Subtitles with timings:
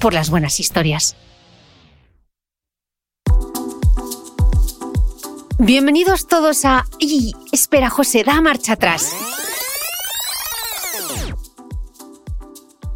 [0.00, 1.14] por las buenas historias.
[5.58, 6.86] Bienvenidos todos a...
[6.98, 7.34] ¡Y!
[7.52, 9.14] Espera, José, da marcha atrás.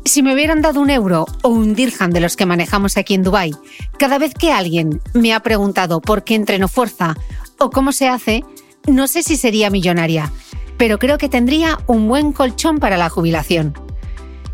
[0.06, 3.22] Si me hubieran dado un euro o un dirham de los que manejamos aquí en
[3.22, 3.52] Dubai,
[3.98, 7.16] cada vez que alguien me ha preguntado por qué entreno fuerza
[7.58, 8.44] o cómo se hace,
[8.86, 10.32] no sé si sería millonaria,
[10.78, 13.74] pero creo que tendría un buen colchón para la jubilación.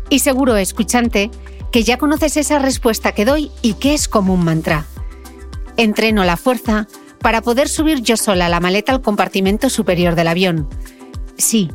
[0.09, 1.31] Y seguro, escuchante,
[1.71, 4.85] que ya conoces esa respuesta que doy y que es como un mantra.
[5.77, 6.87] Entreno la fuerza
[7.19, 10.67] para poder subir yo sola la maleta al compartimento superior del avión.
[11.37, 11.71] Sí,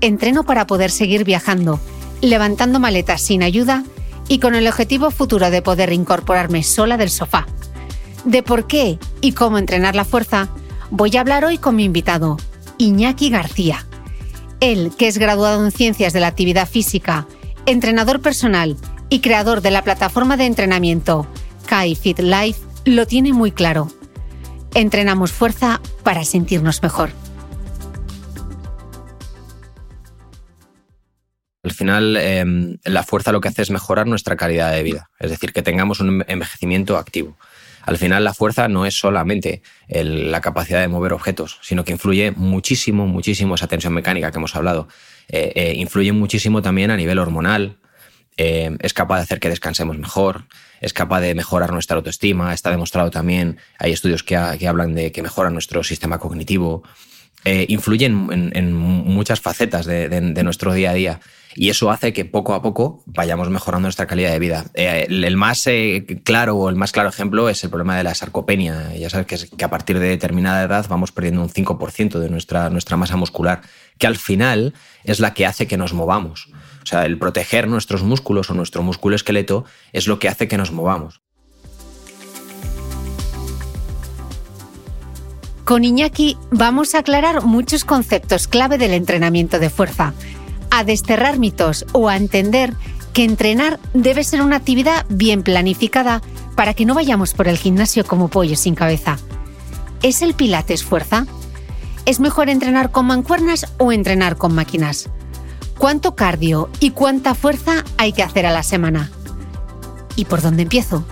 [0.00, 1.80] entreno para poder seguir viajando,
[2.20, 3.84] levantando maletas sin ayuda
[4.28, 7.46] y con el objetivo futuro de poder incorporarme sola del sofá.
[8.24, 10.48] De por qué y cómo entrenar la fuerza,
[10.90, 12.36] voy a hablar hoy con mi invitado,
[12.78, 13.86] Iñaki García.
[14.60, 17.26] Él, que es graduado en Ciencias de la Actividad Física,
[17.66, 18.76] entrenador personal
[19.10, 21.26] y creador de la plataforma de entrenamiento
[21.66, 23.88] Kai Fit Life, lo tiene muy claro.
[24.74, 27.10] Entrenamos fuerza para sentirnos mejor.
[31.62, 35.30] Al final, em, la fuerza lo que hace es mejorar nuestra calidad de vida, es
[35.30, 37.36] decir, que tengamos un envejecimiento activo.
[37.82, 42.30] Al final, la fuerza no es solamente la capacidad de mover objetos, sino que influye
[42.30, 44.88] muchísimo, muchísimo esa tensión mecánica que hemos hablado.
[45.28, 47.79] Eh, eh, influye muchísimo también a nivel hormonal,
[48.36, 50.44] eh, es capaz de hacer que descansemos mejor,
[50.80, 55.22] es capaz de mejorar nuestra autoestima, está demostrado también, hay estudios que, hablan de que
[55.22, 56.82] mejora nuestro sistema cognitivo,
[57.44, 61.20] eh, influye en, muchas facetas de, nuestro día a día
[61.54, 64.66] y eso hace que poco a poco vayamos mejorando nuestra calidad de vida.
[64.74, 65.66] Eh, el, más
[66.22, 68.94] claro o el más claro ejemplo es el problema de la sarcopenia.
[68.94, 72.96] Ya sabes que, que a partir de determinada edad vamos perdiendo un 5% de nuestra
[72.96, 73.62] masa muscular,
[73.98, 74.74] que al final
[75.04, 76.50] es la que hace que nos movamos.
[76.90, 80.72] Sea, el proteger nuestros músculos o nuestro músculo esqueleto es lo que hace que nos
[80.72, 81.20] movamos.
[85.64, 90.14] Con Iñaki vamos a aclarar muchos conceptos clave del entrenamiento de fuerza,
[90.72, 92.74] a desterrar mitos o a entender
[93.12, 96.22] que entrenar debe ser una actividad bien planificada
[96.56, 99.16] para que no vayamos por el gimnasio como pollos sin cabeza.
[100.02, 101.28] ¿Es el pilates fuerza?
[102.04, 105.08] ¿Es mejor entrenar con mancuernas o entrenar con máquinas?
[105.80, 109.10] ¿Cuánto cardio y cuánta fuerza hay que hacer a la semana?
[110.14, 111.06] ¿Y por dónde empiezo?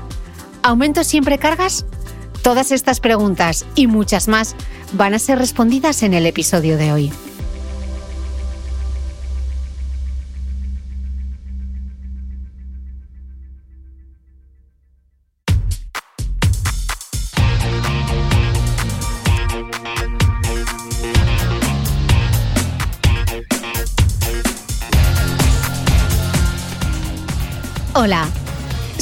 [0.63, 1.87] ¿Aumento siempre cargas?
[2.43, 4.55] Todas estas preguntas y muchas más
[4.93, 7.11] van a ser respondidas en el episodio de hoy.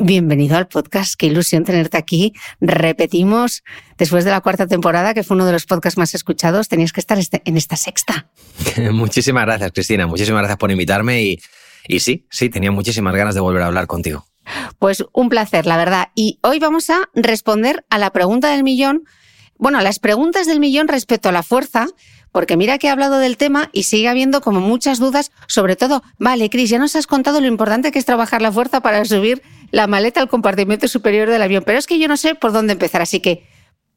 [0.00, 2.32] Bienvenido al podcast, qué ilusión tenerte aquí.
[2.60, 3.64] Repetimos,
[3.96, 7.00] después de la cuarta temporada, que fue uno de los podcasts más escuchados, tenías que
[7.00, 8.28] estar este, en esta sexta.
[8.92, 10.06] muchísimas gracias, Cristina.
[10.06, 11.40] Muchísimas gracias por invitarme y,
[11.88, 14.24] y sí, sí, tenía muchísimas ganas de volver a hablar contigo.
[14.78, 16.10] Pues un placer, la verdad.
[16.14, 19.02] Y hoy vamos a responder a la pregunta del millón,
[19.56, 21.88] bueno, a las preguntas del millón respecto a la fuerza,
[22.30, 26.04] porque mira que he hablado del tema y sigue habiendo como muchas dudas, sobre todo,
[26.18, 29.42] vale, Cris, ya nos has contado lo importante que es trabajar la fuerza para subir
[29.70, 31.62] la maleta al compartimento superior del avión.
[31.64, 33.02] Pero es que yo no sé por dónde empezar.
[33.02, 33.46] Así que,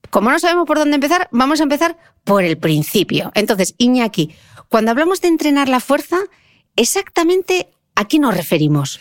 [0.09, 3.31] como no sabemos por dónde empezar, vamos a empezar por el principio.
[3.35, 4.35] Entonces, Iñaki,
[4.69, 6.17] cuando hablamos de entrenar la fuerza,
[6.75, 8.99] exactamente a qué nos referimos.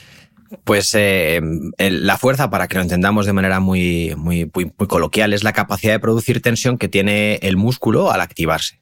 [0.64, 1.40] Pues eh,
[1.78, 5.92] la fuerza, para que lo entendamos de manera muy, muy, muy, coloquial, es la capacidad
[5.92, 8.80] de producir tensión que tiene el músculo al activarse.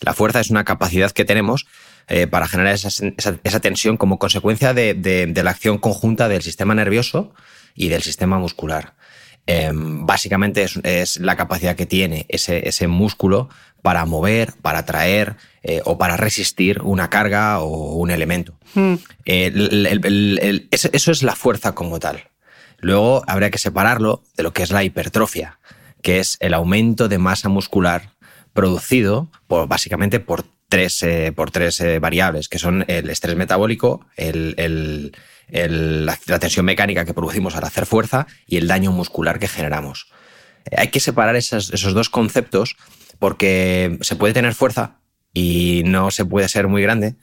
[0.00, 1.66] La fuerza es una capacidad que tenemos
[2.12, 7.32] eh, para generar esa, tensión como consecuencia de, la acción conjunta del sistema nervioso
[7.76, 8.94] y del sistema muscular.
[9.46, 13.48] Em, básicamente es, la capacidad que tiene ese, músculo
[13.80, 18.58] para mover, para traer eh, o para resistir una carga o un elemento.
[18.74, 18.94] Hmm.
[19.24, 22.24] eso es la fuerza como tal.
[22.78, 25.60] Luego habría que separarlo de lo que es la hipertrofia,
[26.02, 28.10] que es el aumento de masa muscular
[28.52, 34.06] producido por, básicamente por tres, eh, por tres eh, variables, que son el estrés metabólico,
[34.16, 40.10] la, tensión mecánica que producimos al hacer fuerza y el daño muscular que generamos.
[40.70, 42.76] Eh, hay que separar esos, dos conceptos
[43.18, 45.00] porque se puede tener fuerza
[45.34, 47.16] y no se puede ser muy grande,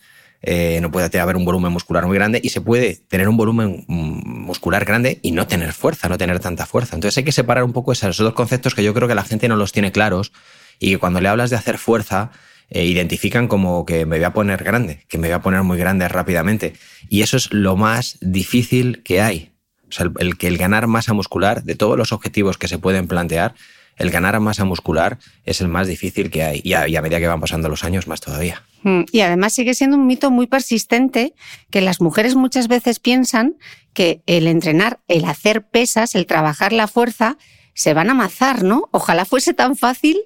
[0.82, 4.46] no puede haber un volumen muscular muy grande y se puede tener un volumen mm,
[4.46, 6.96] muscular grande y no tener fuerza, no tener tanta fuerza.
[6.96, 9.48] Entonces hay que separar un poco esos dos conceptos que yo creo que la gente
[9.48, 10.32] no los tiene claros
[10.80, 12.32] y que cuando le hablas de hacer fuerza
[12.70, 15.78] eh, identifican como que me voy a poner grande, que me voy a poner muy
[15.78, 16.74] grande rápidamente.
[17.08, 19.52] Y eso es lo más difícil que hay.
[19.90, 23.08] O sea, el, que el ganar masa muscular, de todos los objetivos que se pueden
[23.08, 23.56] plantear,
[23.96, 26.62] el ganar masa muscular es el más difícil que hay.
[26.64, 28.62] Y a, medida que van pasando los años, más todavía.
[28.84, 31.34] Mm, y además sigue siendo un mito muy persistente
[31.72, 33.56] que las mujeres muchas veces piensan
[33.94, 37.38] que el entrenar, el hacer pesas, el trabajar la fuerza,
[37.74, 38.90] se van a amazar, ¿no?
[38.92, 40.18] Ojalá fuese tan fácil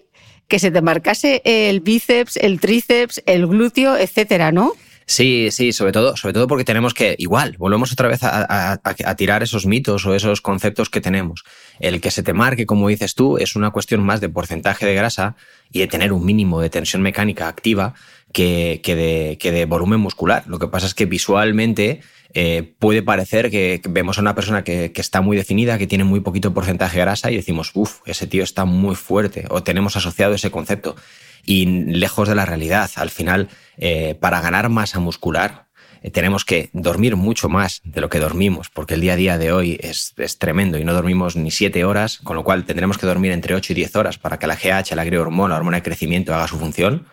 [0.51, 4.74] que se te marcase el bíceps, el tríceps, el glúteo, etcétera, ¿no?
[5.05, 8.77] Sí, sí, sobre todo, sobre todo porque tenemos que, igual, volvemos otra vez a,
[9.15, 11.46] tirar esos mitos o esos conceptos que tenemos.
[11.79, 14.93] El que se te marque, como dices tú, es una cuestión más de porcentaje de
[14.93, 15.38] grasa
[15.72, 17.93] y de tener un mínimo de tensión mecánica activa
[18.34, 20.43] que, de, que de volumen muscular.
[20.48, 22.01] Lo que pasa es que visualmente
[22.33, 26.21] eh, puede parecer que vemos a una persona que, está muy definida, que tiene muy
[26.21, 30.33] poquito porcentaje de grasa y decimos, uff, ese tío está muy fuerte o tenemos asociado
[30.33, 30.95] ese concepto.
[31.43, 35.67] Y lejos de la realidad, al final, eh, para ganar masa muscular,
[36.03, 39.38] eh, tenemos que dormir mucho más de lo que dormimos, porque el día a día
[39.38, 43.07] de hoy es, tremendo y no dormimos ni siete horas, con lo cual tendremos que
[43.07, 45.83] dormir entre 8 y 10 horas para que la GH, la hormona, la hormona de
[45.83, 47.07] crecimiento, haga su función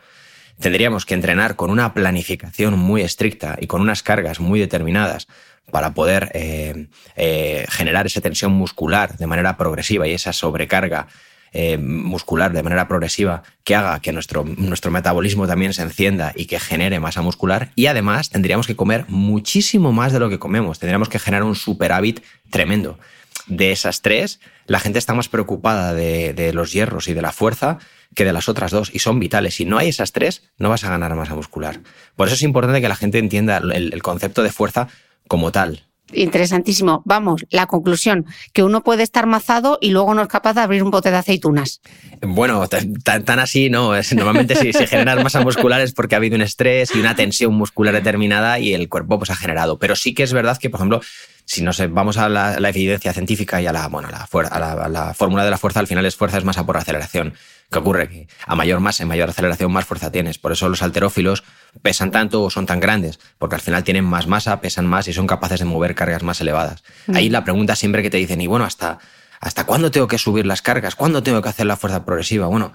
[0.60, 5.28] tendríamos que entrenar con una planificación muy estricta y con unas cargas muy determinadas
[5.70, 11.08] para poder eh, eh, generar esa tensión muscular de manera progresiva y esa sobrecarga
[11.52, 16.44] eh, muscular de manera progresiva que haga que nuestro, nuestro metabolismo también se encienda y
[16.46, 17.70] que genere masa muscular.
[17.74, 20.78] Y además tendríamos que comer muchísimo más de lo que comemos.
[20.78, 22.98] Tendríamos que generar un superávit tremendo.
[23.46, 27.78] de esas tres, la gente está más preocupada de, los hierros y de la fuerza
[28.18, 29.54] que de las otras dos, y son vitales.
[29.54, 31.78] Si no hay esas tres, no vas a ganar masa muscular.
[32.16, 34.88] Por eso es importante que la gente entienda el concepto de fuerza
[35.28, 35.84] como tal.
[36.12, 37.02] Interesantísimo.
[37.04, 40.82] Vamos, la conclusión, que uno puede estar mazado y luego no es capaz de abrir
[40.82, 41.80] un bote de aceitunas.
[42.22, 43.92] Bueno, tan, así no.
[44.12, 47.54] Normalmente si, se generas masa muscular es porque ha habido un estrés y una tensión
[47.54, 49.78] muscular determinada y el cuerpo pues, ha generado.
[49.78, 51.00] Pero sí que es verdad que, por ejemplo,
[51.44, 55.44] si nos vamos a la, evidencia científica y a la, bueno, la, a la, fórmula
[55.44, 57.34] de la fuerza, al final es fuerza es masa por aceleración.
[57.70, 58.08] ¿Qué ocurre?
[58.08, 60.38] Que a mayor masa y mayor aceleración, más fuerza tienes.
[60.38, 61.44] Por eso los alterófilos
[61.82, 65.12] pesan tanto o son tan grandes, porque al final tienen más masa, pesan más y
[65.12, 66.82] son capaces de mover cargas más elevadas.
[67.06, 67.16] Mm.
[67.16, 68.98] Ahí la pregunta siempre que te dicen, y bueno, ¿hasta,
[69.40, 70.94] ¿hasta cuándo tengo que subir las cargas?
[70.94, 72.46] ¿Cuándo tengo que hacer la fuerza progresiva?
[72.46, 72.72] Bueno,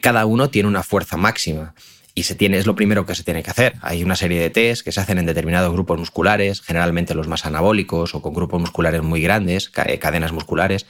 [0.00, 1.74] cada uno tiene una fuerza máxima
[2.14, 3.74] y se tiene, es lo primero que se tiene que hacer.
[3.80, 7.46] Hay una serie de test que se hacen en determinados grupos musculares, generalmente los más
[7.46, 10.86] anabólicos o con grupos musculares muy grandes, eh, cadenas musculares,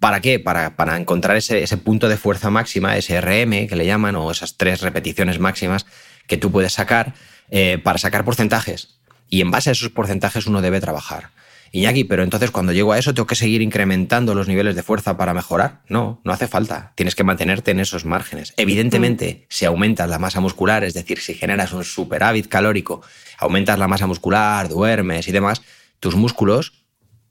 [0.00, 0.40] ¿Para qué?
[0.40, 4.30] Para, para encontrar ese, ese, punto de fuerza máxima, ese RM que le llaman, o
[4.30, 5.84] esas tres repeticiones máximas
[6.26, 7.14] que tú puedes sacar
[7.50, 8.98] eh, para sacar porcentajes.
[9.28, 11.30] Y en base a esos porcentajes uno debe trabajar.
[11.72, 15.16] Iñaki, pero entonces cuando llego a eso, ¿tengo que seguir incrementando los niveles de fuerza
[15.16, 15.82] para mejorar?
[15.88, 16.92] No, no hace falta.
[16.96, 18.54] Tienes que mantenerte en esos márgenes.
[18.56, 23.02] Evidentemente, si aumentas la masa muscular, es decir, si generas un superávit calórico,
[23.38, 25.62] aumentas la masa muscular, duermes y demás,
[26.00, 26.79] tus músculos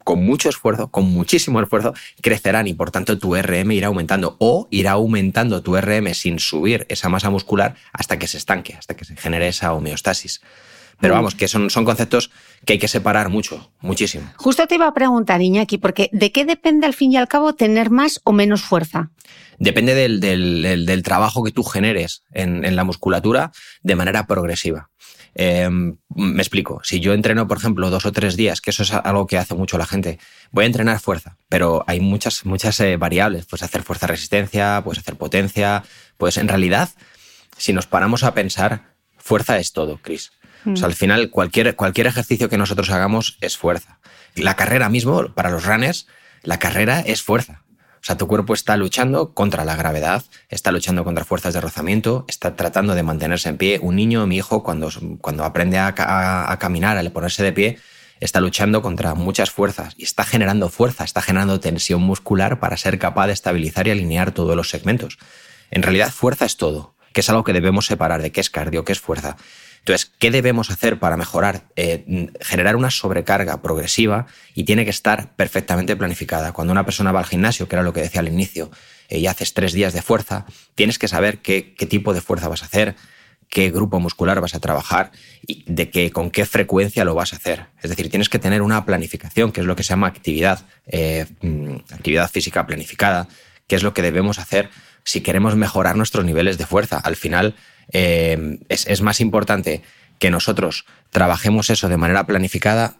[0.09, 4.67] con mucho esfuerzo, con muchísimo esfuerzo, crecerán y por tanto tu RM irá aumentando o
[4.71, 9.05] irá aumentando tu RM sin subir esa masa muscular hasta que se estanque, hasta que
[9.05, 10.41] se genere esa homeostasis.
[10.99, 11.17] Pero mm.
[11.17, 12.31] vamos, que son, son conceptos
[12.65, 14.25] que hay que separar mucho, muchísimo.
[14.37, 17.53] Justo te iba a preguntar, Iñaki, porque ¿de qué depende al fin y al cabo
[17.53, 19.11] tener más o menos fuerza?
[19.59, 23.51] Depende del, del, trabajo que tú generes en, en la musculatura
[23.83, 24.89] de manera progresiva.
[25.35, 28.91] Em, me explico, si yo entreno, por ejemplo, dos o tres días, que eso es
[28.91, 30.19] algo que hace mucho la gente,
[30.51, 33.45] voy a entrenar fuerza, pero hay muchas, muchas eh, variables.
[33.45, 35.83] Puedes hacer fuerza resistencia, puedes hacer potencia,
[36.17, 36.89] pues en realidad,
[37.57, 40.31] si nos paramos a pensar, fuerza es todo, Chris.
[40.65, 40.91] O sea, mm.
[40.91, 43.99] al final, cualquier, cualquier ejercicio que nosotros hagamos es fuerza.
[44.35, 46.07] La carrera mismo, para los runners,
[46.43, 47.63] la carrera es fuerza.
[48.01, 52.25] O sea, tu cuerpo está luchando contra la gravedad, está luchando contra fuerzas de rozamiento,
[52.27, 53.79] está tratando de mantenerse en pie.
[53.81, 54.89] Un niño, mi hijo, cuando,
[55.19, 55.93] cuando aprende a,
[56.49, 57.79] a, caminar, al ponerse de pie,
[58.19, 62.99] está luchando contra muchas fuerzas y está generando fuerza, está generando tensión muscular para ser
[62.99, 65.17] capaz de estabilizar y alinear todos los segmentos.
[65.69, 68.85] En realidad, fuerza es todo, que es algo que debemos separar de qué es cardio,
[68.85, 69.35] qué es fuerza.
[69.79, 71.63] Entonces, ¿qué debemos hacer para mejorar?
[71.75, 76.51] Eh, generar una sobrecarga progresiva y tiene que estar perfectamente planificada.
[76.51, 78.69] Cuando una persona va al gimnasio, que era lo que decía al inicio,
[79.09, 80.45] eh, y haces tres días de fuerza,
[80.75, 82.95] tienes que saber qué, tipo de fuerza vas a hacer,
[83.49, 85.11] qué grupo muscular vas a trabajar
[85.47, 87.65] y de qué, con qué frecuencia lo vas a hacer.
[87.81, 91.25] Es decir, tienes que tener una planificación, que es lo que se llama actividad, eh,
[91.41, 93.27] mm, actividad física planificada,
[93.67, 94.69] que es lo que debemos hacer
[95.03, 96.97] si queremos mejorar nuestros niveles de fuerza.
[96.97, 97.55] Al final,
[97.91, 99.81] eh, es, más importante
[100.19, 102.97] que nosotros trabajemos eso de manera planificada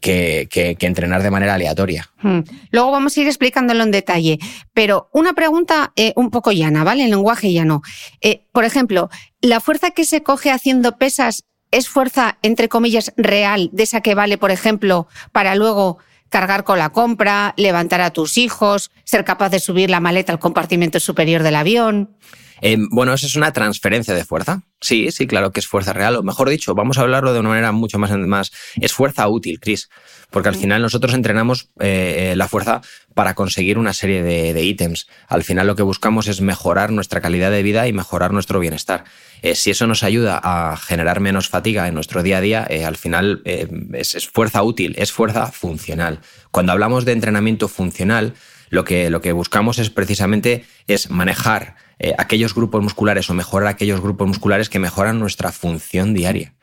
[0.00, 0.48] que,
[0.80, 2.10] entrenar de manera aleatoria.
[2.20, 2.40] Hmm.
[2.70, 4.38] Luego vamos a ir explicándolo en detalle,
[4.72, 7.04] pero una pregunta eh, un poco llana, ¿vale?
[7.04, 7.82] En lenguaje llano.
[8.20, 9.10] Eh, por ejemplo,
[9.40, 14.14] ¿la fuerza que se coge haciendo pesas es fuerza, entre comillas, real, de esa que
[14.14, 15.98] vale, por ejemplo, para luego
[16.34, 20.40] cargar con la compra, levantar a tus hijos, ser capaz de subir la maleta al
[20.40, 22.16] compartimento superior del avión?
[22.60, 24.62] Em, bueno, eso es una transferencia de fuerza.
[24.80, 26.16] Sí, sí, claro que es fuerza real.
[26.16, 28.50] O mejor dicho, vamos a hablarlo de una manera mucho más, más
[28.80, 29.88] es fuerza útil, Chris.
[30.30, 32.80] Porque al final nosotros entrenamos eh, eh, la fuerza
[33.14, 35.06] para conseguir una serie de, ítems.
[35.28, 39.04] Al final lo que buscamos es mejorar nuestra calidad de vida y mejorar nuestro bienestar.
[39.42, 42.96] Eh, si eso nos ayuda a generar menos fatiga en nuestro día a día, al
[42.96, 46.20] final es, es fuerza útil, es fuerza funcional.
[46.50, 48.34] Cuando hablamos de entrenamiento funcional,
[48.70, 53.68] lo que, lo que buscamos es precisamente es manejar eh, aquellos grupos musculares o mejorar
[53.68, 56.53] aquellos grupos musculares que mejoran nuestra función diaria.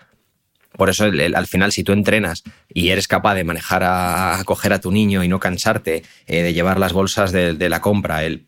[0.78, 4.80] Por eso, al final, si tú entrenas y eres capaz de manejar a, coger a
[4.80, 8.48] tu niño y no cansarte, eh, de llevar las bolsas de, la compra, el,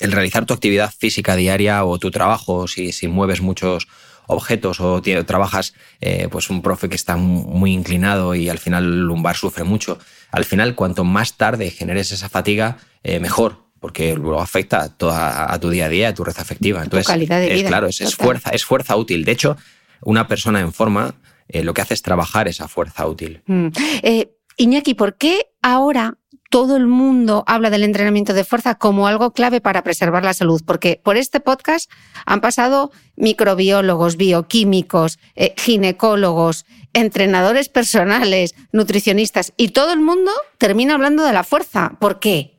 [0.00, 3.88] realizar tu actividad física diaria o tu trabajo, si, si mueves muchos
[4.26, 9.00] objetos o trabajas, eh, pues un profe que está muy inclinado y al final el
[9.00, 9.98] lumbar sufre mucho,
[10.30, 12.76] al final cuanto más tarde generes esa fatiga,
[13.20, 16.82] mejor, porque luego afecta a, a, tu día a día, a tu red afectiva.
[16.82, 17.56] Entonces, tu calidad de vida.
[17.56, 19.24] Es, claro, es, fuerza, es fuerza útil.
[19.24, 19.56] De hecho,
[20.02, 21.14] una persona en forma
[21.48, 23.42] eh, lo que hace es trabajar esa fuerza útil.
[23.46, 23.68] Mm.
[24.02, 26.18] Eh, Iñaki, ¿por qué ahora
[26.50, 30.62] todo el mundo habla del entrenamiento de fuerza como algo clave para preservar la salud,
[30.64, 31.90] porque por este podcast
[32.24, 36.64] han pasado microbiólogos, bioquímicos, eh, ginecólogos,
[36.94, 41.92] entrenadores personales, nutricionistas, y todo el mundo termina hablando de la fuerza.
[42.00, 42.58] ¿Por qué?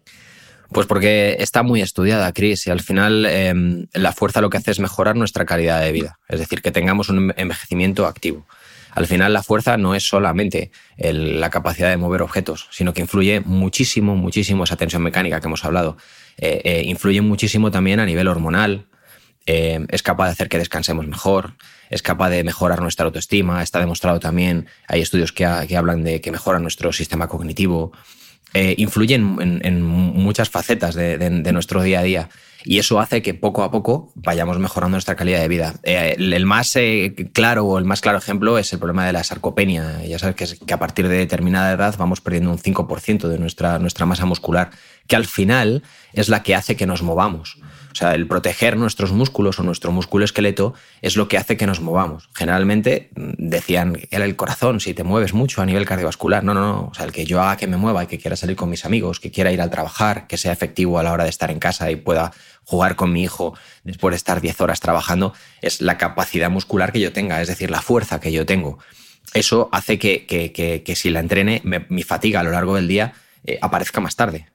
[0.72, 4.69] Pues porque está muy estudiada, Cris, y al final em, la fuerza lo que hace
[4.69, 8.46] es mejorar nuestra calidad de vida, es decir, que tengamos un envejecimiento activo.
[9.00, 13.39] Al final la fuerza no es solamente la capacidad de mover objetos, sino que influye
[13.39, 15.96] muchísimo, muchísimo esa tensión mecánica que hemos hablado.
[16.38, 18.88] Eh, eh, influye muchísimo también a nivel hormonal,
[19.46, 21.53] eh, es capaz de hacer que descansemos mejor,
[21.89, 26.32] es capaz de mejorar nuestra autoestima, está demostrado también, hay estudios que, hablan de que
[26.32, 27.94] mejora nuestro sistema cognitivo,
[28.53, 32.29] influyen en, muchas facetas de, nuestro día a día.
[32.66, 35.75] Y eso hace que poco a poco vayamos mejorando nuestra calidad de vida.
[35.84, 39.24] Eh, el, más eh, claro o el más claro ejemplo es el problema de la
[39.24, 40.04] sarcopenia.
[40.06, 44.06] Ya sabes que, a partir de determinada edad vamos perdiendo un 5% de nuestra, nuestra
[44.06, 44.72] masa muscular,
[45.08, 47.60] que al final es la que hace que nos movamos.
[47.91, 51.65] O sea, el proteger nuestros músculos o nuestro músculo esqueleto es lo que hace que
[51.65, 52.29] nos movamos.
[52.34, 56.43] Generalmente mm, decían, era el corazón, si te mueves mucho a nivel cardiovascular.
[56.43, 56.88] No, no, no.
[56.91, 58.86] O sea, el que yo haga que me mueva y que quiera salir con mis
[58.86, 61.60] amigos, que quiera ir al trabajar, que sea efectivo a la hora de estar en
[61.60, 62.31] casa y pueda
[62.63, 67.00] jugar con mi hijo después de estar 10 horas trabajando, es la capacidad muscular que
[67.00, 68.77] yo tenga, es decir, la fuerza que yo tengo.
[69.34, 73.58] Eso hace que, que, si la entrene, mi fatiga a lo largo del día eh,
[73.62, 74.49] aparezca más tarde.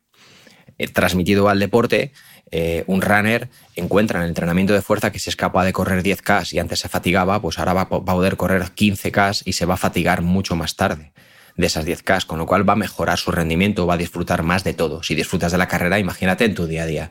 [0.79, 2.13] He transmitido al deporte,
[2.51, 6.03] eh, un runner encuentra en el entrenamiento de fuerza que si es capaz de correr
[6.03, 9.75] 10K y antes se fatigaba, pues ahora va, a poder correr 15K y se va
[9.75, 11.13] a fatigar mucho más tarde
[11.57, 14.65] de esas 10K, con lo cual va a mejorar su rendimiento, va a disfrutar más
[14.65, 15.03] de todo.
[15.03, 17.11] Si disfrutas de la carrera, imagínate en tu día a día.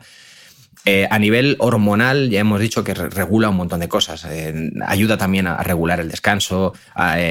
[0.86, 4.26] Eh, a nivel hormonal, ya hemos dicho que regula un montón de cosas.
[4.28, 6.74] Eh, ayuda también a regular el descanso.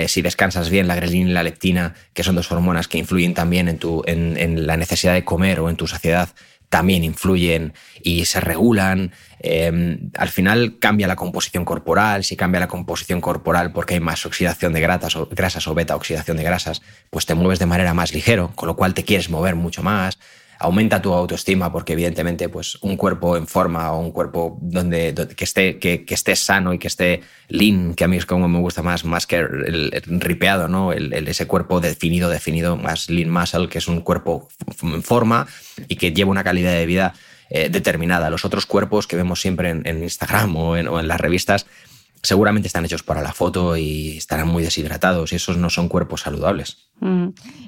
[0.07, 3.67] si descansas bien, la grelina y la leptina, que son dos hormonas que influyen también
[3.67, 6.29] en, tu, en la necesidad de comer o en tu saciedad,
[6.73, 9.11] también influyen y se regulan.
[9.41, 12.23] Em, al final cambia la composición corporal.
[12.23, 15.95] Si cambia la composición corporal porque hay más oxidación de grasas o, grasas o beta
[15.95, 16.81] oxidación de grasas,
[17.11, 20.17] pues te mueves de manera más ligero, con lo cual te quieres mover mucho más
[20.59, 25.43] aumenta tu autoestima porque evidentemente pues un cuerpo en forma o un cuerpo donde, que,
[25.43, 28.81] esté, que, esté sano y que esté lean, que a mí es como me gusta
[28.81, 30.93] más, más que el, ripeado, ¿no?
[30.93, 34.49] El, ese cuerpo definido, definido, más lean muscle, que es un cuerpo
[34.81, 35.47] en forma
[35.87, 37.13] y que lleva una calidad de vida
[37.49, 38.29] eh, determinada.
[38.29, 41.65] Los otros cuerpos que vemos siempre en, Instagram o en las revistas
[42.23, 46.21] seguramente están hechos para la foto y estarán muy deshidratados y esos no son cuerpos
[46.21, 46.89] saludables.
[46.99, 47.27] Mm.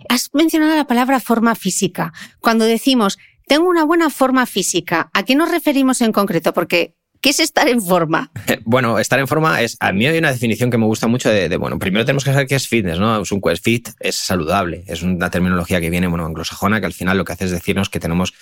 [0.09, 2.13] Has mencionado la palabra forma física.
[2.39, 6.53] Cuando decimos, tengo una buena forma física, ¿a qué nos referimos en concreto?
[6.53, 8.29] Porque ¿Qué es estar en forma?
[8.65, 11.57] Bueno, estar en forma es, a mí hay una definición que me gusta mucho de,
[11.57, 13.19] bueno, primero tenemos que saber qué es fitness, ¿no?
[13.19, 17.17] Es un fit es saludable, es una terminología que viene, bueno, anglosajona, que al final
[17.17, 18.33] lo que hace es decirnos que tenemos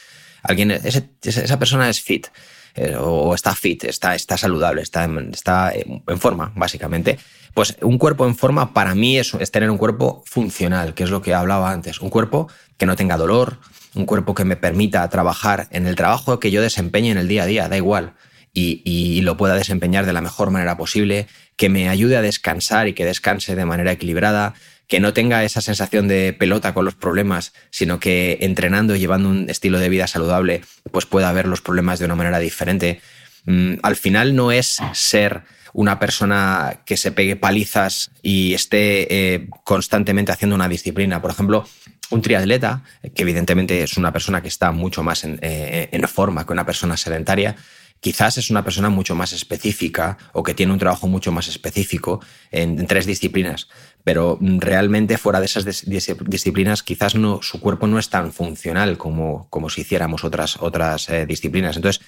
[0.41, 2.27] alguien, esa persona es fit.
[2.75, 7.19] Eh, o está fit, está, está saludable, está, está en forma, básicamente.
[7.53, 11.11] Pues un cuerpo en forma para mí es, es tener un cuerpo funcional, que es
[11.11, 12.01] lo que hablaba antes.
[12.01, 13.59] Un cuerpo que no tenga dolor,
[13.93, 17.43] un cuerpo que me permita trabajar en el trabajo que yo desempeñe en el día
[17.43, 18.13] a día, da igual.
[18.55, 22.87] Y, y, lo pueda desempeñar de la mejor manera posible, que me ayude a descansar
[22.87, 24.53] y que descanse de manera equilibrada,
[24.87, 29.29] que no tenga esa sensación de pelota con los problemas, sino que entrenando y llevando
[29.29, 33.01] un estilo de vida saludable, pues pueda ver los problemas de una manera diferente.
[33.45, 35.43] Mm, al final no es ser
[35.73, 41.21] una persona que se pegue palizas y esté eh, constantemente haciendo una disciplina.
[41.21, 41.67] Por ejemplo,
[42.11, 42.83] un triatleta,
[43.15, 46.65] que evidentemente es una persona que está mucho más en, eh, en forma que una
[46.65, 47.55] persona sedentaria,
[48.03, 52.19] quizás es una persona mucho más específica o que tiene un trabajo mucho más específico
[52.51, 53.69] en, tres disciplinas,
[54.03, 59.47] pero realmente fuera de esas disciplinas quizás no, su cuerpo no es tan funcional como,
[59.69, 61.77] si hiciéramos otras, eh, disciplinas.
[61.77, 62.03] Entonces,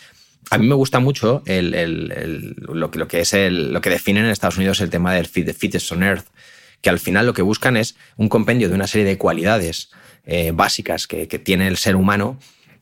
[0.52, 4.82] a mí me gusta mucho lo, que, lo, es lo que definen en Estados Unidos
[4.82, 5.48] el tema del fit,
[5.92, 6.28] on Earth,
[6.82, 9.92] que al final lo que buscan es un compendio de una serie de cualidades
[10.26, 12.38] eh, básicas que tiene el ser humano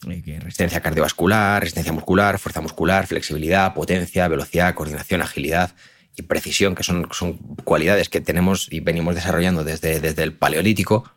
[0.09, 5.75] eh, resistencia cardiovascular, resistencia muscular, fuerza muscular, flexibilidad, potencia, velocidad, coordinación, agilidad
[6.15, 11.11] y precisión, que son, son cualidades que tenemos y venimos desarrollando desde, desde el paleolítico,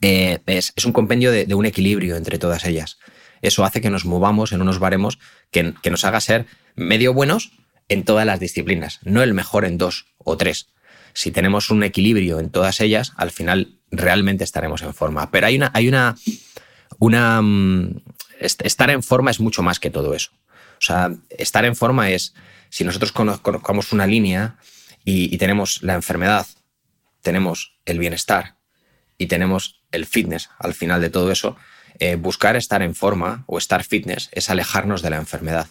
[0.00, 2.98] eh, es, un compendio de, un equilibrio entre todas ellas.
[3.42, 5.18] Eso hace que nos movamos en unos baremos
[5.50, 7.52] que, que nos haga ser medio buenos
[7.88, 10.68] en todas las disciplinas, no el mejor en dos o tres.
[11.12, 15.30] Si tenemos un equilibrio en todas ellas, al final realmente estaremos en forma.
[15.30, 16.16] Pero hay una, hay una,
[16.98, 17.40] una...
[17.42, 18.02] Mm,
[18.38, 20.30] estar en forma es mucho más que todo eso.
[20.78, 22.34] O sea, estar en forma es,
[22.68, 24.56] si nosotros conozcamos una línea
[25.04, 26.46] y, tenemos la enfermedad,
[27.22, 28.56] tenemos el bienestar
[29.16, 31.56] y tenemos el fitness al final de todo eso,
[31.98, 35.68] eh, buscar estar en forma o estar fitness es alejarnos de la enfermedad.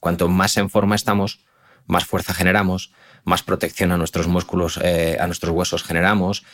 [0.00, 1.40] Cuanto más en forma estamos,
[1.86, 2.92] más fuerza generamos,
[3.24, 6.44] más protección a nuestros músculos, eh, a nuestros huesos generamos.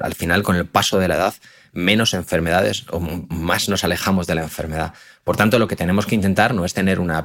[0.00, 1.34] Al final, con el paso de la edad,
[1.72, 4.94] menos enfermedades o más nos alejamos de la enfermedad.
[5.24, 7.24] Por tanto, lo que tenemos que intentar no es tener una,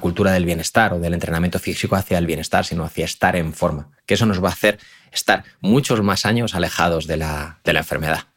[0.00, 3.90] cultura del bienestar o del entrenamiento físico hacia el bienestar, sino hacia estar en forma,
[4.06, 4.78] que eso nos va a hacer
[5.10, 8.31] estar muchos más años alejados de la enfermedad.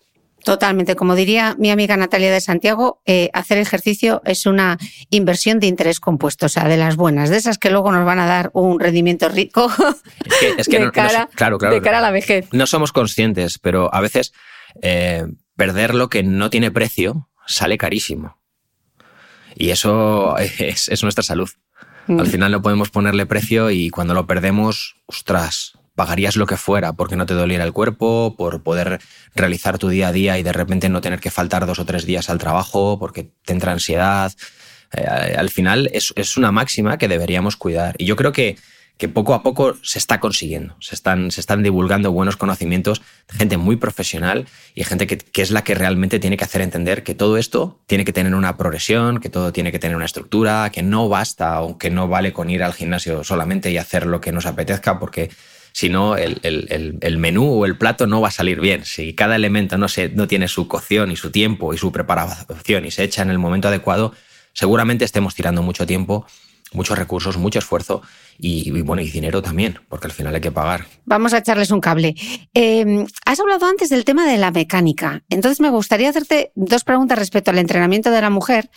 [0.46, 0.96] Totalmente.
[0.96, 4.78] Como diría mi amiga Natalia de Santiago, eh, hacer ejercicio es una
[5.10, 8.20] inversión de interés compuesto, o sea, de las buenas, de esas que luego nos van
[8.20, 9.72] a dar un rendimiento rico
[10.58, 12.48] es que, de, cara, claro, claro, de cara a la vejez.
[12.52, 14.34] No somos conscientes, pero a veces
[14.84, 18.38] eh, perder lo que no tiene precio sale carísimo.
[19.56, 21.50] Y eso es, es nuestra salud.
[22.08, 22.26] Al mm.
[22.28, 27.16] final no podemos ponerle precio y cuando lo perdemos, ostras, pagarías lo que fuera porque
[27.16, 29.00] no te doliera el cuerpo, por poder
[29.34, 32.06] realizar tu día a día y de repente no tener que faltar dos o tres
[32.06, 34.32] días al trabajo porque te entra ansiedad.
[34.94, 37.96] Eh, al final es, una máxima que deberíamos cuidar.
[37.98, 38.58] Y yo creo que,
[38.98, 40.76] que poco a poco se está consiguiendo.
[40.80, 45.52] Se están, se están divulgando buenos conocimientos gente muy profesional y gente que, que, es
[45.52, 49.20] la que realmente tiene que hacer entender que todo esto tiene que tener una progresión,
[49.20, 52.50] que todo tiene que tener una estructura, que no basta o que no vale con
[52.50, 55.30] ir al gimnasio solamente y hacer lo que nos apetezca porque
[55.76, 58.86] si no, el, menú o el plato no va a salir bien.
[58.86, 62.86] Si cada elemento no, se, no tiene su cocción y su tiempo y su preparación
[62.86, 64.14] y se echa en el momento adecuado,
[64.54, 66.26] seguramente estemos tirando mucho tiempo,
[66.72, 68.02] muchos recursos, mucho esfuerzo
[68.40, 70.86] y, bueno, y dinero también, porque al final hay que pagar.
[71.04, 72.16] Vamos a echarles un cable.
[72.54, 75.24] Em, has hablado antes del tema de la mecánica.
[75.30, 78.70] Entonces me gustaría hacerte dos preguntas respecto al entrenamiento de la mujer.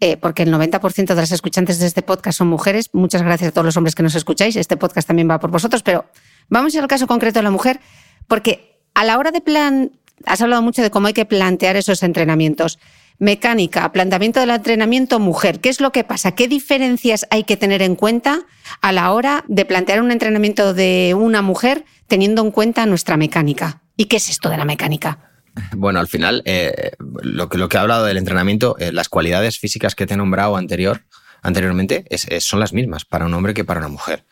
[0.00, 2.90] Eh, porque el 90% de las escuchantes de este podcast son mujeres.
[2.92, 4.56] Muchas gracias a todos los hombres que nos escucháis.
[4.56, 6.04] Este podcast también va por vosotros, pero
[6.48, 7.80] Vamos al caso concreto de la mujer,
[8.26, 9.92] porque a la hora de plan,
[10.26, 12.78] has hablado mucho de cómo hay que plantear esos entrenamientos.
[13.18, 15.60] Mecánica, planteamiento del entrenamiento mujer.
[15.60, 16.32] ¿Qué es lo que pasa?
[16.32, 18.40] ¿Qué diferencias hay que tener en cuenta
[18.80, 23.82] a la hora de plantear un entrenamiento de una mujer teniendo en cuenta nuestra mecánica?
[23.96, 25.33] ¿Y qué es esto de la mecánica?
[25.76, 29.94] Bueno, al final, eh, lo, que, lo he hablado del entrenamiento, eh, las cualidades físicas
[29.94, 31.02] que te he nombrado anterior,
[31.42, 32.04] anteriormente
[32.40, 34.24] son las mismas para un hombre que para una mujer.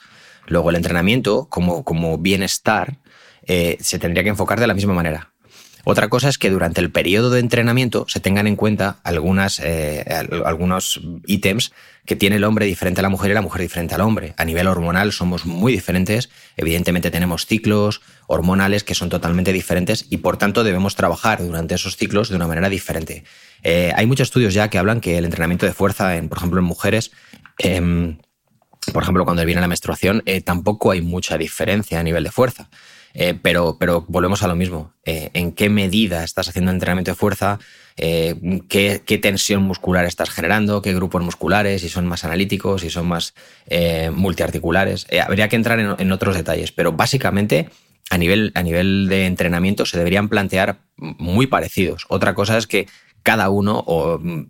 [0.47, 2.99] Luego el entrenamiento como, como bienestar
[3.47, 5.33] eh, se tendría que enfocar de la misma manera.
[5.85, 10.05] Otra cosa es que durante el periodo de entrenamiento se tengan en cuenta algunas, eh,
[10.45, 11.73] algunos ítems
[12.07, 14.35] que tiene el hombre diferente a la mujer y la mujer diferente al hombre.
[14.37, 18.01] A nivel hormonal somos muy diferentes, evidentemente tenemos ciclos
[18.33, 22.47] hormonales que son totalmente diferentes y por tanto debemos trabajar durante esos ciclos de una
[22.47, 23.25] manera diferente.
[23.63, 26.61] Eh, hay muchos estudios ya que hablan que el entrenamiento de fuerza, en, por ejemplo
[26.61, 27.13] en mujeres,
[27.59, 28.19] em,
[28.93, 32.69] por ejemplo, cuando viene la menstruación, eh, tampoco hay mucha diferencia a nivel de fuerza.
[33.15, 34.95] Eh, pero, pero volvemos a lo mismo.
[35.05, 37.59] ¿En qué medida estás haciendo entrenamiento de fuerza?
[37.95, 40.81] ¿qué, tensión muscular estás generando?
[40.81, 41.83] ¿Qué grupos musculares?
[41.83, 43.35] Si son más analíticos, si son más
[44.13, 45.07] multiarticulares.
[45.23, 47.69] habría que entrar en, otros detalles, pero básicamente
[48.11, 52.05] a nivel, a nivel de entrenamiento se deberían plantear muy parecidos.
[52.09, 52.87] Otra cosa es que
[53.23, 53.85] cada uno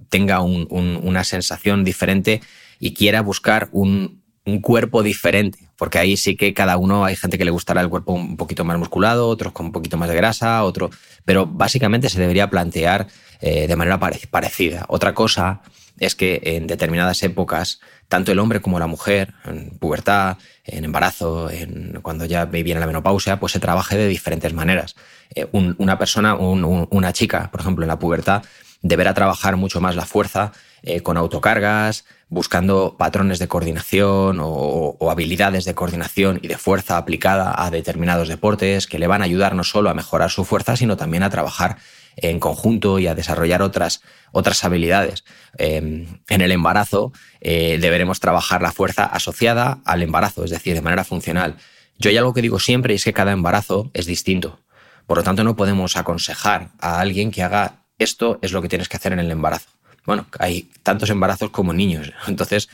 [0.09, 2.41] tenga una sensación diferente
[2.79, 7.38] y quiera buscar un, un cuerpo diferente, porque ahí sí que cada uno, hay gente
[7.38, 10.17] que le gustará el cuerpo un poquito más musculado, otros con un poquito más de
[10.17, 10.91] grasa, otro,
[11.25, 13.07] pero básicamente se debería plantear
[13.41, 14.85] eh, de manera parecida.
[14.88, 15.62] Otra cosa
[15.99, 21.51] es que en determinadas épocas, tanto el hombre como la mujer, en pubertad, en embarazo,
[21.51, 24.97] en, cuando ya viene la menopausia, pues se trabaje de diferentes maneras.
[25.35, 28.43] Eh, una persona, una chica, por ejemplo, en la pubertad,
[28.83, 30.53] deberá trabajar mucho más la fuerza
[30.83, 37.55] eh, con autocargas, buscando patrones de coordinación o, habilidades de coordinación y de fuerza aplicada
[37.57, 40.97] a determinados deportes que le van a ayudar no solo a mejorar su fuerza, sino
[40.97, 41.77] también a trabajar
[42.16, 45.25] en conjunto y a desarrollar otras, otras habilidades.
[45.59, 50.83] Em, en el embarazo eh, deberemos trabajar la fuerza asociada al embarazo, es decir, de
[50.83, 51.57] manera funcional.
[51.98, 54.61] Yo hay algo que digo siempre y es que cada embarazo es distinto.
[55.07, 58.88] Por lo tanto, no podemos aconsejar a alguien que haga esto es lo que tienes
[58.88, 59.68] que hacer en el embarazo
[60.05, 62.12] bueno, hay tantos embarazos como niños.
[62.27, 62.68] Entonces,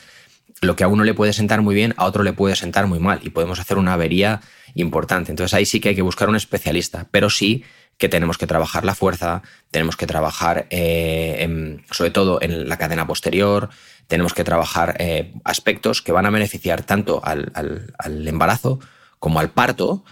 [0.61, 2.99] lo que a uno le puede sentar muy bien, a otro le puede sentar muy
[2.99, 4.41] mal y podemos hacer una avería
[4.75, 5.31] importante.
[5.31, 7.63] Entonces ahí sí que hay que buscar un especialista, pero sí
[7.97, 13.05] que tenemos que trabajar la fuerza, tenemos que trabajar eh, sobre todo en la cadena
[13.05, 13.69] posterior,
[14.07, 18.79] tenemos que trabajar eh, aspectos que van a beneficiar tanto al, al embarazo
[19.19, 20.03] como al parto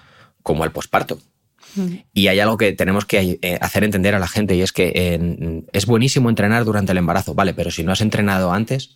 [0.43, 1.19] como al posparto.
[2.13, 5.65] Y hay algo que tenemos que eh, hacer entender a la gente y es que
[5.73, 8.95] es buenísimo entrenar durante el embarazo, vale, pero si no has entrenado antes,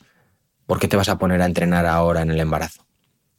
[0.65, 2.85] ¿por qué te vas a poner a entrenar ahora en el embarazo?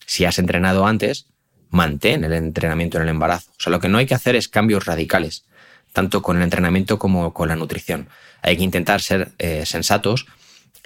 [0.06, 1.31] Si has entrenado antes,
[1.72, 3.50] mantén el entrenamiento en el embarazo.
[3.50, 5.44] O sea, lo que no hay que hacer es cambios radicales.
[5.92, 8.08] tanto con el entrenamiento como con la nutrición.
[8.40, 10.24] Hay que intentar ser eh, sensatos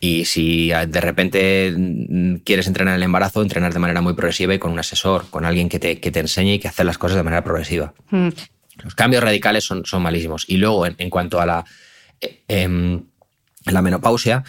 [0.00, 4.58] y si de repente mm, quieres entrenar el embarazo, entrenar de manera muy progresiva y
[4.58, 7.16] con un asesor, con alguien que te, que te enseñe y que hacer las cosas
[7.16, 7.94] de manera progresiva.
[8.10, 8.30] Mm.
[8.82, 10.44] Los cambios radicales son, son malísimos.
[10.48, 11.64] Y luego, en, cuanto a la,
[12.20, 13.04] eh, em,
[13.64, 14.44] la menopausia,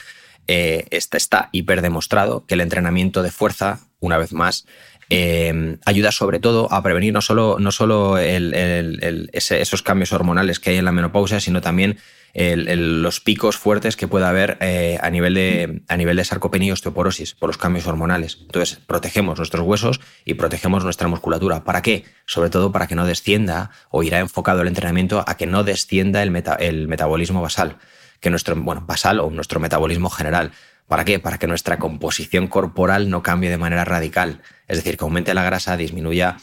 [0.47, 4.65] eh, está, está hiper demostrado que el entrenamiento de fuerza, una vez más,
[5.09, 10.77] em, ayuda sobre todo a prevenir no solo, no solo esos cambios hormonales que hay
[10.77, 11.97] en la menopausia, sino también
[12.37, 16.71] los picos fuertes que pueda haber eh, a, nivel de, a nivel de sarcopenia y
[16.71, 18.37] osteoporosis por los cambios hormonales.
[18.41, 21.63] Entonces, protegemos nuestros huesos y protegemos nuestra musculatura.
[21.63, 22.05] ¿Para qué?
[22.25, 26.21] Sobre todo para que no descienda o irá enfocado el entrenamiento a que no descienda
[26.21, 27.77] el, el metabolismo basal,
[28.19, 30.51] que nuestro, bueno, basal o nuestro metabolismo general.
[30.87, 31.19] ¿Para qué?
[31.19, 34.41] Para que nuestra composición corporal no cambie de manera radical.
[34.67, 36.37] Es decir, que aumente la grasa, disminuya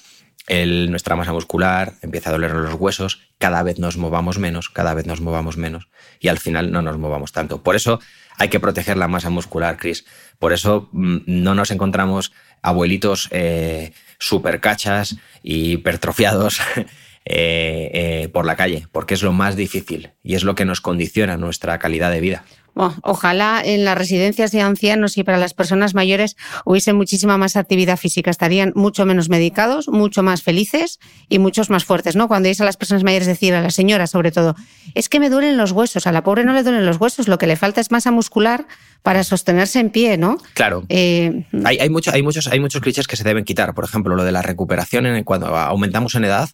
[0.89, 5.07] nuestra masa muscular, empieza a doler los huesos, cada vez nos movamos menos, cada vez
[5.07, 5.89] nos movamos menos
[6.21, 7.63] y al final no nos movamos tanto.
[7.63, 8.01] Por eso
[8.37, 10.05] hay que proteger la masa muscular, Chris.
[10.39, 12.33] Por eso mm, no nos encontramos
[12.63, 16.61] abuelitos eh, super cachas y hipertrofiados
[17.25, 20.81] eh, eh, por la calle, porque es lo más difícil y es lo que nos
[20.81, 25.95] condiciona nuestra calidad de vida ojalá en las residencias de ancianos y para las personas
[25.95, 28.31] mayores hubiese muchísima más actividad física.
[28.31, 32.29] Estarían mucho menos medicados, mucho más felices y muchos más fuertes, ¿no?
[32.29, 34.57] Cuando dice a las personas mayores decir, a la señora sobre todo,
[34.95, 37.39] es que me duelen los huesos, a la pobre no le duelen los huesos, lo
[37.39, 38.67] que le falta es masa muscular
[39.03, 40.39] para sostenerse en pie, ¿no?
[40.55, 40.85] Claro.
[40.89, 43.75] Eh, hay, hay, mucho, hay, muchos, hay muchos clichés que se deben quitar.
[43.75, 46.49] Por ejemplo, lo de la recuperación en, cuando aumentamos en edad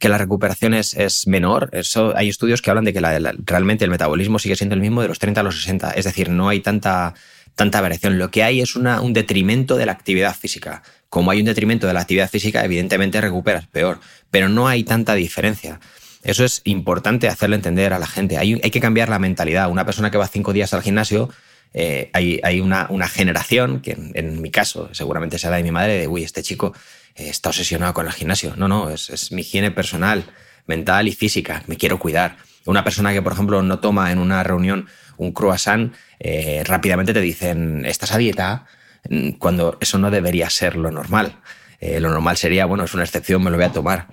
[0.00, 1.68] que la recuperación es, es menor.
[1.72, 3.00] Eso, hay estudios que hablan de que
[3.44, 5.90] realmente el metabolismo sigue siendo el mismo de los 30 a los 60.
[5.90, 7.12] Es decir, no hay tanta,
[7.54, 8.18] tanta variación.
[8.18, 10.82] Lo que hay es una, un detrimento de la actividad física.
[11.10, 15.14] Como hay un detrimento de la actividad física, evidentemente recuperas peor, pero no hay tanta
[15.14, 15.80] diferencia.
[16.22, 18.38] Eso es importante hacerle entender a la gente.
[18.38, 19.70] Hay, hay que cambiar la mentalidad.
[19.70, 21.28] Una persona que va cinco días al gimnasio,
[21.74, 25.70] eh, hay, hay una, una, generación, que en, en, mi caso seguramente será de mi
[25.70, 26.72] madre, de, uy, este chico
[27.14, 28.54] está obsesionado con el gimnasio.
[28.56, 30.24] No, no, es, mi higiene personal,
[30.66, 31.62] mental y física.
[31.66, 32.36] Me quiero cuidar.
[32.66, 37.20] Una persona que, por ejemplo, no toma en una reunión un croissant, eh, rápidamente te
[37.20, 38.66] dicen, estás a dieta,
[39.08, 41.36] mm, cuando eso no debería ser lo normal.
[41.78, 44.08] Eh, lo normal sería, bueno, es una excepción, me lo voy a tomar.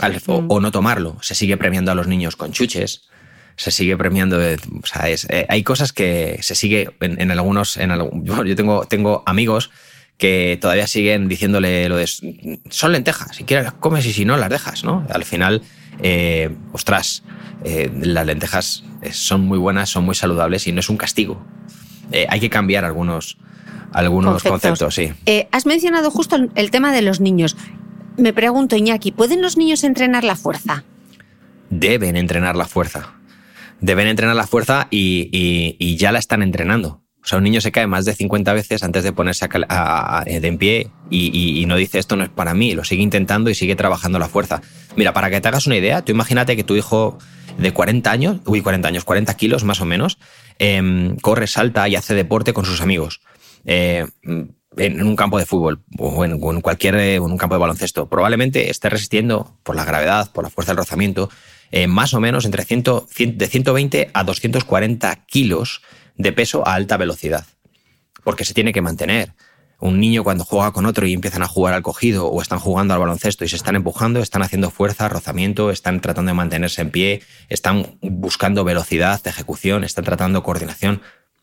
[0.00, 0.46] Mm.
[0.48, 1.18] o, no tomarlo.
[1.20, 3.02] Se sigue premiando a los niños con chuches.
[3.56, 4.38] Se sigue premiando.
[4.38, 7.76] o sea, eh, hay cosas que se sigue en, algunos.
[7.76, 7.90] En
[8.24, 9.70] yo tengo, tengo amigos
[10.22, 14.36] que todavía siguen diciéndole lo de son lentejas, si quieres las comes y si no
[14.36, 15.04] las dejas, ¿no?
[15.10, 15.62] Al final,
[16.00, 17.24] eh, ostras,
[17.64, 21.44] eh, las lentejas eh, son muy buenas, son muy saludables y no es un castigo.
[22.28, 23.36] hay que cambiar algunos,
[23.92, 25.12] algunos conceptos, sí.
[25.50, 27.56] has mencionado justo el tema de los niños.
[28.16, 30.84] Me pregunto, Iñaki, ¿pueden los niños entrenar la fuerza?
[31.68, 33.14] Deben entrenar la fuerza.
[33.80, 37.01] Deben entrenar la fuerza y ya la están entrenando.
[37.24, 40.46] O sea, un niño se cae más de 50 veces antes de ponerse a, de
[40.46, 43.76] en pie y, no dice esto no es para mí, lo sigue intentando y sigue
[43.76, 44.60] trabajando la fuerza.
[44.96, 47.18] Mira, para que te hagas una idea, tú imagínate que tu hijo
[47.58, 50.18] de 40 años, uy, 40 años, 40 kilos más o menos,
[50.58, 53.20] em, corre, salta y hace deporte con sus amigos.
[53.64, 54.04] Eh,
[54.76, 58.88] en un campo de fútbol o en, cualquier en un campo de baloncesto, probablemente esté
[58.88, 61.30] resistiendo por la gravedad, por la fuerza del rozamiento,
[61.70, 62.82] eh, más o menos entre 100,
[63.36, 65.82] de 120 a 240 kilos
[66.16, 67.46] de peso a alta velocidad.
[68.24, 69.32] Porque se tiene que mantener.
[69.80, 72.94] Un niño cuando juega con otro y empiezan a jugar al cogido o están jugando
[72.94, 76.90] al baloncesto y se están empujando, están haciendo fuerza, rozamiento, están tratando de mantenerse en
[76.90, 81.02] pie, están buscando velocidad de ejecución, están tratando coordinación.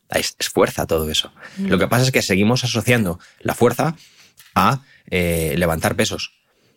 [0.10, 1.34] Es, fuerza todo eso.
[1.58, 3.95] Lo que pasa es que seguimos asociando la fuerza
[4.55, 6.32] a eh, levantar pesos.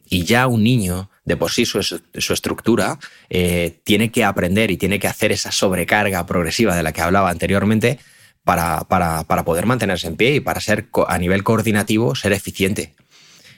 [0.08, 1.78] Y ya un niño, de por sí, su,
[2.14, 2.98] estructura,
[3.30, 7.30] eh, tiene que aprender y tiene que hacer esa sobrecarga progresiva de la que hablaba
[7.30, 7.98] anteriormente
[8.44, 12.94] para, para, para poder mantenerse en pie y para ser a nivel coordinativo, ser eficiente.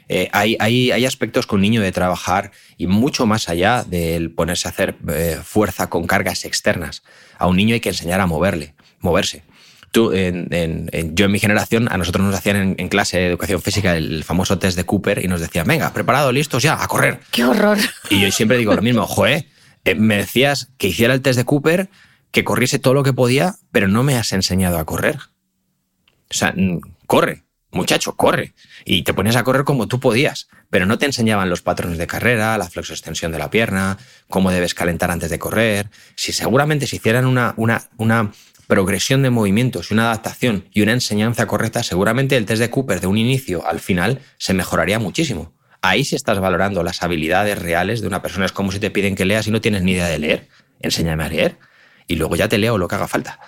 [0.09, 4.31] Eh, hay, hay, hay, aspectos con un niño de trabajar y mucho más allá del
[4.31, 7.03] ponerse a hacer eh, fuerza con cargas externas.
[7.39, 9.43] A un niño hay que enseñar a moverle, moverse
[9.95, 14.25] en, yo en mi generación, a nosotros nos hacían en, clase de educación física el
[14.25, 17.21] famoso test de Cooper y nos decían, venga, preparado, listos ya, a correr.
[17.31, 17.79] ¡Qué horror!
[18.11, 19.47] Y yo siempre digo lo mismo, joe,
[19.85, 21.89] eh, me decías que hiciera el test de Cooper,
[22.31, 25.19] que corriese todo lo que podía, pero no me has enseñado a correr.
[26.31, 26.55] O sea,
[27.07, 28.55] corre, muchacho, corre.
[28.85, 32.07] Y te ponías a correr como tú podías, pero no te enseñaban los patrones de
[32.07, 35.91] carrera, la flexoextensión de la pierna, cómo debes calentar antes de correr.
[36.17, 38.33] Si seguramente si hicieran una, una, una
[38.67, 43.01] progresión de movimientos y una adaptación y una enseñanza correcta, seguramente el test de Cooper
[43.01, 45.53] de un inicio al final se mejoraría muchísimo.
[45.83, 48.47] Ahí sí estás valorando las habilidades reales de una persona.
[48.47, 50.49] Es como si te piden que leas y no tienes ni idea de leer.
[50.81, 51.59] enséñame a leer
[52.07, 53.39] y luego ya te leo lo que haga falta.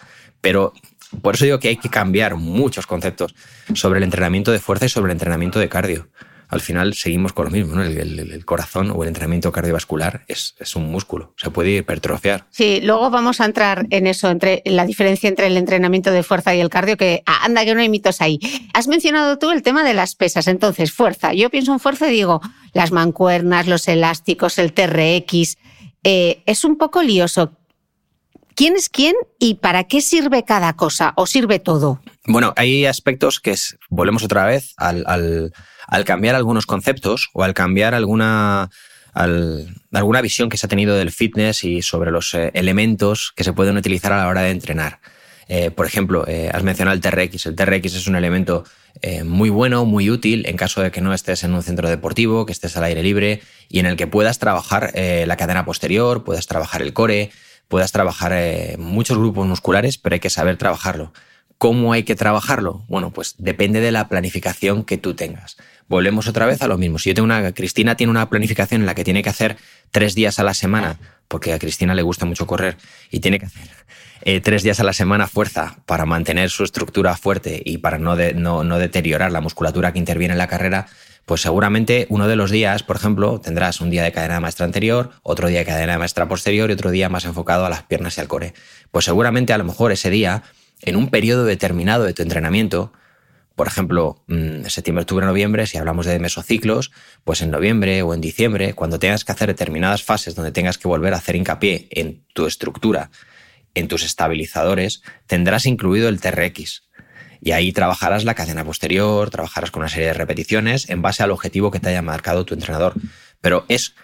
[0.40, 0.74] Pero
[1.22, 3.34] por eso digo que hay que cambiar muchos conceptos
[3.74, 6.08] sobre el entrenamiento de fuerza y sobre el entrenamiento de cardio
[6.48, 11.34] al final seguimos con lo mismo, El, corazón o el entrenamiento cardiovascular es, un músculo,
[11.36, 12.46] se puede hipertrofiar.
[12.50, 16.54] Sí, luego vamos a entrar en eso, entre la diferencia entre el entrenamiento de fuerza
[16.54, 18.38] y el cardio, que anda que no hay mitos ahí.
[18.74, 21.32] Has mencionado tú el tema de las pesas, entonces, fuerza.
[21.32, 22.40] Yo pienso en fuerza y digo,
[22.72, 25.56] las mancuernas, los elásticos, el TRX.
[26.04, 27.52] Eh, es un poco lioso.
[28.54, 32.00] ¿Quién es quién y para qué sirve cada cosa o sirve todo?
[32.26, 33.54] Bueno, hay aspectos que
[33.90, 35.52] volvemos otra vez al al
[36.04, 38.70] cambiar algunos conceptos o al cambiar alguna,
[39.14, 43.52] alguna visión que se ha tenido del fitness y sobre los eh, elementos que se
[43.52, 45.00] pueden utilizar a la hora de entrenar.
[45.48, 47.46] Eh, por ejemplo, eh, has mencionado el TRX.
[47.46, 48.64] El TRX es un elemento
[49.24, 52.52] muy bueno, muy útil en caso de que no estés en un centro deportivo, que
[52.52, 56.80] estés al aire libre y en el que puedas trabajar la cadena posterior, puedas trabajar
[56.80, 57.30] el core,
[57.68, 58.32] puedas trabajar
[58.78, 61.12] muchos grupos musculares, pero hay que saber trabajarlo.
[61.58, 62.84] ¿Cómo hay que trabajarlo?
[62.88, 65.56] Bueno, pues depende de la planificación que tú tengas.
[65.88, 66.98] Volvemos otra vez a lo mismo.
[66.98, 67.52] Si yo tengo una.
[67.52, 69.56] Cristina tiene una planificación en la que tiene que hacer
[69.90, 72.76] tres días a la semana, porque a Cristina le gusta mucho correr,
[73.10, 73.68] y tiene que hacer
[74.22, 78.16] eh, tres días a la semana fuerza para mantener su estructura fuerte y para no,
[78.16, 80.88] no, deteriorar la musculatura que interviene en la carrera,
[81.26, 85.10] pues seguramente uno de los días, por ejemplo, tendrás un día de cadena maestra anterior,
[85.22, 88.20] otro día de cadena maestra posterior y otro día más enfocado a las piernas y
[88.20, 88.54] al core.
[88.90, 90.42] Pues seguramente a lo mejor ese día
[90.82, 92.92] en un periodo determinado de tu entrenamiento,
[93.56, 96.92] por ejemplo, mm, septiembre, octubre, noviembre, si hablamos de mesociclos,
[97.24, 100.86] pues en noviembre o en diciembre, cuando tengas que hacer determinadas fases donde tengas que
[100.86, 103.10] volver a hacer hincapié en tu estructura,
[103.74, 106.82] en tus estabilizadores, tendrás incluido el TRX.
[107.40, 111.30] Y ahí trabajarás la cadena posterior, trabajarás con una serie de repeticiones en base al
[111.30, 112.92] objetivo que te haya marcado tu entrenador.
[113.40, 113.94] Pero es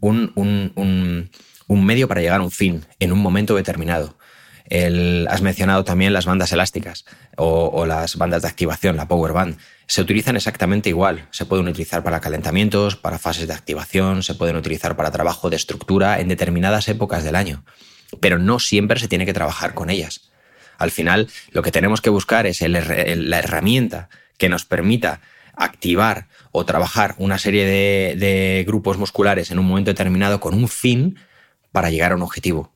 [0.00, 4.16] un, un medio para llegar a un fin en un momento determinado
[5.28, 7.04] has mencionado también las bandas elásticas
[7.36, 9.58] o, las bandas de activación, la Power Band.
[9.86, 11.28] Se utilizan exactamente igual.
[11.30, 15.56] Se pueden utilizar para calentamientos, para fases de activación, se pueden utilizar para trabajo de
[15.56, 17.64] estructura en determinadas épocas del año.
[18.20, 20.30] Pero no siempre se tiene que trabajar con ellas.
[20.78, 24.08] Al final, lo que tenemos que buscar es la herramienta
[24.38, 25.20] que nos permita
[25.54, 27.66] activar o trabajar una serie
[28.16, 31.18] de grupos musculares en un momento determinado con un fin
[31.72, 32.71] para llegar a un objetivo.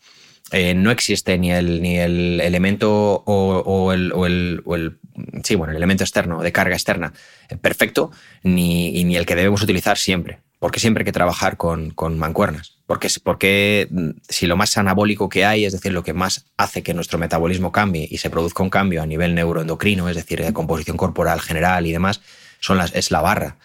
[0.52, 4.98] Eh, no existe ni el, ni el elemento o, el,
[5.42, 7.12] sí, bueno, el elemento externo de carga externa
[7.48, 8.12] eh, perfecto,
[8.44, 10.38] ni, ni, el que debemos utilizar siempre.
[10.60, 12.76] Porque siempre hay que trabajar con, mancuernas.
[12.86, 16.82] Porque, porque mm, si lo más anabólico que hay, es decir, lo que más hace
[16.82, 20.52] que nuestro metabolismo cambie y se produzca un cambio a nivel neuroendocrino, es decir, de
[20.52, 22.20] composición corporal general y demás,
[22.60, 23.56] son las, es la barra.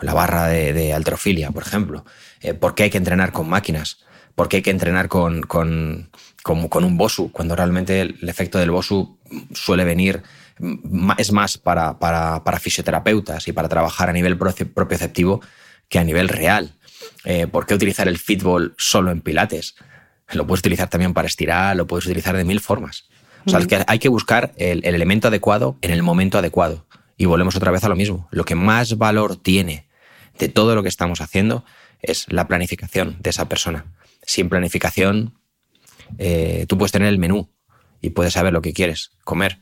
[0.00, 2.04] La barra de, de altrofilia, por ejemplo.
[2.40, 3.98] Eh, ¿Por qué hay que entrenar con máquinas?
[4.36, 6.10] Porque hay que entrenar con, con,
[6.42, 9.18] con, un BOSU, cuando realmente el efecto del BOSU
[9.52, 10.22] suele venir,
[11.18, 15.40] es más para, para, para fisioterapeutas y para trabajar a nivel propioceptivo
[15.88, 16.74] que a nivel real.
[17.24, 19.74] Eh, ¿Por qué utilizar el fitball solo en pilates?
[20.32, 23.08] Lo puedes utilizar también para estirar, lo puedes utilizar de mil formas.
[23.46, 26.86] O sea, que hay que buscar el, el, elemento adecuado en el momento adecuado.
[27.16, 28.28] Y volvemos otra vez a lo mismo.
[28.32, 29.86] Lo que más valor tiene
[30.38, 31.64] de todo lo que estamos haciendo
[32.02, 33.86] es la planificación de esa persona
[34.26, 35.38] sin planificación,
[36.18, 37.48] eh, tú puedes tener el menú
[38.00, 39.60] y puedes saber lo que quieres comer,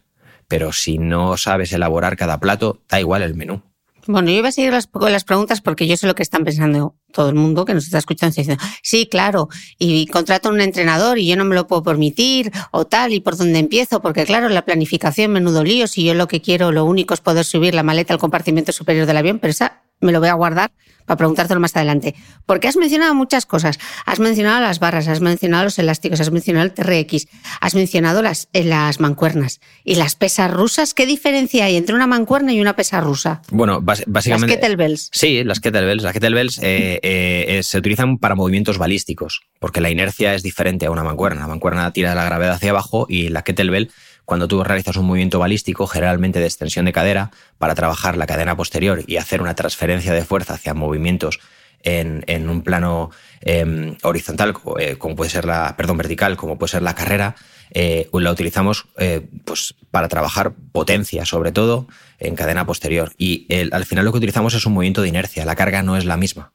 [0.48, 3.62] pero si no sabes elaborar cada plato, da igual el menú.
[4.06, 7.30] Bueno, yo iba a seguir las, preguntas porque yo sé lo que están pensando todo
[7.30, 9.48] el mundo que nos está escuchando diciendo, sí, claro,
[9.78, 13.20] y contrato a un entrenador y yo no me lo puedo permitir, o tal, y
[13.20, 16.84] por dónde empiezo, porque claro, la planificación, menudo lío, si yo lo que quiero, lo
[16.84, 20.20] único es poder subir la maleta al compartimento superior del avión, pero esa me lo
[20.20, 20.70] voy a guardar
[21.06, 22.14] para preguntártelo más adelante.
[22.46, 23.78] Porque has mencionado muchas cosas.
[24.06, 27.26] Has mencionado las barras, has mencionado los elásticos, has mencionado el TRX,
[27.60, 29.60] has mencionado las, eh, las mancuernas.
[29.84, 30.94] ¿Y las pesas rusas?
[30.94, 33.42] ¿Qué diferencia hay entre una mancuerna y una pesa rusa?
[33.50, 34.46] Bueno, básicamente...
[34.46, 35.10] Las kettlebells.
[35.12, 36.02] Sí, las kettlebells.
[36.02, 40.90] Las kettlebells eh, eh, se utilizan para movimientos balísticos, porque la inercia es diferente a
[40.90, 41.42] una mancuerna.
[41.42, 43.90] La mancuerna tira la gravedad hacia abajo y la kettlebell
[44.24, 48.56] cuando tú realizas un movimiento balístico, generalmente de extensión de cadera, para trabajar la cadena
[48.56, 51.40] posterior y hacer una transferencia de fuerza hacia movimientos
[51.84, 53.10] en, un plano
[53.42, 57.36] em, horizontal, eh, como puede ser la, perdón, vertical, como puede ser la carrera,
[57.72, 61.86] eh, la utilizamos eh, pues, para trabajar potencia, sobre todo
[62.18, 63.12] en cadena posterior.
[63.18, 66.06] Y al final lo que utilizamos es un movimiento de inercia, la carga no es
[66.06, 66.53] la misma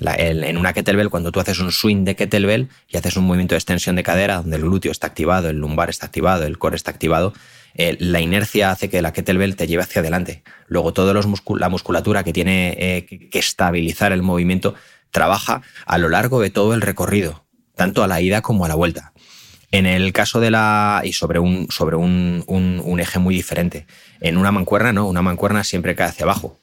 [0.00, 3.58] en una kettlebell, cuando tú haces un swing de kettlebell y haces un movimiento de
[3.58, 6.90] extensión de cadera, donde el glúteo está activado, el lumbar está activado, el core está
[6.90, 7.32] activado,
[7.74, 10.42] eh, la inercia hace que la kettlebell te lleve hacia adelante.
[10.68, 14.74] Luego, toda la musculatura que tiene eh, que estabilizar el movimiento
[15.10, 17.44] trabaja a lo largo de todo el recorrido,
[17.76, 19.12] tanto a la ida como a la vuelta.
[19.70, 21.02] En el caso de la.
[21.04, 23.86] y sobre un, sobre un, un, eje muy diferente.
[24.20, 26.56] En una mancuerna, no, una mancuerna siempre cae hacia abajo.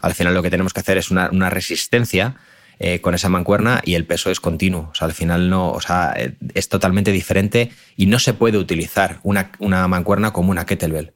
[0.00, 2.36] Al final lo que tenemos que hacer es una, una resistencia
[2.82, 4.88] eh, con esa mancuerna y el peso es continuo.
[4.90, 8.56] O sea, al final no, o sea, eh, es totalmente diferente y no se puede
[8.56, 11.12] utilizar una, una mancuerna como una kettlebell.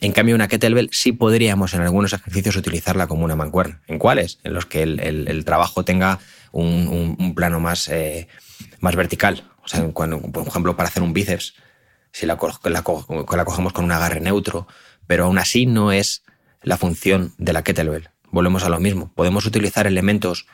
[0.00, 3.82] En cambio, una kettlebell sí podríamos en algunos ejercicios utilizarla como una mancuerna.
[3.86, 4.40] ¿En cuáles?
[4.44, 6.20] En los que el, el, trabajo tenga
[6.52, 8.26] un, un, plano más, eh,
[8.80, 9.44] más vertical.
[9.62, 11.52] O sea, cuando, por ejemplo, para hacer un bíceps,
[12.12, 14.66] si la, la, la, cogemos con un agarre neutro,
[15.06, 16.24] pero aún así no es
[16.62, 18.08] la función de la kettlebell.
[18.30, 19.12] Volvemos a lo mismo.
[19.14, 20.46] Podemos utilizar elementos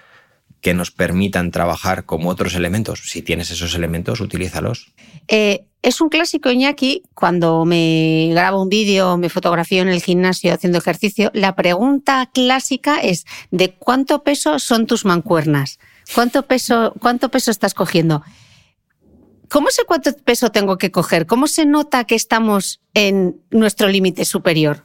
[0.61, 3.03] que nos permitan trabajar como otros elementos.
[3.07, 4.93] Si tienes esos elementos, utilízalos.
[5.29, 10.53] Eh, es un clásico, Iñaki, cuando me grabo un vídeo, me fotografío en el gimnasio
[10.53, 15.79] haciendo ejercicio, la pregunta clásica es ¿de cuánto peso son tus mancuernas?
[16.15, 18.23] ¿Cuánto peso, cuánto peso estás cogiendo?
[19.49, 21.27] ¿Cómo sé cuánto peso tengo que coger?
[21.27, 24.85] ¿Cómo se nota que estamos en nuestro límite superior?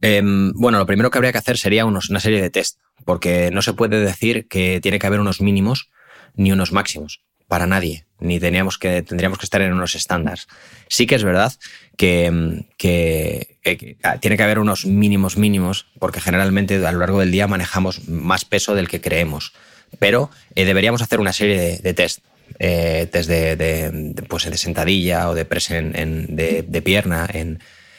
[0.00, 3.62] Em, bueno, lo primero que habría que hacer sería una serie de test porque no
[3.62, 5.90] se puede decir que tiene que haber unos mínimos
[6.34, 10.46] ni unos máximos para nadie, ni teníamos que, tendríamos que estar en unos estándares.
[10.86, 11.52] Sí que es verdad
[11.96, 17.32] que, eh, ah, tiene que haber unos mínimos mínimos, porque generalmente a lo largo del
[17.32, 19.52] día manejamos más peso del que creemos,
[19.98, 22.20] pero eh, deberíamos hacer una serie de, test.
[22.60, 27.58] Eh, test de, pues de sentadilla o de press de, pierna en,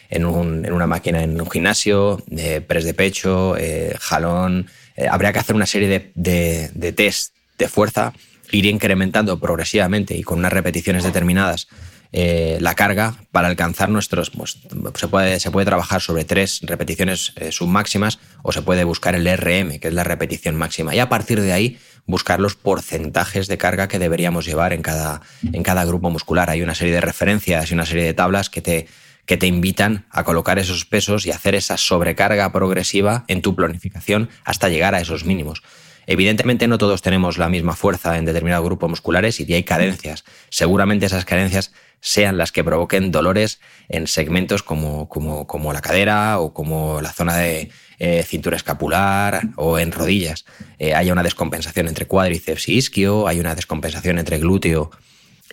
[0.10, 3.58] en, una máquina en un gimnasio, de press de pecho,
[4.00, 4.68] jalón,
[5.02, 8.14] eh, habría que hacer una serie de, de, de test de fuerza,
[8.52, 11.68] ir incrementando progresivamente y con unas repeticiones determinadas
[12.14, 14.30] eh, la carga para alcanzar nuestros.
[14.30, 14.58] Pues,
[14.96, 19.26] se, puede, se puede trabajar sobre tres repeticiones eh, submáximas o se puede buscar el
[19.26, 20.94] RM, que es la repetición máxima.
[20.94, 25.22] Y a partir de ahí buscar los porcentajes de carga que deberíamos llevar en cada,
[25.54, 26.50] en cada grupo muscular.
[26.50, 28.88] Hay una serie de referencias y una serie de tablas que te
[29.32, 34.30] que te invitan a colocar esos pesos y hacer esa sobrecarga progresiva en tu planificación
[34.44, 35.64] hasta llegar a esos mínimos.
[36.06, 40.26] Evidentemente no todos tenemos la misma fuerza en determinados grupos musculares y hay carencias.
[40.50, 41.72] Seguramente esas carencias
[42.02, 47.38] sean las que provoquen dolores en segmentos como, como, la cadera o como la zona
[47.38, 50.44] de eh, cintura escapular o en rodillas.
[50.78, 54.92] Eh, hay una descompensación entre cuádriceps y isquio, hay una descompensación entre glúteo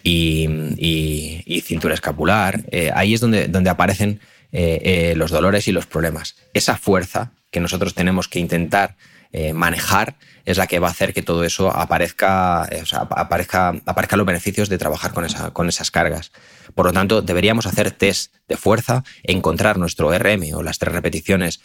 [0.09, 4.21] y, cintura escapular, eh, ahí es donde, donde aparecen
[4.53, 6.37] eh, eh, los dolores y los problemas.
[6.55, 8.97] Esa fuerza que nosotros tenemos que intentar
[9.53, 14.17] manejar es la que va a hacer que todo eso aparezca, o sea, aparezca, aparezca
[14.17, 16.33] los beneficios de trabajar con, con esas cargas.
[16.75, 21.61] Por lo tanto, deberíamos hacer test de fuerza, encontrar nuestro RM o las tres repeticiones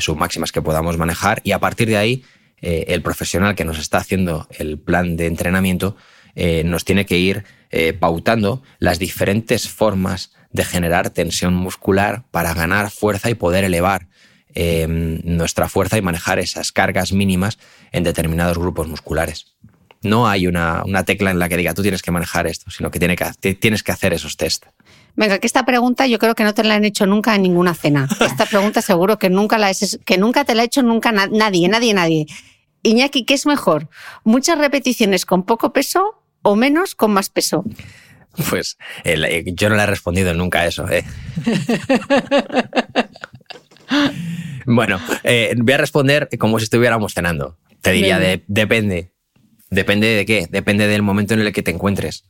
[0.00, 2.24] submáximas que podamos manejar y a partir de ahí
[2.62, 5.94] el profesional que nos está haciendo el plan de entrenamiento
[6.40, 12.54] eh, nos tiene que ir eh, pautando las diferentes formas de generar tensión muscular para
[12.54, 14.06] ganar fuerza y poder elevar
[14.54, 17.58] em, nuestra fuerza y manejar esas cargas mínimas
[17.90, 19.56] en determinados grupos musculares.
[20.02, 23.00] No hay una, tecla en la que diga tú tienes que manejar esto, sino que,
[23.00, 24.66] tiene que tienes que hacer esos test.
[25.16, 27.74] Venga, que esta pregunta yo creo que no te la han hecho nunca en ninguna
[27.74, 28.08] cena.
[28.20, 29.72] Esta pregunta seguro que nunca, la
[30.04, 32.26] que nunca te la ha hecho nunca nadie, nadie, nadie.
[32.84, 33.88] Iñaki, ¿qué es mejor?
[34.22, 37.64] ¿Muchas repeticiones con poco peso o menos con más peso?
[38.48, 40.88] Pues eh, yo no le he respondido nunca a eso.
[40.88, 41.04] ¿eh?
[44.66, 47.56] bueno, eh, voy a responder como si estuviéramos cenando.
[47.80, 49.12] Te diría, depende.
[49.70, 50.46] ¿Depende de qué?
[50.50, 52.24] Depende del momento en el que te encuentres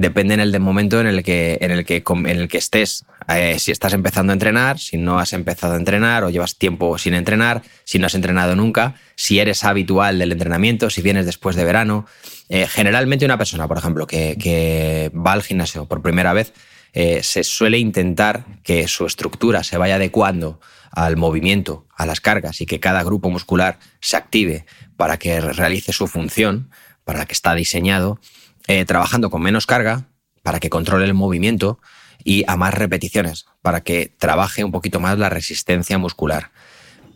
[0.00, 3.04] depende en el momento en el que, en el que, en el que estés.
[3.28, 6.96] Eh, si estás empezando a entrenar, si no has empezado a entrenar o llevas tiempo
[6.96, 11.54] sin entrenar, si no has entrenado nunca, si eres habitual del entrenamiento, si vienes después
[11.54, 12.06] de verano.
[12.52, 16.52] Eh, generalmente una persona, por ejemplo, que, va al gimnasio por primera vez,
[16.92, 22.60] eh, se suele intentar que su estructura se vaya adecuando al movimiento, a las cargas
[22.60, 26.70] y que cada grupo muscular se active para que realice su función
[27.04, 28.18] para que está diseñado
[28.66, 30.08] eh, trabajando con menos carga
[30.42, 31.78] para que controle el movimiento
[32.24, 36.50] y a más repeticiones, para que trabaje un poquito más la resistencia muscular.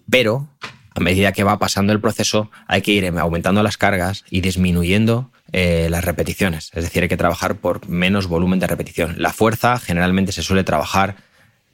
[0.09, 0.49] Pero
[0.95, 5.30] a medida que va pasando el proceso hay que ir aumentando las cargas y disminuyendo
[5.53, 6.70] eh, las repeticiones.
[6.72, 9.16] Es decir, hay que trabajar por menos volumen de repetición.
[9.18, 11.16] La fuerza generalmente se suele trabajar,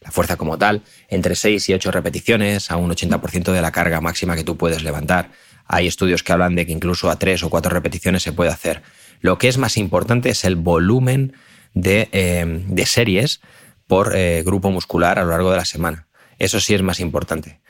[0.01, 4.01] la fuerza como tal, entre 6 y 8 repeticiones a un 80% de la carga
[4.01, 5.31] máxima que tú puedes levantar.
[5.67, 8.83] Hay estudios que hablan de que incluso a 3 o 4 repeticiones se puede hacer.
[9.21, 11.35] Lo que es más importante es el volumen
[11.75, 13.41] de, eh, series
[13.87, 16.07] por eh, grupo muscular a lo largo de la semana.
[16.39, 17.61] Eso sí es más importante.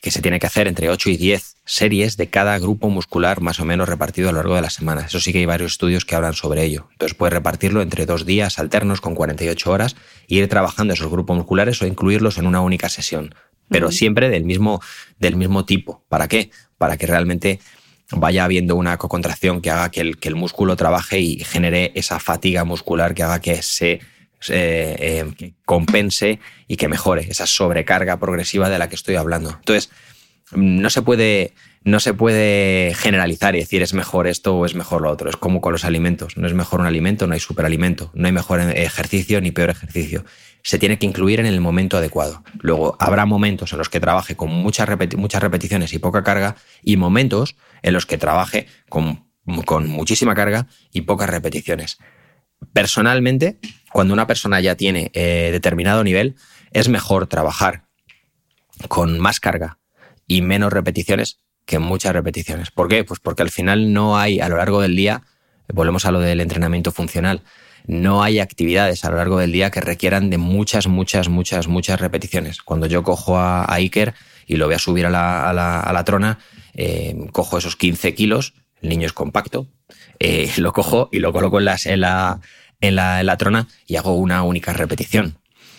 [0.00, 3.58] Que se tiene que hacer entre 8 y 10 series de cada grupo muscular más
[3.60, 5.02] o menos repartido a lo largo de la semana.
[5.02, 6.88] Eso sí que hay varios estudios que hablan sobre ello.
[6.92, 9.96] Entonces puedes repartirlo entre dos días alternos con 48 horas
[10.28, 13.34] e ir trabajando esos grupos musculares o incluirlos en una única sesión,
[13.68, 14.80] pero siempre del mismo,
[15.18, 16.04] del mismo tipo.
[16.08, 16.50] ¿Para qué?
[16.78, 17.58] Para que realmente
[18.12, 22.20] vaya habiendo una cocontracción que haga que el, que el músculo trabaje y genere esa
[22.20, 24.00] fatiga muscular que haga que se
[24.48, 29.50] eh, eh, compense y que mejore esa sobrecarga progresiva de la que estoy hablando.
[29.50, 29.90] Entonces,
[30.52, 35.02] no se puede no se puede generalizar y decir es mejor esto o es mejor
[35.02, 35.30] lo otro.
[35.30, 36.36] Es como con los alimentos.
[36.36, 38.10] No es mejor un alimento, no hay superalimento.
[38.14, 40.24] No hay mejor ejercicio ni peor ejercicio.
[40.62, 42.42] Se tiene que incluir en el momento adecuado.
[42.60, 46.96] Luego habrá momentos en los que trabaje con muchas, muchas repeticiones y poca carga y
[46.96, 49.24] momentos en los que trabaje con,
[49.64, 51.98] con muchísima carga y pocas repeticiones.
[52.72, 53.58] Personalmente,
[53.92, 56.36] cuando una persona ya tiene eh, determinado nivel,
[56.72, 57.84] es mejor trabajar
[58.88, 59.78] con más carga
[60.26, 62.70] y menos repeticiones que muchas repeticiones.
[62.70, 63.04] ¿Por qué?
[63.04, 65.22] Pues porque al final no hay a lo largo del día,
[65.72, 67.42] volvemos a lo del entrenamiento funcional,
[67.86, 72.00] no hay actividades a lo largo del día que requieran de muchas, muchas, muchas, muchas
[72.00, 72.62] repeticiones.
[72.62, 74.14] Cuando yo cojo a, Iker
[74.46, 76.38] y lo voy a subir a la, trona,
[76.74, 79.68] eh, cojo esos 15 kilos, el niño es compacto,
[80.20, 82.40] eh, lo cojo y lo coloco en, en, la,
[82.80, 85.38] en, la, trona y hago una única repetición.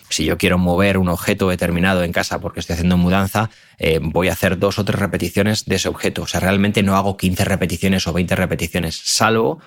[0.09, 4.29] Si yo quiero mover un objeto determinado en casa porque estoy haciendo mudanza, eh, voy
[4.29, 6.23] a hacer dos o tres repeticiones de ese objeto.
[6.23, 9.59] O sea, realmente no hago 15 repeticiones o 20 repeticiones, salvo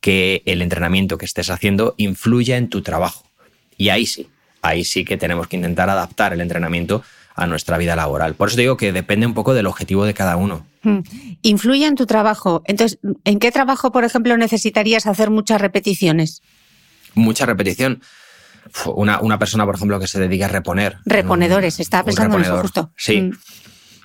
[0.00, 3.24] que el entrenamiento que estés haciendo influya en tu trabajo.
[3.78, 4.28] Y ahí sí,
[4.60, 7.02] ahí sí que tenemos que intentar adaptar el entrenamiento
[7.34, 8.34] a nuestra vida laboral.
[8.34, 10.66] Por eso digo que depende un poco del objetivo de cada uno.
[10.82, 11.00] Hmm.
[11.42, 12.62] Influye en tu trabajo.
[12.66, 16.42] Entonces, ¿en qué trabajo, por ejemplo, necesitarías hacer muchas repeticiones?
[17.14, 18.02] Mucha repetición.
[18.86, 20.98] Una, una persona, por ejemplo, que se dedica a reponer.
[21.04, 22.92] Reponedores, estaba pensando en eso justo.
[22.96, 23.20] Sí.
[23.20, 23.32] Hmm.